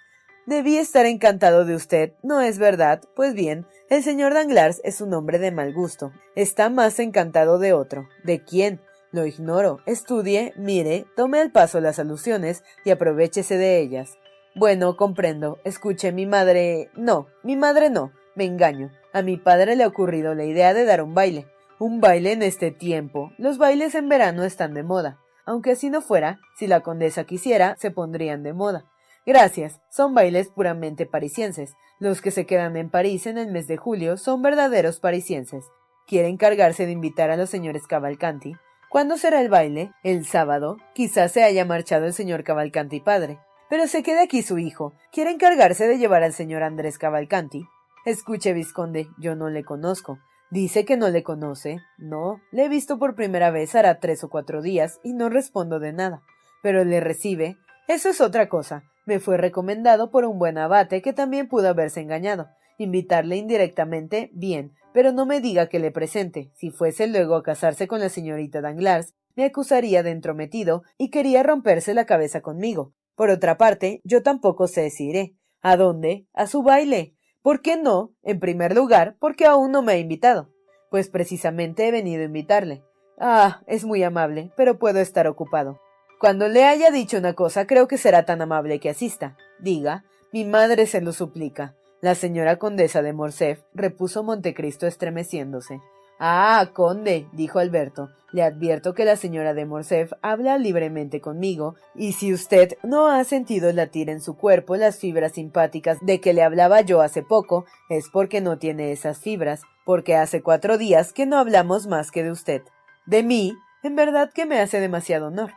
Debí 0.47 0.79
estar 0.79 1.07
encantado 1.07 1.65
de 1.65 1.75
usted, 1.75 2.15
¿no 2.23 2.41
es 2.41 2.59
verdad? 2.59 3.03
Pues 3.15 3.35
bien, 3.35 3.67
el 3.91 4.03
señor 4.03 4.35
Danglars 4.35 4.81
es 4.85 5.01
un 5.01 5.13
hombre 5.15 5.39
de 5.39 5.51
mal 5.51 5.75
gusto. 5.75 6.13
Está 6.35 6.71
más 6.71 6.99
encantado 6.99 7.59
de 7.59 7.73
otro. 7.73 8.09
¿De 8.25 8.43
quién? 8.43 8.81
Lo 9.11 9.25
ignoro. 9.25 9.81
Estudie, 9.87 10.53
mire, 10.57 11.07
tome 11.17 11.41
al 11.41 11.53
paso 11.53 11.81
las 11.81 11.99
alusiones 11.99 12.65
y 12.85 12.91
aprovechese 12.91 13.57
de 13.57 13.79
ellas. 13.79 14.19
Bueno, 14.55 14.97
comprendo. 14.97 15.59
Escuche, 15.65 16.13
mi 16.13 16.27
madre. 16.27 16.91
No, 16.95 17.29
mi 17.43 17.57
madre 17.57 17.91
no. 17.91 18.13
Me 18.35 18.45
engaño. 18.45 18.91
A 19.13 19.23
mi 19.23 19.37
padre 19.37 19.77
le 19.77 19.85
ha 19.85 19.89
ocurrido 19.89 20.35
la 20.35 20.45
idea 20.45 20.75
de 20.75 20.85
dar 20.85 21.03
un 21.03 21.15
baile. 21.15 21.47
Un 21.81 22.01
baile 22.01 22.33
en 22.33 22.43
este 22.43 22.73
tiempo. 22.73 23.31
Los 23.39 23.57
bailes 23.57 23.95
en 23.95 24.09
verano 24.09 24.43
están 24.43 24.75
de 24.75 24.83
moda. 24.83 25.21
Aunque 25.47 25.73
así 25.73 25.91
no 25.91 26.01
fuera, 26.01 26.41
si 26.57 26.67
la 26.67 26.81
condesa 26.81 27.23
quisiera, 27.23 27.77
se 27.79 27.93
pondrían 27.93 28.43
de 28.43 28.53
moda. 28.53 28.85
Gracias, 29.25 29.81
son 29.89 30.13
bailes 30.13 30.49
puramente 30.49 31.07
parisienses. 31.07 31.75
Los 32.01 32.21
que 32.21 32.33
se 32.33 32.47
quedan 32.47 32.77
en 32.77 32.91
París 32.91 33.29
en 33.29 33.39
el 33.39 33.53
mes 33.53 33.69
de 33.69 33.77
julio 33.77 34.17
son 34.17 34.43
verdaderos 34.43 34.99
parisienses. 34.99 35.67
Quiere 36.09 36.27
encargarse 36.27 36.85
de 36.85 36.93
invitar 36.93 37.31
a 37.31 37.37
los 37.37 37.49
señores 37.49 37.87
Cavalcanti. 37.87 38.57
¿Cuándo 38.91 39.17
será 39.17 39.41
el 39.41 39.49
baile? 39.49 39.93
El 40.03 40.27
sábado. 40.27 40.79
Quizás 40.95 41.31
se 41.31 41.45
haya 41.45 41.65
marchado 41.65 42.07
el 42.07 42.13
señor 42.13 42.43
Cavalcanti 42.43 42.99
padre. 42.99 43.39
Pero 43.71 43.87
se 43.87 44.03
queda 44.03 44.23
aquí 44.23 44.43
su 44.43 44.59
hijo. 44.59 44.95
Quiere 45.13 45.31
encargarse 45.31 45.87
de 45.87 45.99
llevar 45.99 46.25
al 46.25 46.33
señor 46.33 46.65
Andrés 46.65 46.99
Cavalcanti. 46.99 47.69
Escuche, 48.05 48.53
Visconde, 48.53 49.07
yo 49.19 49.37
no 49.37 49.49
le 49.49 49.63
conozco. 49.63 50.19
Dice 50.51 50.85
que 50.85 50.97
no 50.97 51.11
le 51.11 51.23
conoce. 51.23 51.81
No, 51.99 52.41
le 52.53 52.65
he 52.65 52.69
visto 52.69 52.99
por 52.99 53.15
primera 53.15 53.51
vez 53.51 53.75
hará 53.75 54.01
tres 54.01 54.25
o 54.25 54.31
cuatro 54.31 54.63
días 54.63 54.99
y 55.03 55.13
no 55.13 55.29
respondo 55.29 55.79
de 55.79 55.93
nada. 55.93 56.23
Pero 56.63 56.85
le 56.85 57.01
recibe. 57.01 57.59
Eso 57.87 58.09
es 58.09 58.21
otra 58.21 58.49
cosa. 58.49 58.85
Me 59.05 59.21
fue 59.21 59.37
recomendado 59.37 60.11
por 60.11 60.25
un 60.25 60.39
buen 60.39 60.57
abate 60.57 61.03
que 61.03 61.13
también 61.13 61.49
pudo 61.49 61.69
haberse 61.69 62.01
engañado. 62.01 62.49
Invitarle 62.79 63.37
indirectamente, 63.37 64.31
bien, 64.33 64.75
pero 64.95 65.13
no 65.13 65.27
me 65.27 65.41
diga 65.41 65.69
que 65.69 65.81
le 65.81 65.91
presente. 65.91 66.51
Si 66.55 66.71
fuese 66.71 67.07
luego 67.07 67.35
a 67.37 67.43
casarse 67.43 67.87
con 67.87 68.01
la 68.01 68.09
señorita 68.09 68.61
Danglars, 68.61 69.15
me 69.37 69.45
acusaría 69.45 70.03
de 70.03 70.11
entrometido 70.11 70.83
y 70.97 71.11
quería 71.11 71.43
romperse 71.43 71.93
la 71.95 72.07
cabeza 72.07 72.41
conmigo. 72.41 72.95
Por 73.15 73.31
otra 73.31 73.59
parte, 73.59 74.01
yo 74.05 74.23
tampoco 74.23 74.67
sé 74.67 74.91
si 74.91 75.09
iré. 75.09 75.37
¿A 75.61 75.77
dónde? 75.77 76.27
A 76.33 76.47
su 76.47 76.63
baile. 76.63 77.18
¿Por 77.43 77.63
qué 77.63 77.77
no? 77.77 78.13
En 78.23 78.41
primer 78.41 78.75
lugar, 78.75 79.17
porque 79.19 79.47
aún 79.47 79.73
no 79.73 79.83
me 79.83 79.93
ha 79.93 79.99
invitado. 79.99 80.51
Pues 80.91 81.09
precisamente 81.09 81.87
he 81.87 81.91
venido 81.91 82.23
a 82.23 82.27
invitarle. 82.27 82.83
Ah, 83.19 83.63
es 83.67 83.85
muy 83.85 84.03
amable, 84.03 84.53
pero 84.57 84.79
puedo 84.79 85.01
estar 85.01 85.27
ocupado. 85.27 85.81
Cuando 86.19 86.49
le 86.49 86.65
haya 86.65 86.91
dicho 86.91 87.17
una 87.19 87.35
cosa, 87.35 87.67
creo 87.67 87.87
que 87.87 87.99
será 87.99 88.25
tan 88.25 88.43
amable 88.43 88.81
que 88.81 88.91
asista. 88.91 89.37
Diga, 89.61 90.05
mi 90.33 90.45
madre 90.45 90.87
se 90.87 91.01
lo 91.01 91.13
suplica. 91.13 91.77
La 92.01 92.15
señora 92.15 92.59
condesa 92.59 93.03
de 93.03 93.13
Morcerf, 93.13 93.63
repuso 93.75 94.23
Montecristo 94.23 94.87
estremeciéndose. 94.87 95.81
Ah, 96.19 96.71
conde, 96.73 97.29
dijo 97.33 97.61
Alberto, 97.61 98.11
le 98.33 98.43
advierto 98.43 98.93
que 98.93 99.05
la 99.05 99.17
señora 99.17 99.55
de 99.55 99.67
Morcerf 99.67 100.13
habla 100.21 100.59
libremente 100.59 101.21
conmigo, 101.21 101.77
y 101.95 102.13
si 102.13 102.33
usted 102.33 102.77
no 102.83 103.09
ha 103.09 103.23
sentido 103.25 103.73
latir 103.73 104.11
en 104.11 104.21
su 104.21 104.37
cuerpo 104.37 104.77
las 104.77 104.99
fibras 104.99 105.33
simpáticas 105.33 105.99
de 106.03 106.21
que 106.21 106.33
le 106.33 106.43
hablaba 106.43 106.81
yo 106.81 107.01
hace 107.01 107.23
poco, 107.23 107.67
es 107.89 108.09
porque 108.13 108.41
no 108.41 108.59
tiene 108.59 108.91
esas 108.91 109.19
fibras, 109.19 109.63
porque 109.85 110.17
hace 110.17 110.43
cuatro 110.43 110.77
días 110.77 111.13
que 111.13 111.25
no 111.25 111.39
hablamos 111.39 111.87
más 111.87 112.11
que 112.11 112.25
de 112.25 112.33
usted. 112.33 112.63
De 113.07 113.23
mí, 113.23 113.55
en 113.83 113.95
verdad 113.95 114.31
que 114.35 114.45
me 114.45 114.59
hace 114.59 114.81
demasiado 114.81 115.29
honor. 115.29 115.53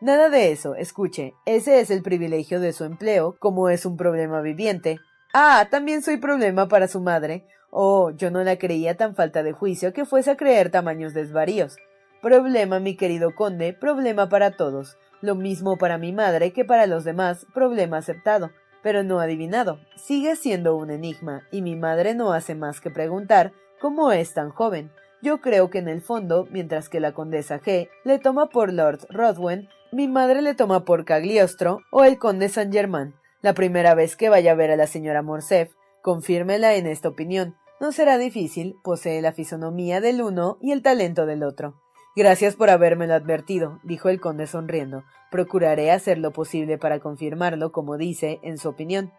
Nada 0.00 0.28
de 0.28 0.52
eso, 0.52 0.74
escuche, 0.76 1.34
ese 1.44 1.80
es 1.80 1.90
el 1.90 2.02
privilegio 2.02 2.60
de 2.60 2.72
su 2.72 2.84
empleo, 2.84 3.36
como 3.38 3.68
es 3.68 3.84
un 3.84 3.96
problema 3.96 4.40
viviente. 4.40 4.98
Ah, 5.32 5.66
también 5.70 6.02
soy 6.02 6.18
problema 6.18 6.68
para 6.68 6.88
su 6.88 7.00
madre, 7.00 7.46
Oh, 7.76 8.10
yo 8.10 8.30
no 8.30 8.44
la 8.44 8.56
creía 8.56 8.96
tan 8.96 9.16
falta 9.16 9.42
de 9.42 9.50
juicio 9.50 9.92
que 9.92 10.04
fuese 10.04 10.30
a 10.30 10.36
creer 10.36 10.70
tamaños 10.70 11.12
desvaríos. 11.12 11.76
Problema, 12.22 12.78
mi 12.78 12.96
querido 12.96 13.34
conde, 13.34 13.72
problema 13.72 14.28
para 14.28 14.52
todos. 14.52 14.96
Lo 15.20 15.34
mismo 15.34 15.76
para 15.76 15.98
mi 15.98 16.12
madre 16.12 16.52
que 16.52 16.64
para 16.64 16.86
los 16.86 17.02
demás, 17.02 17.48
problema 17.52 17.96
aceptado, 17.96 18.52
pero 18.84 19.02
no 19.02 19.18
adivinado. 19.18 19.80
Sigue 19.96 20.36
siendo 20.36 20.76
un 20.76 20.92
enigma, 20.92 21.48
y 21.50 21.62
mi 21.62 21.74
madre 21.74 22.14
no 22.14 22.32
hace 22.32 22.54
más 22.54 22.80
que 22.80 22.92
preguntar 22.92 23.52
cómo 23.80 24.12
es 24.12 24.34
tan 24.34 24.50
joven. 24.50 24.92
Yo 25.20 25.40
creo 25.40 25.68
que 25.68 25.78
en 25.78 25.88
el 25.88 26.00
fondo, 26.00 26.46
mientras 26.52 26.88
que 26.88 27.00
la 27.00 27.10
condesa 27.10 27.60
G 27.60 27.88
le 28.04 28.20
toma 28.20 28.50
por 28.50 28.72
Lord 28.72 29.00
Rodwen, 29.10 29.68
mi 29.90 30.06
madre 30.06 30.42
le 30.42 30.54
toma 30.54 30.84
por 30.84 31.04
Cagliostro 31.04 31.80
o 31.90 32.04
el 32.04 32.20
conde 32.20 32.48
Saint 32.50 32.72
Germain. 32.72 33.16
La 33.42 33.52
primera 33.52 33.96
vez 33.96 34.14
que 34.14 34.28
vaya 34.28 34.52
a 34.52 34.54
ver 34.54 34.70
a 34.70 34.76
la 34.76 34.86
señora 34.86 35.22
Morcerf, 35.22 35.72
confírmela 36.02 36.74
en 36.76 36.86
esta 36.86 37.08
opinión, 37.08 37.56
no 37.84 37.92
será 37.92 38.16
difícil, 38.16 38.78
posee 38.82 39.20
la 39.20 39.32
fisonomía 39.32 40.00
del 40.00 40.22
uno 40.22 40.56
y 40.62 40.72
el 40.72 40.80
talento 40.80 41.26
del 41.26 41.42
otro. 41.42 41.82
Gracias 42.16 42.56
por 42.56 42.70
habérmelo 42.70 43.12
advertido, 43.12 43.78
dijo 43.82 44.08
el 44.08 44.22
conde 44.22 44.46
sonriendo. 44.46 45.04
Procuraré 45.30 45.90
hacer 45.90 46.16
lo 46.16 46.32
posible 46.32 46.78
para 46.78 46.98
confirmarlo, 46.98 47.72
como 47.72 47.98
dice, 47.98 48.40
en 48.42 48.56
su 48.56 48.70
opinión. 48.70 49.12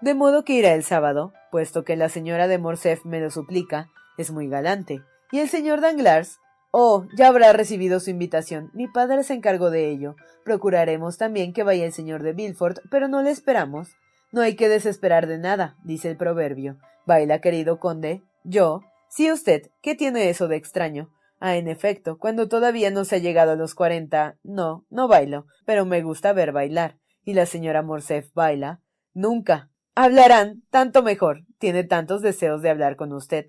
De 0.00 0.14
modo 0.14 0.44
que 0.44 0.52
irá 0.52 0.74
el 0.74 0.84
sábado, 0.84 1.32
puesto 1.50 1.82
que 1.82 1.96
la 1.96 2.08
señora 2.08 2.46
de 2.46 2.58
Morcerf 2.58 3.04
me 3.04 3.18
lo 3.18 3.32
suplica, 3.32 3.90
es 4.16 4.30
muy 4.30 4.46
galante. 4.46 5.02
Y 5.32 5.40
el 5.40 5.48
señor 5.48 5.80
Danglars. 5.80 6.38
Oh, 6.70 7.06
ya 7.18 7.26
habrá 7.26 7.52
recibido 7.52 7.98
su 7.98 8.10
invitación. 8.10 8.70
Mi 8.74 8.86
padre 8.86 9.24
se 9.24 9.34
encargó 9.34 9.70
de 9.70 9.90
ello. 9.90 10.14
Procuraremos 10.44 11.18
también 11.18 11.52
que 11.52 11.64
vaya 11.64 11.84
el 11.84 11.92
señor 11.92 12.22
de 12.22 12.32
Villefort, 12.32 12.78
pero 12.92 13.08
no 13.08 13.22
le 13.22 13.32
esperamos. 13.32 13.88
No 14.30 14.40
hay 14.40 14.54
que 14.54 14.68
desesperar 14.68 15.26
de 15.26 15.38
nada, 15.38 15.76
dice 15.82 16.08
el 16.08 16.16
proverbio. 16.16 16.78
Baila, 17.06 17.40
querido 17.40 17.78
conde. 17.78 18.22
Yo. 18.44 18.80
Sí, 19.08 19.30
usted. 19.30 19.70
¿Qué 19.82 19.94
tiene 19.94 20.30
eso 20.30 20.48
de 20.48 20.56
extraño? 20.56 21.10
Ah, 21.38 21.56
en 21.56 21.66
efecto, 21.66 22.18
cuando 22.18 22.48
todavía 22.48 22.90
no 22.90 23.04
se 23.04 23.16
ha 23.16 23.18
llegado 23.18 23.52
a 23.52 23.56
los 23.56 23.74
cuarenta. 23.74 24.38
No, 24.44 24.86
no 24.90 25.08
bailo, 25.08 25.46
pero 25.66 25.84
me 25.84 26.00
gusta 26.00 26.32
ver 26.32 26.52
bailar. 26.52 26.98
¿Y 27.24 27.34
la 27.34 27.46
señora 27.46 27.82
Morcerf 27.82 28.32
baila? 28.32 28.80
Nunca. 29.12 29.68
Hablarán, 29.94 30.62
tanto 30.70 31.02
mejor. 31.02 31.44
Tiene 31.58 31.84
tantos 31.84 32.22
deseos 32.22 32.62
de 32.62 32.70
hablar 32.70 32.96
con 32.96 33.12
usted. 33.12 33.46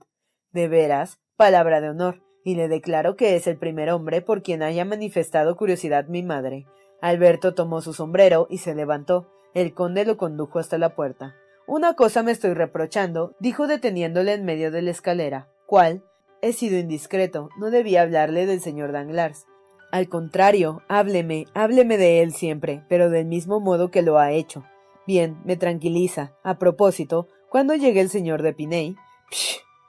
De 0.52 0.68
veras, 0.68 1.20
palabra 1.36 1.82
de 1.82 1.90
honor, 1.90 2.24
y 2.44 2.56
le 2.56 2.68
declaro 2.68 3.16
que 3.16 3.36
es 3.36 3.48
el 3.48 3.58
primer 3.58 3.92
hombre 3.92 4.22
por 4.22 4.42
quien 4.42 4.64
haya 4.64 4.86
manifestado 4.86 5.56
curiosidad 5.56 6.08
mi 6.08 6.24
madre. 6.24 6.66
Alberto 7.02 7.54
tomó 7.54 7.82
su 7.82 7.94
sombrero 7.94 8.48
y 8.50 8.58
se 8.58 8.76
levantó. 8.76 9.30
El 9.54 9.74
conde 9.74 10.04
lo 10.04 10.18
condujo 10.18 10.58
hasta 10.58 10.78
la 10.78 10.96
puerta. 10.96 11.36
Una 11.66 11.94
cosa 11.94 12.24
me 12.24 12.32
estoy 12.34 12.54
reprochando, 12.54 13.36
dijo 13.40 13.68
deteniéndole 13.68 14.34
en 14.34 14.44
medio 14.44 14.70
de 14.70 14.82
la 14.82 14.92
escalera. 14.92 15.48
¿Cuál? 15.66 16.04
He 16.42 16.52
sido 16.52 16.78
indiscreto, 16.78 17.50
no 17.58 17.72
debía 17.72 18.02
hablarle 18.02 18.46
del 18.46 18.60
señor 18.60 18.92
Danglars. 18.92 19.46
Al 19.92 20.10
contrario, 20.10 20.82
hábleme, 20.90 21.46
hábleme 21.54 21.98
de 21.98 22.22
él 22.22 22.34
siempre, 22.34 22.84
pero 22.90 23.10
del 23.10 23.28
mismo 23.28 23.62
modo 23.62 23.92
que 23.92 24.02
lo 24.02 24.20
ha 24.20 24.32
hecho. 24.32 24.66
Bien, 25.08 25.38
me 25.46 25.56
tranquiliza. 25.56 26.34
A 26.44 26.58
propósito, 26.58 27.28
¿cuándo 27.50 27.76
llegue 27.76 28.02
el 28.02 28.10
señor 28.10 28.42
de 28.42 28.54
Piney? 28.54 28.96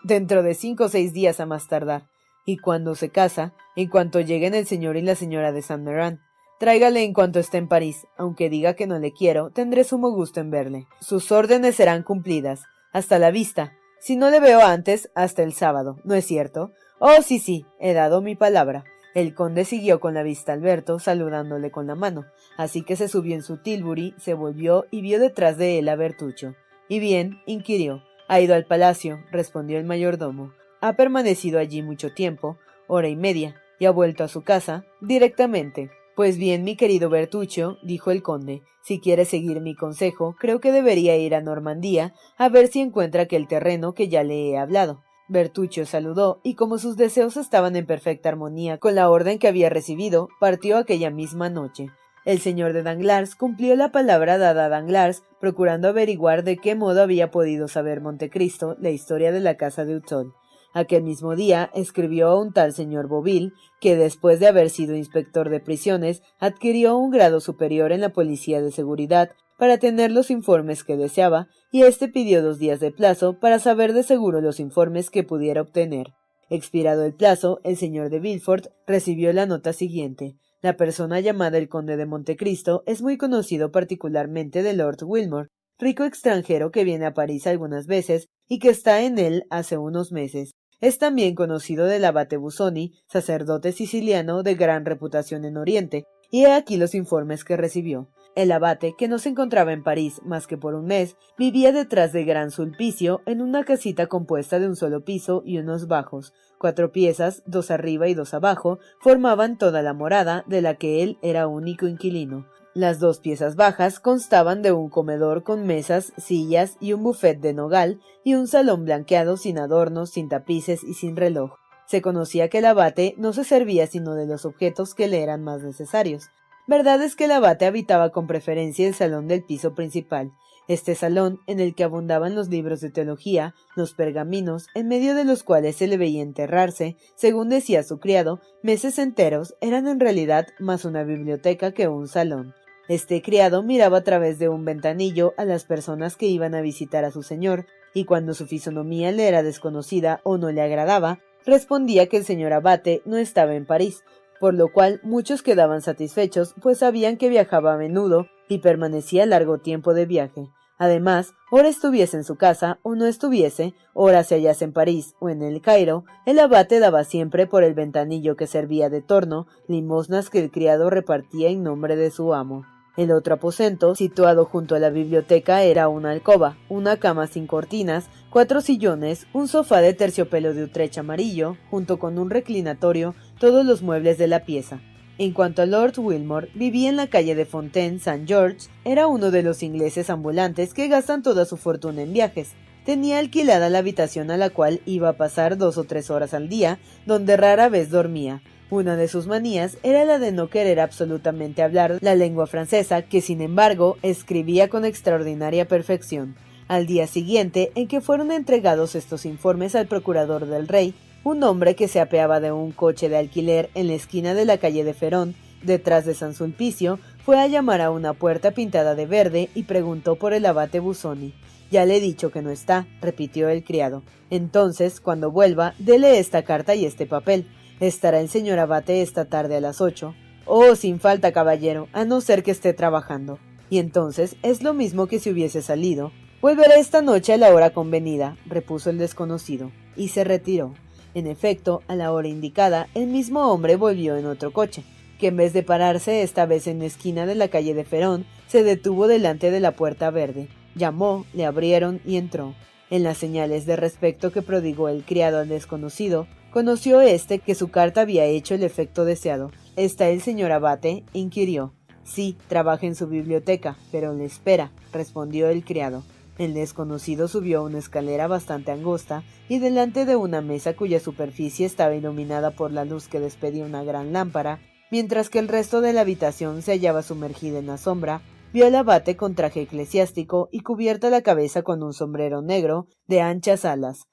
Dentro 0.05 0.43
de 0.43 0.55
cinco 0.55 0.85
o 0.85 0.89
seis 0.89 1.13
días 1.13 1.41
a 1.41 1.47
más 1.47 1.67
tardar. 1.67 2.09
Y 2.47 2.59
cuando 2.59 2.95
se 2.95 3.09
casa, 3.09 3.55
en 3.75 3.89
cuanto 3.89 4.21
lleguen 4.21 4.55
el 4.55 4.67
señor 4.67 4.97
y 4.97 5.03
la 5.03 5.17
señora 5.17 5.51
de 5.51 5.63
Saint 5.63 5.83
Meran. 5.83 6.21
Tráigale 6.59 7.03
en 7.03 7.13
cuanto 7.13 7.41
esté 7.41 7.59
en 7.59 7.69
París. 7.69 8.07
Aunque 8.17 8.49
diga 8.49 8.75
que 8.75 8.87
no 8.87 8.99
le 8.99 9.13
quiero, 9.13 9.51
tendré 9.51 9.85
sumo 9.85 10.11
gusto 10.11 10.41
en 10.41 10.51
verle. 10.51 10.87
Sus 11.01 11.33
órdenes 11.33 11.77
serán 11.77 12.03
cumplidas. 12.03 12.63
Hasta 12.93 13.19
la 13.19 13.31
vista. 13.31 13.73
Si 13.99 14.17
no 14.17 14.31
le 14.31 14.41
veo 14.41 14.61
antes, 14.61 15.11
hasta 15.15 15.43
el 15.43 15.53
sábado. 15.53 15.99
¿No 16.05 16.15
es 16.15 16.25
cierto? 16.25 16.73
Oh, 16.99 17.23
sí, 17.23 17.39
sí. 17.39 17.67
He 17.81 17.93
dado 17.93 18.21
mi 18.23 18.37
palabra. 18.37 18.85
El 19.15 19.35
conde 19.35 19.65
siguió 19.65 20.01
con 20.01 20.15
la 20.15 20.23
vista 20.23 20.53
a 20.53 20.55
Alberto, 20.57 20.99
saludándole 20.99 21.71
con 21.71 21.87
la 21.87 21.95
mano. 21.95 22.25
Así 22.57 22.83
que 22.83 22.97
se 22.97 23.09
subió 23.09 23.35
en 23.35 23.43
su 23.43 23.59
tilbury, 23.59 24.15
se 24.19 24.35
volvió 24.35 24.87
y 24.91 25.03
vio 25.03 25.21
detrás 25.21 25.57
de 25.57 25.79
él 25.79 25.89
a 25.89 25.97
Bertucho. 25.97 26.55
¿Y 26.89 26.99
bien? 26.99 27.41
inquirió. 27.47 28.03
Ha 28.29 28.41
ido 28.41 28.55
al 28.55 28.65
palacio, 28.65 29.21
respondió 29.31 29.79
el 29.79 29.85
mayordomo. 29.85 30.53
Ha 30.81 30.95
permanecido 30.95 31.59
allí 31.59 31.83
mucho 31.83 32.13
tiempo, 32.13 32.59
hora 32.87 33.09
y 33.09 33.17
media, 33.17 33.61
y 33.79 33.87
ha 33.87 33.91
vuelto 33.91 34.25
a 34.25 34.29
su 34.29 34.43
casa 34.43 34.85
directamente. 35.01 35.91
Pues 36.17 36.39
bien, 36.39 36.63
mi 36.63 36.77
querido 36.77 37.11
Bertuccio, 37.11 37.79
dijo 37.83 38.13
el 38.13 38.23
conde, 38.23 38.63
si 38.85 39.01
quiere 39.01 39.25
seguir 39.25 39.61
mi 39.61 39.75
consejo, 39.75 40.37
creo 40.39 40.61
que 40.61 40.71
debería 40.71 41.17
ir 41.17 41.35
a 41.35 41.41
Normandía 41.41 42.15
a 42.39 42.49
ver 42.49 42.69
si 42.69 42.81
encuentra 42.81 43.23
aquel 43.23 43.49
terreno 43.49 43.95
que 43.95 44.09
ya 44.09 44.23
le 44.23 44.51
he 44.51 44.57
hablado. 44.57 45.03
Bertuccio 45.27 45.87
saludó, 45.87 46.41
y 46.45 46.55
como 46.55 46.79
sus 46.79 46.97
deseos 46.97 47.37
estaban 47.37 47.75
en 47.75 47.87
perfecta 47.87 48.29
armonía 48.29 48.79
con 48.79 48.95
la 48.95 49.11
orden 49.11 49.41
que 49.41 49.49
había 49.49 49.71
recibido, 49.71 50.29
partió 50.39 50.77
aquella 50.77 51.11
misma 51.11 51.51
noche. 51.51 51.89
El 52.25 52.39
señor 52.39 52.75
de 52.75 52.85
Danglars 52.85 53.35
cumplió 53.35 53.75
la 53.75 53.91
palabra 53.91 54.39
dada 54.39 54.67
a 54.67 54.69
Danglars, 54.69 55.25
procurando 55.41 55.89
averiguar 55.89 56.45
de 56.45 56.59
qué 56.59 56.77
modo 56.77 57.03
había 57.03 57.33
podido 57.33 57.67
saber 57.67 58.01
Montecristo 58.01 58.77
la 58.79 58.91
historia 58.91 59.33
de 59.33 59.41
la 59.41 59.57
casa 59.57 59.85
de 59.85 59.97
Utzol. 59.97 60.33
Aquel 60.75 61.05
mismo 61.05 61.37
día 61.37 61.71
escribió 61.73 62.29
a 62.29 62.41
un 62.41 62.53
tal 62.53 62.73
señor 62.73 63.07
Boville, 63.07 63.53
que 63.81 63.95
después 63.95 64.41
de 64.41 64.49
haber 64.49 64.71
sido 64.71 64.97
inspector 64.97 65.49
de 65.49 65.61
prisiones, 65.61 66.21
adquirió 66.41 66.97
un 66.97 67.13
grado 67.13 67.41
superior 67.41 67.93
en 67.93 68.01
la 68.01 68.09
policía 68.09 68.61
de 68.61 68.73
seguridad 68.73 69.31
para 69.57 69.79
tener 69.79 70.11
los 70.11 70.33
informes 70.33 70.83
que 70.83 70.97
deseaba, 70.97 71.47
y 71.71 71.83
éste 71.83 72.09
pidió 72.09 72.43
dos 72.43 72.59
días 72.59 72.81
de 72.81 72.91
plazo 72.91 73.39
para 73.39 73.61
saber 73.61 73.93
de 73.93 74.03
seguro 74.03 74.41
los 74.41 74.59
informes 74.59 75.11
que 75.11 75.23
pudiera 75.23 75.63
obtener. 75.63 76.09
Expirado 76.51 77.05
el 77.05 77.15
plazo, 77.15 77.61
el 77.63 77.77
señor 77.77 78.11
de 78.11 78.19
Villefort 78.19 78.67
recibió 78.85 79.33
la 79.33 79.47
nota 79.47 79.73
siguiente. 79.73 80.35
La 80.61 80.77
persona 80.77 81.21
llamada 81.21 81.57
el 81.57 81.69
conde 81.69 81.97
de 81.97 82.07
Montecristo 82.07 82.83
es 82.87 83.01
muy 83.01 83.17
conocido 83.17 83.71
particularmente 83.71 84.65
de 84.65 84.73
Lord 84.73 85.05
Wilmore, 85.05 85.51
rico 85.79 86.03
extranjero 86.03 86.73
que 86.73 86.83
viene 86.83 87.07
a 87.07 87.15
París 87.15 87.47
algunas 87.47 87.87
veces 87.87 88.27
y 88.49 88.59
que 88.59 88.71
está 88.71 89.03
en 89.03 89.19
él 89.19 89.45
hace 89.51 89.79
unos 89.79 90.11
meses. 90.11 90.53
Es 90.85 90.99
también 90.99 91.35
conocido 91.35 91.87
del 91.87 92.05
abate 92.05 92.37
Busoni, 92.37 92.93
sacerdote 93.07 93.73
siciliano 93.73 94.43
de 94.43 94.55
gran 94.55 94.85
reputación 94.85 95.47
en 95.47 95.57
Oriente, 95.57 96.05
y 96.31 96.45
he 96.45 96.53
aquí 96.53 96.77
los 96.77 96.95
informes 96.95 97.43
que 97.43 97.57
recibió. 97.57 98.11
El 98.37 98.53
abate, 98.53 98.95
que 98.99 99.09
no 99.09 99.19
se 99.19 99.31
encontraba 99.31 99.73
en 99.73 99.83
París 99.83 100.21
más 100.27 100.47
que 100.47 100.59
por 100.59 100.75
un 100.75 100.85
mes, 100.85 101.17
vivía 101.39 101.73
detrás 101.73 102.13
de 102.13 102.27
Gran 102.27 102.51
Sulpicio 102.51 103.23
en 103.25 103.41
una 103.41 103.65
casita 103.65 104.09
compuesta 104.09 104.59
de 104.59 104.69
un 104.69 104.77
solo 104.77 105.07
piso 105.07 105.43
y 105.47 105.57
unos 105.57 105.89
bajos. 105.89 106.35
Cuatro 106.59 106.93
piezas, 106.93 107.43
dos 107.47 107.71
arriba 107.71 108.07
y 108.09 108.13
dos 108.13 108.35
abajo, 108.35 108.79
formaban 109.01 109.57
toda 109.57 109.81
la 109.81 109.95
morada 109.95 110.45
de 110.49 110.61
la 110.61 110.75
que 110.75 111.03
él 111.03 111.17
era 111.23 111.47
único 111.47 111.87
inquilino. 111.87 112.47
Las 112.75 112.99
dos 112.99 113.21
piezas 113.21 113.55
bajas 113.55 114.01
constaban 114.01 114.61
de 114.61 114.73
un 114.73 114.91
comedor 114.91 115.45
con 115.45 115.65
mesas, 115.65 116.13
sillas 116.17 116.77
y 116.81 116.93
un 116.93 117.05
buffet 117.05 117.39
de 117.39 117.55
nogal 117.55 118.01
y 118.25 118.35
un 118.35 118.49
salón 118.49 118.85
blanqueado 118.85 119.37
sin 119.37 119.61
adornos, 119.61 120.11
sin 120.11 120.29
tapices 120.29 120.83
y 120.83 120.95
sin 120.95 121.15
reloj. 121.15 121.53
Se 121.87 122.03
conocía 122.03 122.49
que 122.49 122.59
el 122.59 122.65
abate 122.65 123.15
no 123.17 123.33
se 123.33 123.45
servía 123.45 123.87
sino 123.87 124.17
de 124.17 124.27
los 124.27 124.45
objetos 124.45 124.97
que 124.97 125.07
le 125.07 125.23
eran 125.23 125.45
más 125.45 125.63
necesarios. 125.63 126.31
Verdad 126.67 127.01
es 127.01 127.15
que 127.15 127.27
el 127.27 127.31
abate 127.31 127.65
habitaba 127.65 128.11
con 128.11 128.27
preferencia 128.27 128.89
el 128.89 128.95
salón 128.95 129.29
del 129.29 129.45
piso 129.45 129.77
principal, 129.77 130.33
este 130.67 130.97
salón 130.97 131.39
en 131.47 131.61
el 131.61 131.77
que 131.77 131.85
abundaban 131.85 132.35
los 132.35 132.49
libros 132.49 132.81
de 132.81 132.91
teología, 132.91 133.55
los 133.77 133.95
pergaminos, 133.95 134.67
en 134.75 134.89
medio 134.89 135.15
de 135.15 135.25
los 135.25 135.45
cuales 135.45 135.77
se 135.77 135.87
le 135.87 135.97
veía 135.97 136.23
enterrarse, 136.23 136.97
según 137.15 137.51
decía 137.51 137.85
su 137.85 138.01
criado, 138.01 138.41
meses 138.65 138.99
enteros, 138.99 139.55
eran 139.61 139.87
en 139.87 140.01
realidad 140.01 140.49
más 140.59 140.85
una 140.85 141.05
biblioteca 141.05 141.71
que 141.71 141.87
un 141.87 142.09
salón. 142.09 142.55
Este 142.87 143.23
criado 143.23 143.63
miraba 143.63 143.99
a 143.99 144.05
través 144.05 144.39
de 144.39 144.51
un 144.51 144.67
ventanillo 144.67 145.33
a 145.39 145.47
las 145.47 145.65
personas 145.65 146.17
que 146.17 146.27
iban 146.27 146.55
a 146.55 146.61
visitar 146.61 147.05
a 147.05 147.11
su 147.11 147.23
señor, 147.23 147.67
y 147.95 148.05
cuando 148.05 148.35
su 148.35 148.47
fisonomía 148.47 149.11
le 149.11 149.27
era 149.27 149.43
desconocida 149.43 150.21
o 150.23 150.37
no 150.37 150.51
le 150.51 150.61
agradaba, 150.61 151.21
respondía 151.47 152.09
que 152.09 152.19
el 152.19 152.25
señor 152.25 152.53
abate 152.53 153.01
no 153.07 153.17
estaba 153.17 153.55
en 153.55 153.65
París, 153.65 154.05
por 154.39 154.53
lo 154.53 154.71
cual 154.71 155.01
muchos 155.03 155.43
quedaban 155.43 155.81
satisfechos, 155.81 156.55
pues 156.61 156.79
sabían 156.79 157.17
que 157.17 157.31
viajaba 157.31 157.73
a 157.73 157.79
menudo 157.79 158.27
y 158.49 158.59
permanecía 158.59 159.25
largo 159.25 159.59
tiempo 159.59 159.95
de 159.95 160.05
viaje. 160.05 160.51
Además, 160.77 161.33
ora 161.51 161.69
estuviese 161.69 162.17
en 162.17 162.25
su 162.25 162.37
casa 162.37 162.81
o 162.83 162.97
no 162.97 163.07
estuviese, 163.07 163.75
ora 163.95 164.25
se 164.25 164.35
hallase 164.35 164.65
en 164.65 164.73
París 164.73 165.15
o 165.21 165.31
en 165.31 165.41
el 165.41 165.63
Cairo, 165.63 166.05
el 166.27 166.39
abate 166.39 166.81
daba 166.81 167.05
siempre 167.05 167.47
por 167.47 167.63
el 167.63 167.75
ventanillo 167.75 168.37
que 168.37 168.47
servía 168.49 168.91
de 168.91 169.01
torno 169.01 169.47
limosnas 169.69 170.29
que 170.29 170.41
el 170.41 170.51
criado 170.51 170.91
repartía 170.91 171.49
en 171.49 171.63
nombre 171.63 171.97
de 171.97 172.11
su 172.11 172.35
amo. 172.35 172.67
El 172.97 173.11
otro 173.11 173.35
aposento, 173.35 173.97
situado 173.97 174.45
junto 174.45 174.77
a 174.77 174.79
la 174.79 174.89
biblioteca, 174.89 175.65
era 175.65 175.89
una 175.89 176.13
alcoba, 176.13 176.57
una 176.69 176.97
cama 176.99 177.27
sin 177.27 177.49
cortinas, 177.49 178.09
cuatro 178.31 178.61
sillones, 178.61 179.27
un 179.33 179.49
sofá 179.49 179.81
de 179.81 179.95
terciopelo 179.95 180.55
de 180.55 180.63
utrecha 180.63 181.01
amarillo, 181.01 181.57
junto 181.71 181.99
con 181.99 182.21
un 182.21 182.31
reclinatorio, 182.31 183.17
todos 183.41 183.67
los 183.67 183.83
muebles 183.83 184.17
de 184.17 184.29
la 184.29 184.45
pieza. 184.45 184.81
En 185.19 185.33
cuanto 185.33 185.63
a 185.63 185.67
Lord 185.67 185.99
Wilmore, 185.99 186.51
vivía 186.55 186.89
en 186.89 186.95
la 186.95 187.09
calle 187.09 187.35
de 187.35 187.47
Fontaine, 187.47 187.97
St. 187.97 188.27
George, 188.27 188.69
era 188.85 189.09
uno 189.09 189.33
de 189.33 189.43
los 189.43 189.65
ingleses 189.65 190.09
ambulantes 190.09 190.73
que 190.73 190.87
gastan 190.87 191.25
toda 191.25 191.47
su 191.47 191.57
fortuna 191.57 192.03
en 192.03 192.13
viajes. 192.13 192.53
Tenía 192.85 193.19
alquilada 193.19 193.71
la 193.71 193.79
habitación 193.79 194.31
a 194.31 194.37
la 194.37 194.51
cual 194.51 194.81
iba 194.87 195.09
a 195.09 195.17
pasar 195.17 195.57
dos 195.57 195.79
o 195.79 195.85
tres 195.85 196.11
horas 196.11 196.33
al 196.33 196.49
día, 196.49 196.79
donde 197.07 197.37
rara 197.37 197.69
vez 197.69 197.91
dormía, 197.91 198.43
una 198.75 198.97
de 198.97 199.09
sus 199.09 199.27
manías 199.27 199.79
era 199.83 200.05
la 200.05 200.19
de 200.19 200.33
no 200.33 200.49
querer 200.49 200.81
absolutamente 200.81 201.63
hablar 201.63 201.99
la 202.01 202.15
lengua 202.15 202.47
francesa, 202.47 203.03
que 203.03 203.21
sin 203.21 203.41
embargo 203.41 203.97
escribía 204.03 204.69
con 204.69 204.85
extraordinaria 204.85 205.67
perfección. 205.67 206.35
Al 206.67 206.87
día 206.87 207.07
siguiente 207.07 207.73
en 207.75 207.89
que 207.89 208.01
fueron 208.01 208.33
entregados 208.33 208.95
estos 208.95 209.27
informes 209.27 209.75
al 209.75 209.87
procurador 209.87 210.47
del 210.47 210.67
rey, 210.67 210.95
un 211.23 211.43
hombre 211.43 211.75
que 211.75 211.89
se 211.89 212.01
apeaba 212.01 212.41
de 212.41 212.53
un 212.53 212.73
coche 212.73 213.09
de 213.09 213.17
alquiler 213.17 213.71
en 213.75 213.87
la 213.87 213.95
esquina 213.95 214.35
de 214.35 214.45
la 214.45 214.59
calle 214.59 214.85
de 214.85 214.95
Ferón, 214.95 215.35
detrás 215.63 216.05
de 216.05 216.15
San 216.15 216.35
Sulpicio, 216.35 216.99
fue 217.25 217.39
a 217.41 217.47
llamar 217.47 217.81
a 217.81 217.91
una 217.91 218.13
puerta 218.13 218.51
pintada 218.51 218.95
de 218.95 219.07
verde 219.07 219.49
y 219.55 219.63
preguntó 219.63 220.17
por 220.17 220.35
el 220.35 220.45
abate 220.45 220.81
Busoni. 220.81 221.33
Ya 221.71 221.87
le 221.87 221.97
he 221.97 222.01
dicho 222.01 222.31
que 222.31 222.43
no 222.43 222.51
está, 222.51 222.87
repitió 223.01 223.49
el 223.49 223.65
criado. 223.65 224.03
Entonces, 224.31 225.01
cuando 225.01 225.31
vuelva, 225.31 225.75
dele 225.79 226.19
esta 226.19 226.43
carta 226.43 226.75
y 226.75 226.85
este 226.85 227.07
papel. 227.07 227.47
Estará 227.87 228.19
el 228.19 228.31
señor 228.31 228.61
Abate 228.61 229.03
esta 229.03 229.27
tarde 229.27 229.57
a 229.57 229.61
las 229.61 229.83
ocho. 229.83 230.15
Oh, 230.47 230.75
sin 230.75 231.01
falta, 231.01 231.33
caballero, 231.33 231.87
a 231.93 232.07
no 232.07 232.23
ser 232.23 232.43
que 232.43 232.51
esté 232.51 232.73
trabajando. 232.73 233.39
Y 233.69 233.77
entonces 233.77 234.37
es 234.43 234.63
lo 234.63 234.73
mismo 234.73 235.07
que 235.07 235.19
si 235.19 235.29
hubiese 235.29 235.61
salido. 235.61 236.11
Volveré 236.41 236.81
esta 236.81 237.03
noche 237.03 237.35
a 237.35 237.37
la 237.37 237.53
hora 237.53 237.75
convenida, 237.75 238.39
repuso 238.47 238.89
el 238.89 238.97
desconocido, 238.97 239.71
y 239.97 240.09
se 240.09 240.25
retiró. 240.25 240.73
En 241.13 241.27
efecto, 241.27 241.83
a 241.87 241.95
la 241.95 242.11
hora 242.11 242.27
indicada, 242.27 242.89
el 242.95 243.09
mismo 243.09 243.53
hombre 243.53 243.77
volvió 243.77 244.17
en 244.17 244.25
otro 244.25 244.51
coche, 244.51 244.83
que 245.21 245.27
en 245.27 245.37
vez 245.37 245.53
de 245.53 245.63
pararse 245.63 246.23
esta 246.23 246.47
vez 246.47 246.67
en 246.67 246.79
la 246.79 246.87
esquina 246.87 247.27
de 247.27 247.35
la 247.35 247.49
calle 247.49 247.75
de 247.75 247.85
Ferón, 247.85 248.25
se 248.47 248.63
detuvo 248.63 249.09
delante 249.09 249.51
de 249.51 249.61
la 249.61 249.73
puerta 249.73 250.09
verde. 250.11 250.49
Llamó, 250.75 251.27
le 251.35 251.45
abrieron 251.45 252.01
y 252.07 252.17
entró. 252.17 252.55
En 252.89 253.03
las 253.03 253.19
señales 253.19 253.67
de 253.67 253.77
respeto 253.77 254.33
que 254.33 254.41
prodigó 254.41 254.89
el 254.89 255.05
criado 255.05 255.39
al 255.39 255.51
desconocido, 255.51 256.27
Conoció 256.55 257.01
éste 257.01 257.41
que 257.41 257.57
su 257.57 257.73
carta 257.73 258.03
había 258.03 258.27
hecho 258.27 258.55
el 258.55 258.63
efecto 258.63 259.05
deseado. 259.05 259.51
¿Está 259.75 260.09
el 260.11 260.23
señor 260.23 260.53
Abate? 260.53 261.03
inquirió. 261.13 261.75
Sí, 262.05 262.37
trabaja 262.47 262.87
en 262.87 262.95
su 262.95 263.09
biblioteca, 263.09 263.77
pero 263.91 264.15
le 264.15 264.25
espera, 264.25 264.71
respondió 264.93 265.49
el 265.49 265.65
criado. 265.65 266.05
El 266.39 266.55
desconocido 266.55 267.27
subió 267.27 267.65
una 267.65 267.79
escalera 267.79 268.29
bastante 268.29 268.71
angosta 268.71 269.25
y 269.49 269.59
delante 269.59 270.05
de 270.05 270.15
una 270.15 270.43
mesa 270.43 270.77
cuya 270.77 271.01
superficie 271.01 271.67
estaba 271.67 271.97
iluminada 271.97 272.53
por 272.53 272.71
la 272.71 272.85
luz 272.85 273.09
que 273.09 273.19
despedía 273.19 273.65
una 273.65 273.83
gran 273.83 274.13
lámpara, 274.13 274.61
mientras 274.93 275.31
que 275.31 275.41
el 275.41 275.49
resto 275.49 275.81
de 275.81 275.93
la 275.93 276.03
habitación 276.03 276.63
se 276.63 276.71
hallaba 276.71 277.03
sumergida 277.03 277.59
en 277.59 277.67
la 277.67 277.79
sombra, 277.79 278.23
vio 278.53 278.65
al 278.65 278.77
abate 278.77 279.17
con 279.17 279.35
traje 279.35 279.63
eclesiástico 279.63 280.49
y 280.53 280.61
cubierta 280.61 281.11
la 281.11 281.23
cabeza 281.23 281.63
con 281.63 281.83
un 281.83 281.93
sombrero 281.93 282.43
negro 282.43 282.87
de 283.09 283.23
anchas 283.23 283.65
alas. 283.65 284.07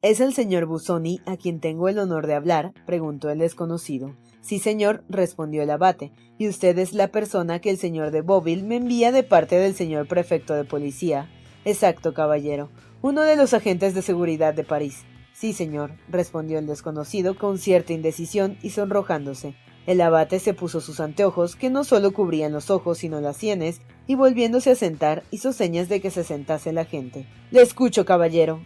¿Es 0.00 0.20
el 0.20 0.32
señor 0.32 0.66
Busoni 0.66 1.20
a 1.26 1.36
quien 1.36 1.58
tengo 1.58 1.88
el 1.88 1.98
honor 1.98 2.28
de 2.28 2.34
hablar? 2.34 2.72
preguntó 2.86 3.30
el 3.30 3.40
desconocido. 3.40 4.14
Sí, 4.40 4.60
señor, 4.60 5.02
respondió 5.08 5.60
el 5.60 5.70
abate, 5.70 6.12
y 6.38 6.46
usted 6.46 6.78
es 6.78 6.92
la 6.92 7.08
persona 7.08 7.60
que 7.60 7.70
el 7.70 7.78
señor 7.78 8.12
de 8.12 8.20
Boville 8.20 8.62
me 8.62 8.76
envía 8.76 9.10
de 9.10 9.24
parte 9.24 9.56
del 9.56 9.74
señor 9.74 10.06
prefecto 10.06 10.54
de 10.54 10.62
policía. 10.62 11.28
Exacto, 11.64 12.14
caballero. 12.14 12.70
Uno 13.02 13.22
de 13.22 13.34
los 13.34 13.54
agentes 13.54 13.92
de 13.92 14.02
seguridad 14.02 14.54
de 14.54 14.62
París. 14.62 15.02
Sí, 15.32 15.52
señor, 15.52 15.94
respondió 16.08 16.60
el 16.60 16.68
desconocido 16.68 17.36
con 17.36 17.58
cierta 17.58 17.92
indecisión 17.92 18.56
y 18.62 18.70
sonrojándose. 18.70 19.56
El 19.88 20.00
abate 20.00 20.38
se 20.38 20.54
puso 20.54 20.80
sus 20.80 21.00
anteojos, 21.00 21.56
que 21.56 21.70
no 21.70 21.82
solo 21.82 22.12
cubrían 22.12 22.52
los 22.52 22.70
ojos 22.70 22.98
sino 22.98 23.20
las 23.20 23.36
sienes, 23.36 23.80
y 24.06 24.14
volviéndose 24.14 24.70
a 24.70 24.76
sentar, 24.76 25.24
hizo 25.32 25.52
señas 25.52 25.88
de 25.88 26.00
que 26.00 26.12
se 26.12 26.22
sentase 26.22 26.72
la 26.72 26.84
gente. 26.84 27.26
Le 27.50 27.62
escucho, 27.62 28.04
caballero, 28.04 28.60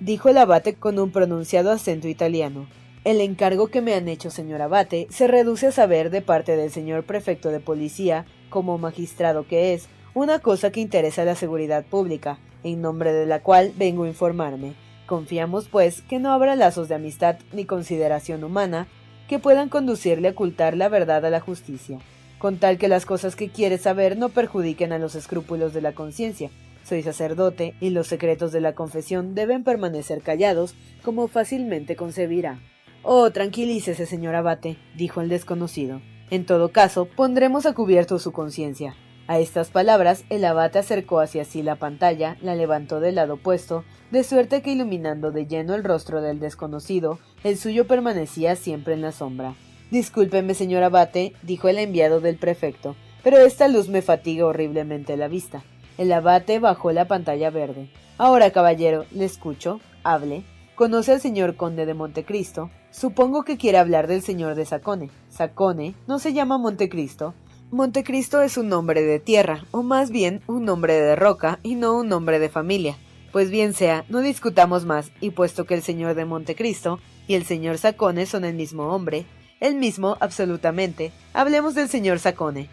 dijo 0.00 0.28
el 0.28 0.38
abate 0.38 0.74
con 0.74 0.98
un 0.98 1.10
pronunciado 1.10 1.70
acento 1.70 2.08
italiano. 2.08 2.68
El 3.04 3.20
encargo 3.20 3.68
que 3.68 3.80
me 3.80 3.94
han 3.94 4.08
hecho, 4.08 4.30
señor 4.30 4.62
abate, 4.62 5.06
se 5.10 5.28
reduce 5.28 5.68
a 5.68 5.72
saber 5.72 6.10
de 6.10 6.20
parte 6.20 6.56
del 6.56 6.70
señor 6.70 7.04
prefecto 7.04 7.50
de 7.50 7.60
policía, 7.60 8.26
como 8.50 8.78
magistrado 8.78 9.46
que 9.46 9.74
es, 9.74 9.88
una 10.14 10.40
cosa 10.40 10.70
que 10.70 10.80
interesa 10.80 11.22
a 11.22 11.24
la 11.24 11.34
seguridad 11.34 11.84
pública, 11.84 12.38
en 12.64 12.82
nombre 12.82 13.12
de 13.12 13.26
la 13.26 13.40
cual 13.42 13.72
vengo 13.76 14.04
a 14.04 14.08
informarme. 14.08 14.74
Confiamos, 15.06 15.68
pues, 15.68 16.02
que 16.02 16.18
no 16.18 16.32
habrá 16.32 16.54
lazos 16.56 16.88
de 16.88 16.96
amistad 16.96 17.36
ni 17.52 17.64
consideración 17.64 18.44
humana 18.44 18.88
que 19.28 19.38
puedan 19.38 19.68
conducirle 19.68 20.28
a 20.28 20.30
ocultar 20.32 20.76
la 20.76 20.88
verdad 20.88 21.24
a 21.24 21.30
la 21.30 21.40
justicia, 21.40 21.98
con 22.38 22.58
tal 22.58 22.78
que 22.78 22.88
las 22.88 23.06
cosas 23.06 23.36
que 23.36 23.48
quiere 23.48 23.78
saber 23.78 24.16
no 24.16 24.28
perjudiquen 24.30 24.92
a 24.92 24.98
los 24.98 25.14
escrúpulos 25.14 25.72
de 25.72 25.82
la 25.82 25.92
conciencia, 25.92 26.50
soy 26.88 27.02
sacerdote 27.02 27.74
y 27.80 27.90
los 27.90 28.06
secretos 28.06 28.50
de 28.50 28.60
la 28.60 28.74
confesión 28.74 29.34
deben 29.34 29.62
permanecer 29.62 30.22
callados, 30.22 30.74
como 31.02 31.28
fácilmente 31.28 31.94
concebirá. 31.96 32.60
Oh, 33.02 33.30
tranquilícese, 33.30 34.06
señor 34.06 34.34
abate, 34.34 34.78
dijo 34.96 35.20
el 35.20 35.28
desconocido. 35.28 36.00
En 36.30 36.46
todo 36.46 36.70
caso, 36.72 37.06
pondremos 37.06 37.66
a 37.66 37.74
cubierto 37.74 38.18
su 38.18 38.32
conciencia. 38.32 38.96
A 39.26 39.38
estas 39.38 39.68
palabras, 39.70 40.24
el 40.30 40.44
abate 40.44 40.78
acercó 40.78 41.20
hacia 41.20 41.44
sí 41.44 41.62
la 41.62 41.76
pantalla, 41.76 42.38
la 42.40 42.54
levantó 42.54 42.98
del 42.98 43.16
lado 43.16 43.34
opuesto, 43.34 43.84
de 44.10 44.24
suerte 44.24 44.62
que 44.62 44.72
iluminando 44.72 45.30
de 45.30 45.46
lleno 45.46 45.74
el 45.74 45.84
rostro 45.84 46.22
del 46.22 46.40
desconocido, 46.40 47.18
el 47.44 47.58
suyo 47.58 47.86
permanecía 47.86 48.56
siempre 48.56 48.94
en 48.94 49.02
la 49.02 49.12
sombra. 49.12 49.54
Discúlpeme, 49.90 50.54
señor 50.54 50.82
abate, 50.82 51.34
dijo 51.42 51.68
el 51.68 51.78
enviado 51.78 52.20
del 52.20 52.36
prefecto, 52.36 52.96
pero 53.22 53.36
esta 53.38 53.68
luz 53.68 53.88
me 53.88 54.00
fatiga 54.00 54.46
horriblemente 54.46 55.16
la 55.18 55.28
vista. 55.28 55.62
El 55.98 56.12
abate 56.12 56.60
bajó 56.60 56.92
la 56.92 57.06
pantalla 57.06 57.50
verde. 57.50 57.90
Ahora, 58.16 58.50
caballero, 58.50 59.04
le 59.10 59.24
escucho. 59.24 59.80
Hable. 60.04 60.44
¿Conoce 60.74 61.12
al 61.12 61.20
señor 61.20 61.56
conde 61.56 61.84
de 61.84 61.94
Montecristo? 61.94 62.70
Supongo 62.90 63.42
que 63.42 63.58
quiere 63.58 63.78
hablar 63.78 64.06
del 64.06 64.22
señor 64.22 64.54
de 64.54 64.64
Sacone. 64.64 65.10
Sacone 65.28 65.94
no 66.06 66.18
se 66.18 66.32
llama 66.32 66.56
Montecristo. 66.56 67.34
Montecristo 67.70 68.40
es 68.40 68.56
un 68.56 68.68
nombre 68.68 69.02
de 69.02 69.18
tierra, 69.18 69.64
o 69.72 69.82
más 69.82 70.10
bien 70.10 70.40
un 70.46 70.64
nombre 70.64 70.94
de 70.94 71.16
roca, 71.16 71.58
y 71.62 71.74
no 71.74 71.98
un 71.98 72.08
nombre 72.08 72.38
de 72.38 72.48
familia. 72.48 72.96
Pues 73.30 73.50
bien 73.50 73.74
sea, 73.74 74.04
no 74.08 74.20
discutamos 74.20 74.86
más, 74.86 75.10
y 75.20 75.32
puesto 75.32 75.66
que 75.66 75.74
el 75.74 75.82
señor 75.82 76.14
de 76.14 76.24
Montecristo 76.24 76.98
y 77.26 77.34
el 77.34 77.44
señor 77.44 77.76
Sacone 77.76 78.24
son 78.24 78.44
el 78.46 78.54
mismo 78.54 78.94
hombre, 78.94 79.26
el 79.60 79.74
mismo 79.74 80.16
absolutamente, 80.20 81.12
hablemos 81.34 81.74
del 81.74 81.88
señor 81.88 82.20
Sacone. 82.20 82.70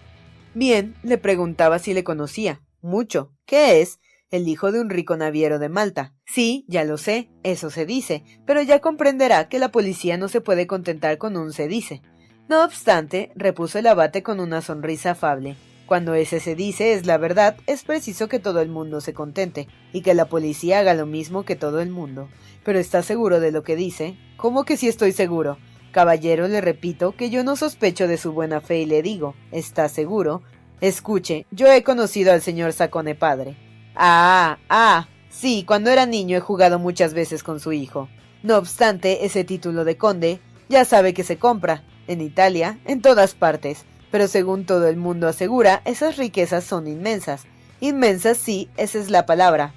Bien, 0.54 0.96
le 1.04 1.18
preguntaba 1.18 1.80
si 1.80 1.94
le 1.94 2.06
conocía. 2.06 2.62
Mucho. 2.86 3.32
¿Qué 3.48 3.82
es? 3.82 4.00
El 4.30 4.48
hijo 4.48 4.72
de 4.72 4.80
un 4.80 4.92
rico 4.92 5.18
naviero 5.18 5.58
de 5.58 5.70
Malta. 5.70 6.14
Sí, 6.24 6.66
ya 6.68 6.84
lo 6.84 7.00
sé, 7.00 7.32
eso 7.42 7.72
se 7.72 7.88
dice, 7.88 8.24
pero 8.46 8.62
ya 8.62 8.80
comprenderá 8.80 9.50
que 9.50 9.58
la 9.58 9.72
policía 9.72 10.18
no 10.18 10.28
se 10.28 10.40
puede 10.40 10.68
contentar 10.68 11.18
con 11.18 11.36
un 11.36 11.52
se 11.52 11.68
dice. 11.68 12.04
No 12.48 12.64
obstante, 12.64 13.32
repuso 13.34 13.80
el 13.80 13.88
abate 13.88 14.22
con 14.22 14.40
una 14.40 14.62
sonrisa 14.62 15.12
afable, 15.12 15.56
cuando 15.88 16.14
ese 16.14 16.40
se 16.40 16.54
dice 16.54 16.94
es 16.94 17.08
la 17.08 17.18
verdad, 17.18 17.58
es 17.66 17.84
preciso 17.84 18.28
que 18.28 18.38
todo 18.38 18.62
el 18.62 18.70
mundo 18.70 19.02
se 19.02 19.16
contente, 19.16 19.68
y 19.92 20.02
que 20.02 20.14
la 20.14 20.26
policía 20.26 20.78
haga 20.78 20.94
lo 20.94 21.08
mismo 21.08 21.44
que 21.44 21.56
todo 21.56 21.80
el 21.80 21.90
mundo. 21.90 22.30
Pero 22.64 22.78
está 22.78 23.02
seguro 23.02 23.40
de 23.40 23.52
lo 23.52 23.64
que 23.64 23.76
dice. 23.76 24.16
¿Cómo 24.38 24.64
que 24.64 24.78
sí 24.78 24.88
estoy 24.88 25.12
seguro? 25.12 25.58
Caballero, 25.92 26.48
le 26.48 26.62
repito 26.62 27.16
que 27.16 27.32
yo 27.32 27.44
no 27.44 27.56
sospecho 27.56 28.08
de 28.08 28.18
su 28.18 28.32
buena 28.32 28.62
fe 28.62 28.82
y 28.82 28.86
le 28.86 29.02
digo, 29.02 29.34
¿está 29.52 29.90
seguro? 29.90 30.44
Escuche, 30.82 31.46
yo 31.52 31.72
he 31.72 31.84
conocido 31.84 32.34
al 32.34 32.42
señor 32.42 32.74
Sacone 32.74 33.16
padre. 33.16 33.56
Ah, 33.96 34.58
ah, 34.70 35.08
sí, 35.30 35.64
cuando 35.66 35.90
era 35.90 36.06
niño 36.06 36.38
he 36.38 36.42
jugado 36.42 36.80
muchas 36.80 37.14
veces 37.14 37.44
con 37.44 37.60
su 37.60 37.72
hijo. 37.72 38.10
No 38.44 38.58
obstante, 38.58 39.26
ese 39.26 39.44
título 39.44 39.86
de 39.86 39.98
conde 39.98 40.40
ya 40.70 40.86
sabe 40.86 41.14
que 41.14 41.24
se 41.24 41.38
compra, 41.38 41.84
en 42.08 42.22
Italia, 42.22 42.80
en 42.86 43.02
todas 43.02 43.34
partes, 43.34 43.86
pero 44.12 44.28
según 44.28 44.66
todo 44.66 44.88
el 44.88 44.98
mundo 44.98 45.28
asegura, 45.28 45.82
esas 45.86 46.18
riquezas 46.18 46.64
son 46.64 46.88
inmensas. 46.88 47.44
Inmensas, 47.80 48.38
sí, 48.38 48.70
esa 48.78 49.00
es 49.00 49.10
la 49.10 49.26
palabra. 49.26 49.74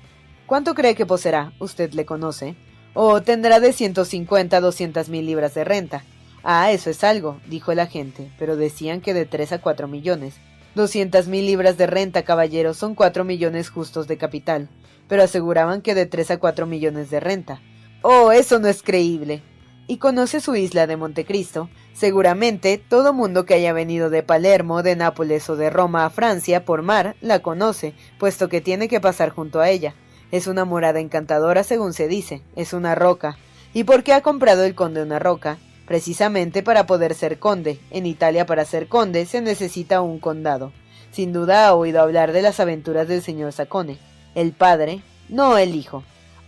¿Cuánto 0.47 0.75
cree 0.75 0.95
que 0.95 1.07
poseerá? 1.07 1.53
Usted 1.59 1.93
le 1.93 2.07
conoce 2.07 2.57
o 2.95 3.23
tendrá 3.23 3.61
de 3.61 3.73
150 3.73 4.57
a 4.57 4.61
200 4.61 5.09
mil 5.09 5.27
libras 5.27 5.55
de 5.55 5.65
renta. 5.65 6.05
Ah, 6.43 6.73
eso 6.73 6.91
es 6.91 7.05
algo, 7.05 7.41
dijo 7.47 7.71
el 7.71 7.81
agente, 7.81 8.31
pero 8.39 8.57
decían 8.57 9.01
que 9.01 9.15
de 9.15 9.25
3 9.25 9.53
a 9.53 9.61
4 9.61 9.87
millones. 9.89 10.35
200 10.79 11.27
mil 11.27 11.45
libras 11.45 11.77
de 11.77 11.89
renta, 11.89 12.23
caballero, 12.23 12.73
son 12.73 12.95
4 12.95 13.25
millones 13.25 13.69
justos 13.69 14.07
de 14.07 14.17
capital, 14.17 14.69
pero 15.09 15.25
aseguraban 15.25 15.83
que 15.83 15.97
de 15.97 16.07
3 16.07 16.31
a 16.31 16.39
4 16.39 16.67
millones 16.67 17.11
de 17.11 17.19
renta. 17.19 17.61
Oh, 18.03 18.31
eso 18.31 18.61
no 18.61 18.69
es 18.69 18.85
creíble. 18.85 19.43
¿Y 19.89 19.97
conoce 19.97 20.41
su 20.41 20.55
isla 20.55 20.87
de 20.87 20.97
Montecristo? 20.97 21.69
Seguramente 21.95 22.79
todo 22.79 23.13
mundo 23.13 23.45
que 23.45 23.55
haya 23.55 23.73
venido 23.73 24.09
de 24.09 24.23
Palermo, 24.23 24.85
de 24.85 24.95
Nápoles 24.95 25.51
o 25.51 25.57
de 25.57 25.69
Roma 25.69 26.05
a 26.05 26.11
Francia 26.11 26.65
por 26.65 26.83
mar 26.83 27.17
la 27.21 27.41
conoce, 27.41 27.95
puesto 28.17 28.49
que 28.49 28.61
tiene 28.61 28.87
que 28.87 29.01
pasar 29.01 29.31
junto 29.31 29.59
a 29.59 29.71
ella. 29.71 29.97
Es 30.31 30.47
una 30.47 30.65
morada 30.65 31.01
encantadora 31.01 31.65
según 31.65 31.93
se 31.93 32.07
dice, 32.07 32.41
es 32.55 32.73
una 32.73 32.95
roca. 32.95 33.37
¿Y 33.75 33.83
por 33.83 34.05
qué 34.05 34.13
ha 34.13 34.21
comprado 34.21 34.63
el 34.63 34.77
conde 34.77 35.03
una 35.03 35.19
roca? 35.19 35.59
Precisamente 35.89 36.63
para 36.63 36.87
poder 36.87 37.15
ser 37.15 37.39
conde. 37.39 37.81
En 37.91 38.05
Italia 38.05 38.45
para 38.45 38.67
ser 38.67 38.89
conde 38.89 39.25
se 39.25 39.41
necesita 39.41 40.03
un 40.03 40.19
condado. 40.19 40.71
Sin 41.11 41.33
duda 41.33 41.67
ha 41.67 41.75
oído 41.75 42.03
hablar 42.03 42.33
de 42.33 42.43
las 42.43 42.61
aventuras 42.61 43.09
del 43.09 43.23
señor 43.23 43.53
Sacone. 43.53 43.99
El 44.35 44.53
padre, 44.53 45.03
no 45.31 45.57
el 45.57 45.75
hijo. 45.75 46.05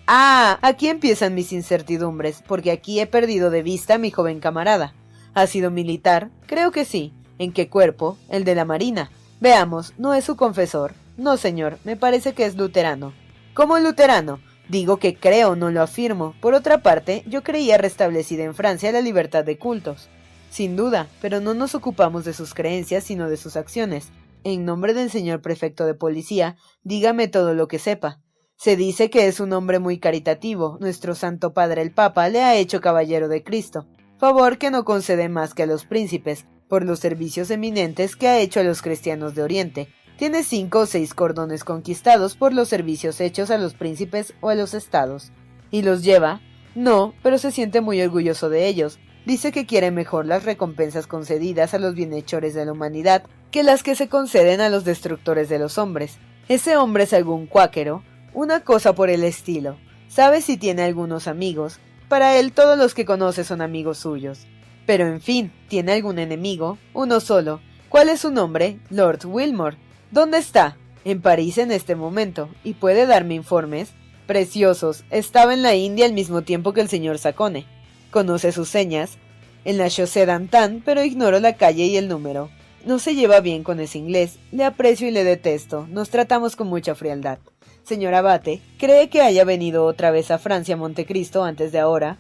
Ah, 0.07 0.59
aquí 0.61 0.89
empiezan 0.89 1.35
mis 1.35 1.53
incertidumbres, 1.53 2.43
porque 2.47 2.71
aquí 2.71 3.01
he 3.01 3.07
perdido 3.07 3.49
de 3.49 3.63
vista 3.63 3.95
a 3.95 3.99
mi 3.99 4.11
joven 4.11 4.41
camarada. 4.41 4.93
¿Ha 5.33 5.47
sido 5.47 5.71
militar? 5.71 6.29
Creo 6.47 6.71
que 6.71 6.85
sí. 6.85 7.15
¿En 7.39 7.53
qué 7.53 7.71
cuerpo? 7.71 8.19
El 8.29 8.45
de 8.45 8.55
la 8.55 8.67
Marina. 8.67 9.11
Veamos, 9.41 9.95
¿no 9.97 10.13
es 10.13 10.25
su 10.25 10.37
confesor? 10.37 10.93
No, 11.17 11.39
señor, 11.39 11.79
me 11.85 11.97
parece 11.97 12.35
que 12.35 12.45
es 12.45 12.57
luterano. 12.57 13.15
Como 13.55 13.79
luterano, 13.79 14.41
digo 14.71 14.99
que 14.99 15.17
creo, 15.17 15.57
no 15.57 15.71
lo 15.71 15.83
afirmo. 15.83 16.35
Por 16.41 16.55
otra 16.55 16.83
parte, 16.83 17.25
yo 17.27 17.43
creía 17.43 17.77
restablecida 17.77 18.45
en 18.45 18.55
Francia 18.55 18.93
la 18.93 19.01
libertad 19.01 19.45
de 19.45 19.59
cultos. 19.59 20.09
Sin 20.51 20.77
duda, 20.77 21.09
pero 21.21 21.41
no 21.41 21.55
nos 21.55 21.75
ocupamos 21.75 22.25
de 22.25 22.33
sus 22.33 22.55
creencias, 22.55 23.05
sino 23.05 23.29
de 23.29 23.37
sus 23.37 23.57
acciones. 23.57 24.09
En 24.45 24.65
nombre 24.65 24.95
del 24.95 25.11
señor 25.11 25.43
prefecto 25.43 25.87
de 25.87 25.95
policía, 25.95 26.57
dígame 26.83 27.29
todo 27.29 27.55
lo 27.55 27.69
que 27.69 27.79
sepa. 27.79 28.21
Se 28.57 28.77
dice 28.77 29.11
que 29.11 29.27
es 29.27 29.41
un 29.41 29.53
hombre 29.53 29.79
muy 29.79 29.99
caritativo. 29.99 30.79
Nuestro 30.81 31.15
Santo 31.15 31.53
Padre 31.53 31.83
el 31.83 31.93
Papa 31.93 32.29
le 32.29 32.43
ha 32.43 32.57
hecho 32.57 32.81
caballero 32.81 33.29
de 33.29 33.43
Cristo, 33.43 33.87
favor 34.19 34.59
que 34.59 34.71
no 34.71 34.85
concede 34.85 35.29
más 35.29 35.55
que 35.55 35.65
a 35.65 35.67
los 35.67 35.85
príncipes, 35.85 36.47
por 36.69 36.85
los 36.85 37.01
servicios 37.01 37.51
eminentes 37.51 38.15
que 38.15 38.29
ha 38.29 38.39
hecho 38.39 38.61
a 38.61 38.63
los 38.63 38.81
cristianos 38.81 39.35
de 39.35 39.43
Oriente, 39.43 39.89
tiene 40.21 40.43
cinco 40.43 40.81
o 40.81 40.87
seis 40.87 41.15
cordones 41.15 41.65
conquistados 41.65 42.37
por 42.37 42.53
los 42.53 42.69
servicios 42.69 43.23
hechos 43.23 43.51
a 43.51 43.57
los 43.57 43.73
príncipes 43.73 44.35
o 44.43 44.51
a 44.51 44.55
los 44.55 44.75
estados. 44.75 45.33
¿Y 45.71 45.81
los 45.81 46.05
lleva? 46.05 46.43
No, 46.75 47.15
pero 47.23 47.39
se 47.39 47.51
siente 47.51 47.81
muy 47.81 48.03
orgulloso 48.03 48.51
de 48.51 48.67
ellos. 48.67 48.99
Dice 49.25 49.51
que 49.51 49.65
quiere 49.65 49.91
mejor 49.91 50.27
las 50.27 50.45
recompensas 50.45 51.07
concedidas 51.07 51.73
a 51.73 51.79
los 51.79 51.95
bienhechores 51.95 52.53
de 52.53 52.67
la 52.67 52.73
humanidad 52.73 53.23
que 53.51 53.63
las 53.63 53.83
que 53.83 53.95
se 53.95 54.11
conceden 54.11 54.61
a 54.61 54.69
los 54.69 54.85
destructores 54.85 55.49
de 55.49 55.59
los 55.59 55.79
hombres. 55.79 56.19
Ese 56.51 56.77
hombre 56.77 57.05
es 57.05 57.15
algún 57.15 57.47
cuáquero, 57.47 58.05
una 58.35 58.61
cosa 58.61 58.95
por 58.95 59.09
el 59.09 59.25
estilo. 59.25 59.79
Sabe 60.09 60.43
si 60.43 60.59
tiene 60.59 60.83
algunos 60.83 61.29
amigos. 61.29 61.81
Para 62.11 62.37
él 62.37 62.53
todos 62.53 62.77
los 62.77 62.93
que 62.93 63.07
conoce 63.07 63.43
son 63.43 63.63
amigos 63.63 63.97
suyos. 63.97 64.41
Pero 64.85 65.07
en 65.07 65.23
fin, 65.23 65.51
¿tiene 65.69 65.93
algún 65.93 66.19
enemigo? 66.19 66.77
Uno 66.93 67.21
solo. 67.21 67.63
¿Cuál 67.89 68.11
es 68.11 68.21
su 68.21 68.31
nombre? 68.31 68.81
Lord 68.91 69.25
Wilmore. 69.25 69.79
¿Dónde 70.11 70.39
está? 70.39 70.77
En 71.05 71.23
París 71.23 71.57
en 71.59 71.71
este 71.71 71.95
momento. 71.95 72.49
¿Y 72.65 72.75
puede 72.75 73.07
darme 73.07 73.35
informes? 73.35 73.93
Preciosos. 74.27 75.05
Estaba 75.11 75.55
en 75.55 75.63
la 75.63 75.77
India 75.77 76.05
al 76.05 76.13
mismo 76.13 76.43
tiempo 76.43 76.73
que 76.73 76.81
el 76.81 76.89
señor 76.89 77.19
Sacone. 77.19 77.65
Conoce 78.11 78.51
sus 78.51 78.69
señas. 78.69 79.19
En 79.65 79.79
la 79.79 79.89
Chaussée 79.89 80.27
d'Antin, 80.27 80.83
pero 80.85 81.05
ignoro 81.05 81.39
la 81.39 81.53
calle 81.53 81.85
y 81.85 81.97
el 81.97 82.09
número. 82.09 82.51
No 82.85 82.99
se 82.99 83.15
lleva 83.15 83.39
bien 83.39 83.63
con 83.63 83.79
ese 83.79 83.99
inglés. 83.99 84.41
Le 84.51 84.65
aprecio 84.65 85.07
y 85.07 85.13
le 85.13 85.23
detesto. 85.23 85.87
Nos 85.89 86.11
tratamos 86.11 86.57
con 86.57 86.67
mucha 86.67 86.97
frialdad. 86.97 87.39
Señor 87.85 88.15
Abate, 88.15 88.61
¿cree 88.79 89.11
que 89.11 89.23
haya 89.23 89.45
venido 89.45 89.85
otra 89.85 90.11
vez 90.11 90.33
a 90.33 90.39
Francia 90.39 90.77
Montecristo 90.77 91.45
antes 91.45 91.71
de 91.71 91.79
ahora? 91.79 92.19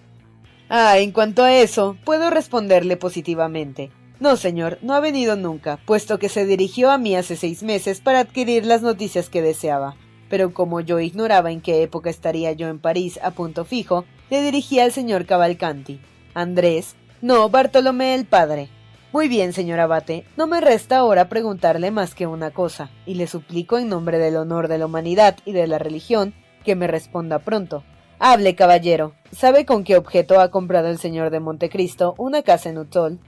Ah, 0.69 0.99
en 0.99 1.11
cuanto 1.11 1.43
a 1.43 1.53
eso, 1.53 1.97
puedo 2.05 2.31
responderle 2.31 2.97
positivamente. 2.97 3.91
No, 4.21 4.37
señor, 4.37 4.77
no 4.83 4.93
ha 4.93 5.01
venido 5.01 5.35
nunca, 5.35 5.79
puesto 5.87 6.19
que 6.19 6.29
se 6.29 6.45
dirigió 6.45 6.91
a 6.91 6.99
mí 6.99 7.17
hace 7.17 7.37
seis 7.37 7.63
meses 7.63 8.03
para 8.03 8.21
adquirir 8.21 8.67
las 8.67 8.83
noticias 8.83 9.31
que 9.31 9.41
deseaba. 9.41 9.97
Pero 10.29 10.53
como 10.53 10.83
yo 10.83 11.01
ignoraba 11.01 11.51
en 11.51 11.63
qué 11.63 11.83
época 11.83 12.11
estaría 12.11 12.53
yo 12.53 12.69
en 12.69 12.79
París 12.79 13.19
a 13.23 13.31
punto 13.31 13.65
fijo, 13.65 14.05
le 14.29 14.43
dirigí 14.43 14.79
al 14.79 14.93
señor 14.93 15.25
Cavalcanti. 15.25 16.01
Andrés. 16.35 16.97
No, 17.23 17.49
Bartolomé 17.49 18.15
el 18.15 18.27
padre. 18.27 18.69
Muy 19.11 19.27
bien, 19.27 19.55
señor 19.55 19.81
abate, 19.81 20.27
no 20.37 20.47
me 20.47 20.61
resta 20.61 20.99
ahora 20.99 21.31
preguntarle 21.31 21.91
más 21.91 22.15
que 22.15 22.27
una 22.27 22.51
cosa, 22.51 22.91
y 23.07 23.15
le 23.15 23.27
suplico 23.27 23.79
en 23.79 23.89
nombre 23.89 24.19
del 24.19 24.37
honor 24.37 24.69
de 24.69 24.79
la 24.79 24.87
humanidad 24.87 25.39
y 25.47 25.53
de 25.53 25.67
la 25.67 25.79
religión 25.79 26.35
que 26.63 26.77
me 26.77 26.87
responda 26.87 27.39
pronto. 27.39 27.85
Hable, 28.19 28.55
caballero. 28.55 29.15
¿Sabe 29.33 29.65
con 29.65 29.83
qué 29.83 29.97
objeto 29.97 30.41
ha 30.41 30.51
comprado 30.51 30.89
el 30.89 30.99
señor 30.99 31.31
de 31.31 31.41
Montecristo 31.41 32.15
una 32.19 32.43
casa 32.43 32.69
en 32.69 32.77
Utol 32.77 33.19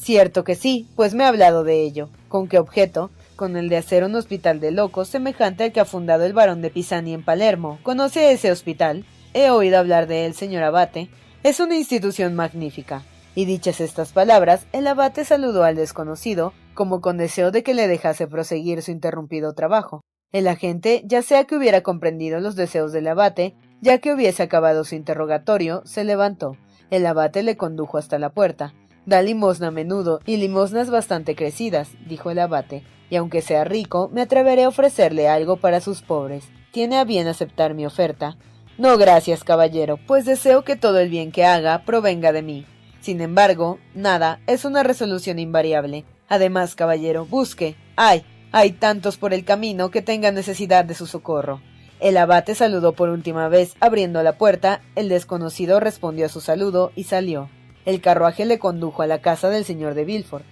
Cierto 0.00 0.44
que 0.44 0.54
sí, 0.54 0.88
pues 0.96 1.12
me 1.14 1.24
ha 1.24 1.28
hablado 1.28 1.64
de 1.64 1.82
ello. 1.82 2.08
¿Con 2.28 2.48
qué 2.48 2.58
objeto? 2.58 3.10
Con 3.36 3.56
el 3.56 3.68
de 3.68 3.76
hacer 3.76 4.04
un 4.04 4.14
hospital 4.14 4.58
de 4.58 4.70
locos 4.70 5.08
semejante 5.08 5.64
al 5.64 5.72
que 5.72 5.80
ha 5.80 5.84
fundado 5.84 6.24
el 6.24 6.32
barón 6.32 6.62
de 6.62 6.70
Pisani 6.70 7.12
en 7.12 7.24
Palermo. 7.24 7.78
¿Conoce 7.82 8.32
ese 8.32 8.50
hospital? 8.50 9.04
He 9.34 9.50
oído 9.50 9.78
hablar 9.78 10.06
de 10.06 10.24
él, 10.24 10.34
señor 10.34 10.62
abate. 10.62 11.10
Es 11.42 11.60
una 11.60 11.76
institución 11.76 12.34
magnífica. 12.34 13.02
Y 13.34 13.44
dichas 13.44 13.80
estas 13.80 14.12
palabras, 14.12 14.66
el 14.72 14.86
abate 14.86 15.24
saludó 15.24 15.64
al 15.64 15.76
desconocido, 15.76 16.54
como 16.74 17.00
con 17.00 17.18
deseo 17.18 17.50
de 17.50 17.62
que 17.62 17.74
le 17.74 17.86
dejase 17.86 18.26
proseguir 18.26 18.82
su 18.82 18.92
interrumpido 18.92 19.52
trabajo. 19.52 20.00
El 20.32 20.48
agente, 20.48 21.02
ya 21.04 21.22
sea 21.22 21.44
que 21.44 21.56
hubiera 21.56 21.82
comprendido 21.82 22.40
los 22.40 22.56
deseos 22.56 22.92
del 22.92 23.08
abate, 23.08 23.56
ya 23.80 23.98
que 23.98 24.14
hubiese 24.14 24.42
acabado 24.42 24.84
su 24.84 24.94
interrogatorio, 24.94 25.82
se 25.84 26.04
levantó. 26.04 26.56
El 26.90 27.04
abate 27.04 27.42
le 27.42 27.56
condujo 27.56 27.98
hasta 27.98 28.18
la 28.18 28.30
puerta. 28.30 28.74
Da 29.08 29.22
limosna 29.22 29.68
a 29.68 29.70
menudo 29.70 30.20
y 30.26 30.36
limosnas 30.36 30.90
bastante 30.90 31.34
crecidas, 31.34 31.88
dijo 32.06 32.30
el 32.30 32.38
abate, 32.38 32.82
y 33.08 33.16
aunque 33.16 33.40
sea 33.40 33.64
rico, 33.64 34.10
me 34.12 34.20
atreveré 34.20 34.64
a 34.64 34.68
ofrecerle 34.68 35.30
algo 35.30 35.56
para 35.56 35.80
sus 35.80 36.02
pobres. 36.02 36.44
¿Tiene 36.72 36.98
a 36.98 37.04
bien 37.04 37.26
aceptar 37.26 37.72
mi 37.72 37.86
oferta? 37.86 38.36
No, 38.76 38.98
gracias, 38.98 39.44
caballero, 39.44 39.98
pues 40.06 40.26
deseo 40.26 40.62
que 40.62 40.76
todo 40.76 40.98
el 41.00 41.08
bien 41.08 41.32
que 41.32 41.46
haga 41.46 41.86
provenga 41.86 42.32
de 42.32 42.42
mí. 42.42 42.66
Sin 43.00 43.22
embargo, 43.22 43.78
nada, 43.94 44.40
es 44.46 44.66
una 44.66 44.82
resolución 44.82 45.38
invariable. 45.38 46.04
Además, 46.28 46.74
caballero, 46.74 47.24
busque. 47.24 47.76
Ay, 47.96 48.26
hay 48.52 48.72
tantos 48.72 49.16
por 49.16 49.32
el 49.32 49.46
camino 49.46 49.90
que 49.90 50.02
tengan 50.02 50.34
necesidad 50.34 50.84
de 50.84 50.94
su 50.94 51.06
socorro. 51.06 51.62
El 51.98 52.18
abate 52.18 52.54
saludó 52.54 52.92
por 52.92 53.08
última 53.08 53.48
vez, 53.48 53.74
abriendo 53.80 54.22
la 54.22 54.36
puerta, 54.36 54.82
el 54.96 55.08
desconocido 55.08 55.80
respondió 55.80 56.26
a 56.26 56.28
su 56.28 56.42
saludo 56.42 56.92
y 56.94 57.04
salió. 57.04 57.48
El 57.88 58.02
carruaje 58.02 58.44
le 58.44 58.58
condujo 58.58 59.00
a 59.00 59.06
la 59.06 59.22
casa 59.22 59.48
del 59.48 59.64
señor 59.64 59.94
de 59.94 60.04
Villefort. 60.04 60.44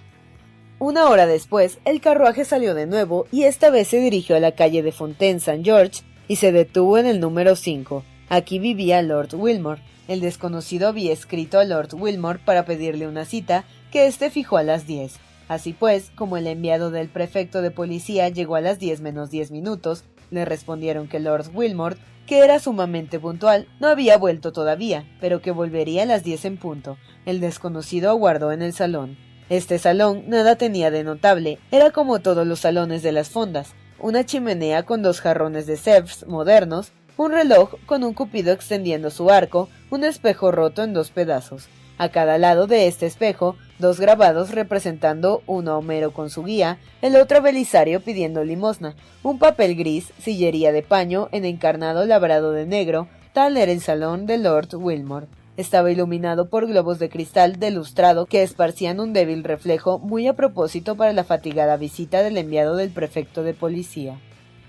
Una 0.79 1.11
hora 1.11 1.27
después, 1.27 1.81
el 1.85 2.01
carruaje 2.01 2.47
salió 2.47 2.75
de 2.75 2.87
nuevo 2.87 3.27
y 3.31 3.43
esta 3.43 3.69
vez 3.69 3.89
se 3.89 4.01
dirigió 4.01 4.37
a 4.37 4.41
la 4.41 4.53
calle 4.53 4.83
de 4.83 4.91
Fontaine 4.91 5.37
St. 5.37 5.63
George 5.63 6.01
y 6.29 6.37
se 6.37 6.51
detuvo 6.51 6.97
en 6.97 7.05
el 7.05 7.21
número 7.21 7.55
5. 7.55 8.03
Aquí 8.31 8.59
vivía 8.59 9.03
Lord 9.03 9.35
Wilmore. 9.35 9.83
El 10.09 10.23
desconocido 10.23 10.89
había 10.89 11.13
escrito 11.13 11.59
a 11.59 11.65
Lord 11.65 11.93
Wilmore 11.93 12.39
para 12.43 12.65
pedirle 12.65 13.07
una 13.07 13.27
cita 13.27 13.65
que 13.93 14.07
éste 14.07 14.31
fijó 14.31 14.57
a 14.57 14.63
las 14.63 14.87
diez. 14.87 15.17
Así 15.47 15.75
pues, 15.75 16.11
como 16.15 16.39
el 16.39 16.47
enviado 16.47 16.91
del 16.91 17.11
prefecto 17.11 17.61
de 17.61 17.71
policía 17.71 18.31
llegó 18.31 18.57
a 18.57 18.63
las 18.63 18.79
diez 18.79 19.03
menos 19.03 19.31
diez 19.31 19.51
minutos, 19.51 20.05
le 20.31 20.45
respondieron 20.45 21.09
que 21.09 21.21
Lord 21.21 21.51
Wilmore 21.55 21.97
que 22.27 22.41
era 22.41 22.59
sumamente 22.59 23.21
puntual, 23.21 23.69
no 23.81 23.89
había 23.89 24.19
vuelto 24.19 24.53
todavía, 24.53 25.05
pero 25.21 25.41
que 25.41 25.53
volvería 25.53 26.03
a 26.03 26.07
las 26.07 26.25
diez 26.25 26.45
en 26.45 26.57
punto. 26.57 26.99
El 27.25 27.41
desconocido 27.41 28.11
aguardó 28.11 28.53
en 28.53 28.63
el 28.63 28.73
salón. 28.73 29.17
Este 29.49 29.79
salón 29.79 30.25
nada 30.27 30.57
tenía 30.57 30.91
de 30.91 31.05
notable, 31.05 31.59
era 31.71 31.93
como 31.93 32.19
todos 32.19 32.47
los 32.47 32.61
salones 32.61 33.03
de 33.03 33.13
las 33.13 33.31
fondas, 33.31 33.75
una 34.01 34.27
chimenea 34.27 34.83
con 34.83 35.03
dos 35.03 35.21
jarrones 35.21 35.67
de 35.67 35.77
Sevres 35.77 36.27
modernos, 36.27 36.93
un 37.17 37.33
reloj 37.33 37.75
con 37.87 38.03
un 38.03 38.13
cupido 38.13 38.53
extendiendo 38.53 39.11
su 39.11 39.31
arco, 39.31 39.69
un 39.91 40.03
espejo 40.05 40.51
roto 40.51 40.83
en 40.83 40.93
dos 40.93 41.11
pedazos. 41.11 41.69
A 41.97 42.11
cada 42.11 42.39
lado 42.39 42.67
de 42.67 42.89
este 42.89 43.07
espejo, 43.07 43.57
dos 43.79 44.01
grabados 44.01 44.51
representando 44.51 45.43
uno 45.47 45.73
a 45.73 45.79
Homero 45.79 46.13
con 46.13 46.31
su 46.31 46.45
guía, 46.45 46.79
el 47.03 47.17
otro 47.17 47.43
Belisario 47.43 48.01
pidiendo 48.01 48.45
limosna, 48.45 48.97
un 49.23 49.39
papel 49.39 49.77
gris, 49.77 50.13
sillería 50.19 50.73
de 50.73 50.83
paño 50.83 51.29
en 51.33 51.45
encarnado 51.45 52.07
labrado 52.07 52.53
de 52.53 52.67
negro, 52.67 53.09
tal 53.33 53.57
era 53.57 53.73
el 53.73 53.81
salón 53.81 54.27
de 54.27 54.39
Lord 54.39 54.75
Wilmore. 54.75 55.27
Estaba 55.57 55.91
iluminado 55.91 56.51
por 56.51 56.67
globos 56.67 56.99
de 56.99 57.09
cristal 57.09 57.59
de 57.59 57.71
lustrado 57.71 58.27
que 58.27 58.43
esparcían 58.43 59.01
un 59.01 59.15
débil 59.15 59.43
reflejo 59.43 59.99
muy 59.99 60.27
a 60.27 60.35
propósito 60.35 60.97
para 60.97 61.15
la 61.15 61.25
fatigada 61.25 61.79
visita 61.79 62.23
del 62.23 62.37
enviado 62.37 62.77
del 62.77 62.91
prefecto 62.91 63.43
de 63.43 63.55
policía. 63.55 64.19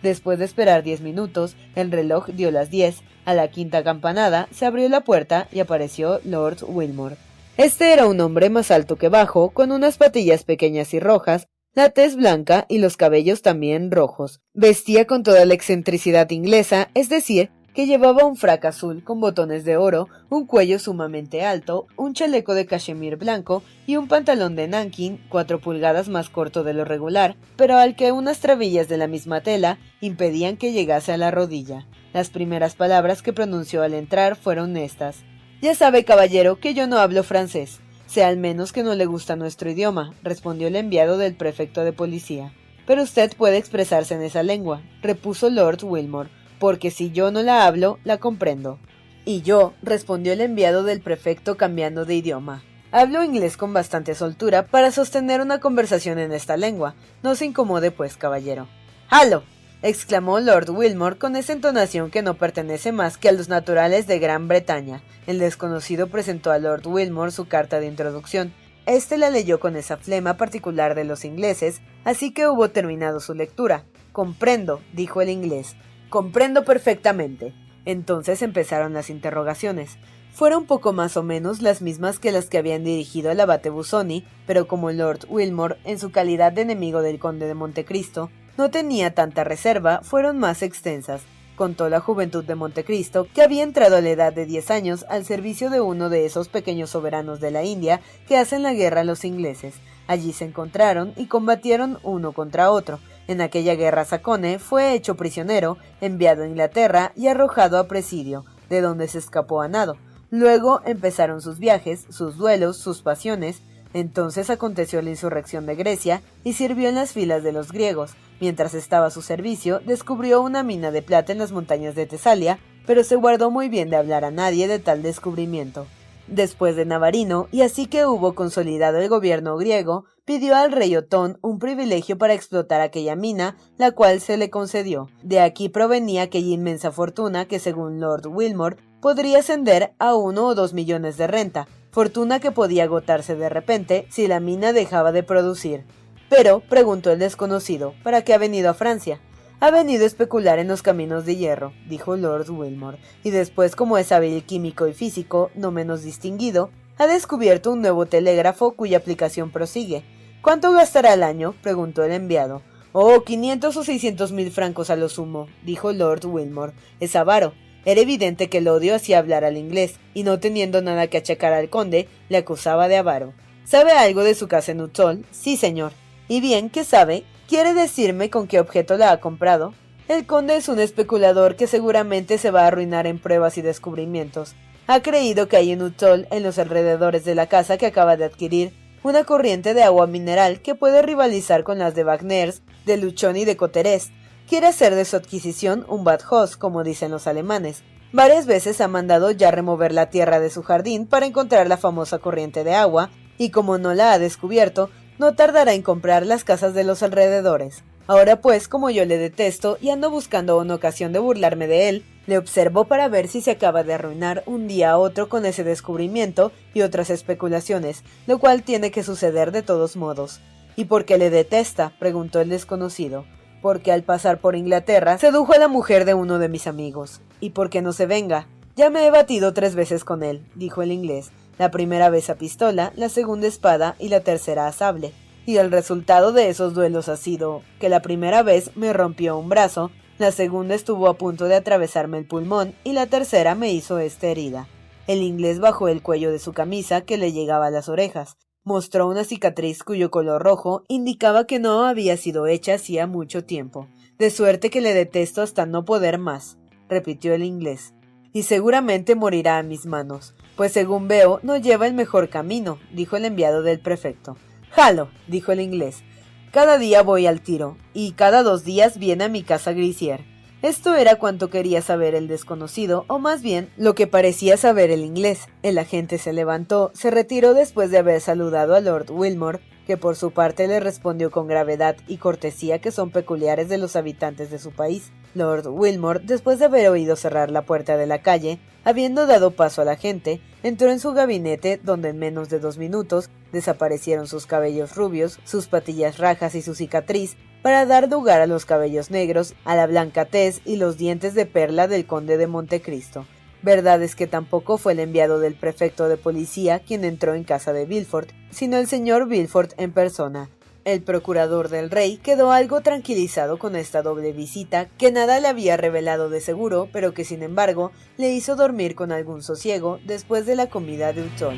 Después 0.01 0.39
de 0.39 0.45
esperar 0.45 0.83
diez 0.83 1.01
minutos, 1.01 1.57
el 1.75 1.91
reloj 1.91 2.27
dio 2.27 2.51
las 2.51 2.69
diez. 2.69 3.01
A 3.25 3.33
la 3.33 3.49
quinta 3.49 3.83
campanada 3.83 4.47
se 4.51 4.65
abrió 4.65 4.87
la 4.87 5.01
puerta 5.01 5.49
y 5.51 5.59
apareció 5.59 6.21
Lord 6.23 6.59
Wilmore. 6.65 7.17
Este 7.57 7.91
era 7.91 8.05
un 8.05 8.21
hombre 8.21 8.51
más 8.51 8.69
alto 8.69 8.97
que 8.97 9.09
bajo, 9.09 9.49
con 9.49 9.71
unas 9.71 9.97
patillas 9.97 10.43
pequeñas 10.43 10.93
y 10.93 10.99
rojas, 10.99 11.47
la 11.73 11.89
tez 11.89 12.15
blanca 12.15 12.67
y 12.69 12.77
los 12.77 12.97
cabellos 12.97 13.41
también 13.41 13.89
rojos. 13.89 14.41
Vestía 14.53 15.07
con 15.07 15.23
toda 15.23 15.43
la 15.45 15.55
excentricidad 15.55 16.29
inglesa, 16.29 16.91
es 16.93 17.09
decir, 17.09 17.49
que 17.73 17.87
llevaba 17.87 18.25
un 18.25 18.35
frac 18.35 18.65
azul 18.65 19.03
con 19.03 19.19
botones 19.19 19.65
de 19.65 19.75
oro, 19.75 20.07
un 20.29 20.45
cuello 20.45 20.77
sumamente 20.77 21.43
alto, 21.43 21.87
un 21.95 22.13
chaleco 22.13 22.53
de 22.53 22.67
cachemir 22.67 23.15
blanco 23.15 23.63
y 23.87 23.95
un 23.95 24.07
pantalón 24.07 24.55
de 24.55 24.67
nankin 24.67 25.19
cuatro 25.27 25.59
pulgadas 25.59 26.09
más 26.09 26.29
corto 26.29 26.63
de 26.63 26.75
lo 26.75 26.85
regular, 26.85 27.37
pero 27.55 27.77
al 27.77 27.95
que 27.95 28.11
unas 28.11 28.39
trabillas 28.39 28.87
de 28.87 28.97
la 28.97 29.07
misma 29.07 29.41
tela 29.41 29.79
impedían 29.99 30.57
que 30.57 30.73
llegase 30.73 31.11
a 31.11 31.17
la 31.17 31.31
rodilla. 31.31 31.87
Las 32.13 32.29
primeras 32.29 32.75
palabras 32.75 33.23
que 33.23 33.33
pronunció 33.33 33.81
al 33.81 33.95
entrar 33.95 34.35
fueron 34.35 34.77
estas. 34.77 35.23
Ya 35.59 35.73
sabe, 35.73 36.05
caballero, 36.05 36.59
que 36.59 36.75
yo 36.75 36.85
no 36.85 36.99
hablo 36.99 37.23
francés. 37.23 37.79
Sea 38.05 38.27
al 38.27 38.37
menos 38.37 38.71
que 38.71 38.83
no 38.83 38.93
le 38.93 39.07
gusta 39.07 39.35
nuestro 39.35 39.71
idioma, 39.71 40.13
respondió 40.21 40.67
el 40.67 40.75
enviado 40.75 41.17
del 41.17 41.35
prefecto 41.35 41.83
de 41.83 41.93
policía. 41.93 42.53
Pero 42.85 43.01
usted 43.01 43.35
puede 43.35 43.57
expresarse 43.57 44.13
en 44.13 44.21
esa 44.21 44.43
lengua, 44.43 44.81
repuso 45.01 45.49
Lord 45.49 45.83
Wilmore, 45.83 46.29
porque 46.59 46.91
si 46.91 47.11
yo 47.11 47.31
no 47.31 47.41
la 47.41 47.65
hablo, 47.65 47.97
la 48.03 48.19
comprendo. 48.19 48.77
Y 49.25 49.41
yo, 49.41 49.73
respondió 49.81 50.31
el 50.31 50.41
enviado 50.41 50.83
del 50.83 51.01
prefecto 51.01 51.57
cambiando 51.57 52.05
de 52.05 52.15
idioma. 52.15 52.63
Hablo 52.91 53.23
inglés 53.23 53.57
con 53.57 53.73
bastante 53.73 54.13
soltura 54.13 54.67
para 54.67 54.91
sostener 54.91 55.41
una 55.41 55.59
conversación 55.59 56.19
en 56.19 56.33
esta 56.33 56.55
lengua. 56.55 56.93
No 57.23 57.35
se 57.35 57.45
incomode, 57.45 57.89
pues, 57.89 58.15
caballero. 58.15 58.67
¡Halo! 59.09 59.43
Exclamó 59.81 60.39
Lord 60.39 60.69
Wilmore 60.71 61.17
con 61.17 61.35
esa 61.35 61.53
entonación 61.53 62.09
que 62.09 62.21
no 62.21 62.35
pertenece 62.35 62.91
más 62.91 63.17
que 63.17 63.29
a 63.29 63.31
los 63.31 63.49
naturales 63.49 64.07
de 64.07 64.19
Gran 64.19 64.47
Bretaña. 64.47 65.01
El 65.27 65.39
desconocido 65.39 66.07
presentó 66.07 66.51
a 66.51 66.57
Lord 66.57 66.87
Wilmore 66.87 67.31
su 67.31 67.47
carta 67.47 67.79
de 67.79 67.87
introducción. 67.87 68.53
Este 68.85 69.17
la 69.17 69.29
leyó 69.29 69.59
con 69.59 69.75
esa 69.75 69.97
flema 69.97 70.37
particular 70.37 70.95
de 70.95 71.03
los 71.03 71.25
ingleses, 71.25 71.81
así 72.05 72.31
que 72.31 72.47
hubo 72.47 72.69
terminado 72.69 73.19
su 73.19 73.33
lectura. 73.33 73.83
Comprendo, 74.11 74.81
dijo 74.93 75.21
el 75.21 75.29
inglés. 75.29 75.75
Comprendo 76.09 76.63
perfectamente. 76.63 77.53
Entonces 77.85 78.41
empezaron 78.41 78.93
las 78.93 79.09
interrogaciones. 79.09 79.97
Fueron 80.31 80.65
poco 80.65 80.93
más 80.93 81.17
o 81.17 81.23
menos 81.23 81.61
las 81.61 81.81
mismas 81.81 82.19
que 82.19 82.31
las 82.31 82.47
que 82.47 82.57
habían 82.57 82.83
dirigido 82.83 83.31
al 83.31 83.39
abate 83.39 83.69
Busoni, 83.69 84.25
pero 84.45 84.67
como 84.67 84.91
Lord 84.91 85.21
Wilmore, 85.29 85.77
en 85.83 85.97
su 85.99 86.11
calidad 86.11 86.51
de 86.51 86.61
enemigo 86.61 87.01
del 87.01 87.19
conde 87.19 87.47
de 87.47 87.55
Montecristo, 87.55 88.29
no 88.57 88.69
tenía 88.69 89.13
tanta 89.13 89.43
reserva, 89.43 90.01
fueron 90.03 90.39
más 90.39 90.61
extensas. 90.61 91.21
Contó 91.55 91.89
la 91.89 91.99
juventud 91.99 92.43
de 92.43 92.55
Montecristo, 92.55 93.27
que 93.33 93.41
había 93.41 93.63
entrado 93.63 93.95
a 93.95 94.01
la 94.01 94.09
edad 94.09 94.33
de 94.33 94.45
diez 94.45 94.69
años 94.69 95.05
al 95.09 95.25
servicio 95.25 95.69
de 95.69 95.81
uno 95.81 96.09
de 96.09 96.25
esos 96.25 96.49
pequeños 96.49 96.91
soberanos 96.91 97.39
de 97.39 97.51
la 97.51 97.63
India 97.63 98.01
que 98.27 98.37
hacen 98.37 98.63
la 98.63 98.73
guerra 98.73 99.01
a 99.01 99.05
los 99.05 99.25
ingleses. 99.25 99.75
Allí 100.07 100.33
se 100.33 100.45
encontraron 100.45 101.13
y 101.15 101.27
combatieron 101.27 101.99
uno 102.03 102.31
contra 102.31 102.71
otro, 102.71 102.99
en 103.27 103.41
aquella 103.41 103.75
guerra 103.75 104.05
Sacone 104.05 104.57
fue 104.57 104.93
hecho 104.93 105.15
prisionero, 105.15 105.77
enviado 105.99 106.43
a 106.43 106.47
Inglaterra 106.47 107.11
y 107.15 107.27
arrojado 107.27 107.77
a 107.77 107.87
presidio, 107.87 108.45
de 108.69 108.79
donde 108.79 109.07
se 109.09 109.17
escapó 109.17 109.61
a 109.61 109.67
nado. 109.67 109.97
Luego 110.31 110.81
empezaron 110.85 111.41
sus 111.41 111.59
viajes, 111.59 112.05
sus 112.09 112.37
duelos, 112.37 112.77
sus 112.77 113.01
pasiones. 113.01 113.61
Entonces 113.93 114.49
aconteció 114.49 115.01
la 115.01 115.09
insurrección 115.09 115.65
de 115.65 115.75
Grecia 115.75 116.21
y 116.43 116.53
sirvió 116.53 116.89
en 116.89 116.95
las 116.95 117.11
filas 117.11 117.43
de 117.43 117.51
los 117.51 117.71
griegos. 117.71 118.15
Mientras 118.39 118.73
estaba 118.73 119.07
a 119.07 119.11
su 119.11 119.21
servicio, 119.21 119.79
descubrió 119.85 120.41
una 120.41 120.63
mina 120.63 120.91
de 120.91 121.01
plata 121.01 121.31
en 121.31 121.39
las 121.39 121.51
montañas 121.51 121.95
de 121.95 122.05
Tesalia, 122.05 122.59
pero 122.85 123.03
se 123.03 123.15
guardó 123.15 123.51
muy 123.51 123.69
bien 123.69 123.89
de 123.89 123.97
hablar 123.97 124.23
a 124.25 124.31
nadie 124.31 124.67
de 124.67 124.79
tal 124.79 125.01
descubrimiento. 125.01 125.87
Después 126.27 126.75
de 126.75 126.85
Navarino, 126.85 127.47
y 127.51 127.61
así 127.61 127.85
que 127.87 128.05
hubo 128.05 128.35
consolidado 128.35 128.97
el 128.99 129.07
gobierno 129.07 129.55
griego, 129.57 130.05
pidió 130.25 130.57
al 130.57 130.73
rey 130.73 130.93
Otón 130.95 131.37
un 131.41 131.57
privilegio 131.57 132.17
para 132.17 132.33
explotar 132.33 132.81
aquella 132.81 133.15
mina, 133.15 133.55
la 133.77 133.91
cual 133.91 134.19
se 134.19 134.35
le 134.35 134.49
concedió. 134.49 135.09
De 135.23 135.39
aquí 135.39 135.69
provenía 135.69 136.23
aquella 136.23 136.53
inmensa 136.53 136.91
fortuna 136.91 137.45
que, 137.47 137.59
según 137.59 138.01
Lord 138.01 138.27
Wilmore, 138.27 138.75
podría 139.01 139.39
ascender 139.39 139.93
a 139.99 140.15
uno 140.15 140.47
o 140.47 140.55
dos 140.55 140.73
millones 140.73 141.15
de 141.15 141.27
renta, 141.27 141.67
fortuna 141.91 142.41
que 142.41 142.51
podía 142.51 142.83
agotarse 142.83 143.35
de 143.35 143.47
repente 143.47 144.05
si 144.09 144.27
la 144.27 144.41
mina 144.41 144.73
dejaba 144.73 145.13
de 145.13 145.23
producir. 145.23 145.85
Pero, 146.29 146.59
preguntó 146.59 147.11
el 147.11 147.19
desconocido, 147.19 147.93
¿para 148.03 148.23
qué 148.23 148.33
ha 148.33 148.37
venido 148.37 148.69
a 148.69 148.73
Francia? 148.73 149.19
Ha 149.59 149.71
venido 149.71 150.03
a 150.03 150.07
especular 150.07 150.59
en 150.59 150.67
los 150.67 150.83
caminos 150.83 151.25
de 151.25 151.35
hierro, 151.35 151.73
dijo 151.87 152.15
Lord 152.15 152.49
Wilmore, 152.51 152.99
y 153.23 153.31
después, 153.31 153.75
como 153.75 153.97
es 153.97 154.11
hábil 154.11 154.43
químico 154.43 154.87
y 154.87 154.93
físico, 154.93 155.49
no 155.55 155.71
menos 155.71 156.03
distinguido, 156.03 156.69
ha 156.97 157.07
descubierto 157.07 157.71
un 157.71 157.81
nuevo 157.81 158.05
telégrafo 158.05 158.71
cuya 158.71 158.97
aplicación 158.97 159.51
prosigue. 159.51 160.03
¿Cuánto 160.41 160.71
gastará 160.73 161.13
al 161.13 161.23
año? 161.23 161.55
preguntó 161.63 162.03
el 162.03 162.11
enviado. 162.11 162.61
Oh, 162.91 163.23
quinientos 163.23 163.77
o 163.77 163.83
seiscientos 163.83 164.31
mil 164.31 164.51
francos 164.51 164.89
a 164.89 164.95
lo 164.95 165.09
sumo, 165.09 165.47
dijo 165.63 165.91
Lord 165.91 166.25
Wilmore. 166.25 166.73
Es 166.99 167.15
avaro. 167.15 167.53
Era 167.85 168.01
evidente 168.01 168.49
que 168.49 168.57
el 168.57 168.67
odio 168.67 168.95
hacía 168.95 169.19
hablar 169.19 169.43
al 169.43 169.57
inglés, 169.57 169.95
y 170.13 170.23
no 170.23 170.39
teniendo 170.39 170.81
nada 170.81 171.07
que 171.07 171.17
achacar 171.17 171.53
al 171.53 171.69
conde, 171.69 172.07
le 172.29 172.37
acusaba 172.37 172.87
de 172.87 172.97
avaro. 172.97 173.33
¿Sabe 173.63 173.91
algo 173.91 174.23
de 174.23 174.35
su 174.35 174.47
casa 174.47 174.71
en 174.71 174.81
Utzol? 174.81 175.25
Sí, 175.31 175.57
señor. 175.57 175.93
¿Y 176.29 176.41
bien 176.41 176.69
qué 176.69 176.83
sabe? 176.83 177.23
¿Quiere 177.47 177.73
decirme 177.73 178.29
con 178.29 178.47
qué 178.47 178.59
objeto 178.59 178.97
la 178.97 179.11
ha 179.11 179.21
comprado? 179.21 179.73
El 180.09 180.25
conde 180.25 180.57
es 180.57 180.67
un 180.67 180.79
especulador 180.79 181.55
que 181.55 181.67
seguramente 181.67 182.37
se 182.37 182.51
va 182.51 182.63
a 182.63 182.67
arruinar 182.67 183.07
en 183.07 183.19
pruebas 183.19 183.57
y 183.57 183.61
descubrimientos. 183.61 184.53
Ha 184.87 185.01
creído 185.01 185.47
que 185.47 185.55
hay 185.55 185.71
en 185.71 185.81
Utzol, 185.81 186.27
en 186.31 186.43
los 186.43 186.59
alrededores 186.59 187.23
de 187.23 187.35
la 187.35 187.47
casa 187.47 187.77
que 187.77 187.85
acaba 187.85 188.17
de 188.17 188.25
adquirir, 188.25 188.73
una 189.03 189.23
corriente 189.23 189.73
de 189.73 189.83
agua 189.83 190.05
mineral 190.05 190.61
que 190.61 190.75
puede 190.75 191.01
rivalizar 191.01 191.63
con 191.63 191.79
las 191.79 191.95
de 191.95 192.03
Wagners, 192.03 192.61
de 192.85 192.97
Luchón 192.97 193.37
y 193.37 193.45
de 193.45 193.55
Coterest. 193.55 194.11
Quiere 194.49 194.67
hacer 194.67 194.95
de 194.95 195.05
su 195.05 195.15
adquisición 195.15 195.85
un 195.87 196.03
Bad 196.03 196.21
Hoss, 196.29 196.57
como 196.57 196.83
dicen 196.83 197.11
los 197.11 197.27
alemanes. 197.27 197.83
Varias 198.11 198.45
veces 198.45 198.81
ha 198.81 198.87
mandado 198.89 199.31
ya 199.31 199.51
remover 199.51 199.93
la 199.93 200.09
tierra 200.09 200.41
de 200.41 200.49
su 200.49 200.63
jardín 200.63 201.05
para 201.07 201.25
encontrar 201.25 201.67
la 201.67 201.77
famosa 201.77 202.19
corriente 202.19 202.65
de 202.65 202.75
agua, 202.75 203.11
y 203.37 203.51
como 203.51 203.77
no 203.77 203.93
la 203.93 204.13
ha 204.13 204.19
descubierto, 204.19 204.89
no 205.17 205.35
tardará 205.35 205.73
en 205.73 205.81
comprar 205.81 206.25
las 206.25 206.43
casas 206.43 206.73
de 206.73 206.83
los 206.83 207.03
alrededores. 207.03 207.83
Ahora 208.07 208.39
pues, 208.39 208.67
como 208.67 208.89
yo 208.89 209.03
le 209.05 209.17
detesto 209.17 209.77
y 209.81 209.89
ando 209.89 210.09
buscando 210.09 210.57
una 210.57 210.75
ocasión 210.75 211.11
de 211.11 211.19
burlarme 211.19 211.67
de 211.67 211.89
él, 211.89 212.05
le 212.25 212.37
observo 212.37 212.85
para 212.85 213.09
ver 213.09 213.27
si 213.27 213.41
se 213.41 213.51
acaba 213.51 213.83
de 213.83 213.93
arruinar 213.93 214.43
un 214.45 214.67
día 214.67 214.91
a 214.91 214.97
otro 214.97 215.27
con 215.27 215.45
ese 215.45 215.63
descubrimiento 215.63 216.51
y 216.73 216.81
otras 216.81 217.09
especulaciones, 217.09 218.03
lo 218.25 218.37
cual 218.39 218.63
tiene 218.63 218.91
que 218.91 219.03
suceder 219.03 219.51
de 219.51 219.61
todos 219.61 219.97
modos. 219.97 220.39
¿Y 220.77 220.85
por 220.85 221.05
qué 221.05 221.17
le 221.17 221.29
detesta? 221.29 221.93
preguntó 221.99 222.39
el 222.39 222.49
desconocido. 222.49 223.25
Porque 223.61 223.91
al 223.91 224.03
pasar 224.03 224.39
por 224.39 224.55
Inglaterra 224.55 225.17
sedujo 225.17 225.53
a 225.53 225.57
la 225.57 225.67
mujer 225.67 226.05
de 226.05 226.13
uno 226.13 226.37
de 226.37 226.47
mis 226.47 226.67
amigos. 226.67 227.21
¿Y 227.39 227.49
por 227.49 227.69
qué 227.69 227.81
no 227.81 227.91
se 227.91 228.05
venga? 228.05 228.47
Ya 228.75 228.89
me 228.89 229.05
he 229.05 229.11
batido 229.11 229.53
tres 229.53 229.73
veces 229.73 230.03
con 230.03 230.21
él, 230.21 230.45
dijo 230.53 230.83
el 230.83 230.91
inglés. 230.91 231.31
La 231.57 231.71
primera 231.71 232.09
vez 232.09 232.29
a 232.29 232.35
pistola, 232.35 232.93
la 232.95 233.09
segunda 233.09 233.47
espada 233.47 233.95
y 233.99 234.09
la 234.09 234.21
tercera 234.21 234.67
a 234.67 234.71
sable. 234.71 235.13
Y 235.45 235.57
el 235.57 235.71
resultado 235.71 236.31
de 236.33 236.49
esos 236.49 236.73
duelos 236.73 237.09
ha 237.09 237.17
sido 237.17 237.61
que 237.79 237.89
la 237.89 238.01
primera 238.01 238.43
vez 238.43 238.71
me 238.75 238.93
rompió 238.93 239.37
un 239.37 239.49
brazo 239.49 239.91
la 240.17 240.31
segunda 240.31 240.73
estuvo 240.73 241.07
a 241.09 241.17
punto 241.17 241.45
de 241.45 241.55
atravesarme 241.55 242.17
el 242.17 242.25
pulmón 242.25 242.73
y 242.83 242.93
la 242.93 243.05
tercera 243.05 243.53
me 243.53 243.71
hizo 243.71 243.99
esta 243.99 244.27
herida. 244.27 244.67
El 245.05 245.21
inglés 245.21 245.59
bajó 245.59 245.89
el 245.89 246.01
cuello 246.01 246.31
de 246.31 246.39
su 246.39 246.53
camisa 246.53 247.01
que 247.01 247.17
le 247.17 247.31
llegaba 247.31 247.67
a 247.67 247.71
las 247.71 247.87
orejas. 247.87 248.35
Mostró 248.63 249.07
una 249.07 249.23
cicatriz 249.23 249.83
cuyo 249.83 250.09
color 250.09 250.41
rojo 250.41 250.83
indicaba 250.87 251.45
que 251.45 251.59
no 251.59 251.85
había 251.85 252.17
sido 252.17 252.47
hecha 252.47 252.73
hacía 252.73 253.05
mucho 253.05 253.45
tiempo. 253.45 253.87
De 254.17 254.31
suerte 254.31 254.71
que 254.71 254.81
le 254.81 254.95
detesto 254.95 255.43
hasta 255.43 255.67
no 255.67 255.85
poder 255.85 256.17
más, 256.17 256.57
repitió 256.89 257.35
el 257.35 257.43
inglés. 257.43 257.93
Y 258.33 258.43
seguramente 258.43 259.13
morirá 259.13 259.59
a 259.59 259.63
mis 259.63 259.85
manos, 259.85 260.33
pues 260.57 260.73
según 260.73 261.07
veo 261.07 261.39
no 261.43 261.55
lleva 261.55 261.87
el 261.87 261.93
mejor 261.93 262.27
camino, 262.27 262.79
dijo 262.91 263.15
el 263.15 263.23
enviado 263.23 263.61
del 263.63 263.79
prefecto. 263.79 264.35
Jalo, 264.71 265.09
dijo 265.27 265.53
el 265.53 265.61
inglés. 265.61 266.03
Cada 266.51 266.77
día 266.77 267.03
voy 267.03 267.27
al 267.27 267.41
tiro, 267.41 267.77
y 267.93 268.13
cada 268.13 268.43
dos 268.43 268.65
días 268.65 268.97
viene 268.97 269.25
a 269.25 269.29
mi 269.29 269.43
casa 269.43 269.71
Grisier. 269.71 270.25
Esto 270.63 270.95
era 270.95 271.17
cuanto 271.17 271.51
quería 271.51 271.83
saber 271.83 272.15
el 272.15 272.27
desconocido, 272.27 273.05
o 273.07 273.19
más 273.19 273.43
bien 273.43 273.69
lo 273.77 273.93
que 273.93 274.07
parecía 274.07 274.57
saber 274.57 274.89
el 274.89 275.01
inglés. 275.05 275.47
El 275.61 275.77
agente 275.77 276.17
se 276.17 276.33
levantó, 276.33 276.89
se 276.95 277.11
retiró 277.11 277.53
después 277.53 277.91
de 277.91 277.99
haber 277.99 278.21
saludado 278.21 278.75
a 278.75 278.81
Lord 278.81 279.11
Wilmore, 279.11 279.59
que 279.87 279.97
por 279.97 280.17
su 280.17 280.31
parte 280.31 280.67
le 280.67 280.81
respondió 280.81 281.31
con 281.31 281.47
gravedad 281.47 281.95
y 282.07 282.17
cortesía 282.17 282.79
que 282.79 282.91
son 282.91 283.09
peculiares 283.09 283.69
de 283.69 283.77
los 283.77 283.95
habitantes 283.95 284.51
de 284.51 284.59
su 284.59 284.71
país. 284.71 285.11
Lord 285.33 285.67
Wilmore, 285.67 286.19
después 286.21 286.59
de 286.59 286.65
haber 286.65 286.89
oído 286.89 287.15
cerrar 287.15 287.49
la 287.49 287.61
puerta 287.61 287.95
de 287.95 288.05
la 288.05 288.21
calle, 288.21 288.59
habiendo 288.83 289.25
dado 289.25 289.51
paso 289.51 289.81
a 289.81 289.85
la 289.85 289.95
gente, 289.95 290.41
entró 290.61 290.91
en 290.91 290.99
su 290.99 291.13
gabinete, 291.13 291.79
donde 291.81 292.09
en 292.09 292.19
menos 292.19 292.49
de 292.49 292.59
dos 292.59 292.77
minutos 292.77 293.29
desaparecieron 293.53 294.27
sus 294.27 294.45
cabellos 294.45 294.95
rubios, 294.95 295.39
sus 295.45 295.67
patillas 295.67 296.17
rajas 296.17 296.53
y 296.55 296.61
su 296.61 296.75
cicatriz, 296.75 297.37
para 297.61 297.85
dar 297.85 298.09
lugar 298.09 298.41
a 298.41 298.47
los 298.47 298.65
cabellos 298.65 299.09
negros, 299.09 299.55
a 299.63 299.75
la 299.75 299.87
blanca 299.87 300.25
tez 300.25 300.61
y 300.65 300.75
los 300.75 300.97
dientes 300.97 301.33
de 301.33 301.45
perla 301.45 301.87
del 301.87 302.05
conde 302.05 302.37
de 302.37 302.47
Montecristo. 302.47 303.25
Verdad 303.61 304.01
es 304.03 304.15
que 304.15 304.27
tampoco 304.27 304.77
fue 304.77 304.93
el 304.93 304.99
enviado 304.99 305.39
del 305.39 305.55
prefecto 305.55 306.07
de 306.07 306.17
policía 306.17 306.79
quien 306.79 307.03
entró 307.03 307.33
en 307.33 307.43
casa 307.43 307.73
de 307.73 307.85
Villefort, 307.85 308.29
sino 308.51 308.77
el 308.77 308.87
señor 308.87 309.27
Villefort 309.27 309.73
en 309.77 309.91
persona, 309.91 310.49
el 310.87 311.01
procurador 311.01 311.67
del 311.67 311.89
rey 311.91 312.15
quedó 312.15 312.53
algo 312.53 312.79
tranquilizado 312.79 313.59
con 313.59 313.75
esta 313.75 314.01
doble 314.03 314.31
visita, 314.31 314.87
que 314.97 315.11
nada 315.11 315.41
le 315.41 315.49
había 315.49 315.75
revelado 315.75 316.29
de 316.29 316.39
seguro, 316.39 316.87
pero 316.93 317.13
que 317.13 317.25
sin 317.25 317.43
embargo 317.43 317.91
le 318.15 318.31
hizo 318.31 318.55
dormir 318.55 318.95
con 318.95 319.11
algún 319.11 319.43
sosiego 319.43 319.99
después 320.05 320.45
de 320.45 320.55
la 320.55 320.67
comida 320.69 321.11
de 321.11 321.23
Utón. 321.23 321.57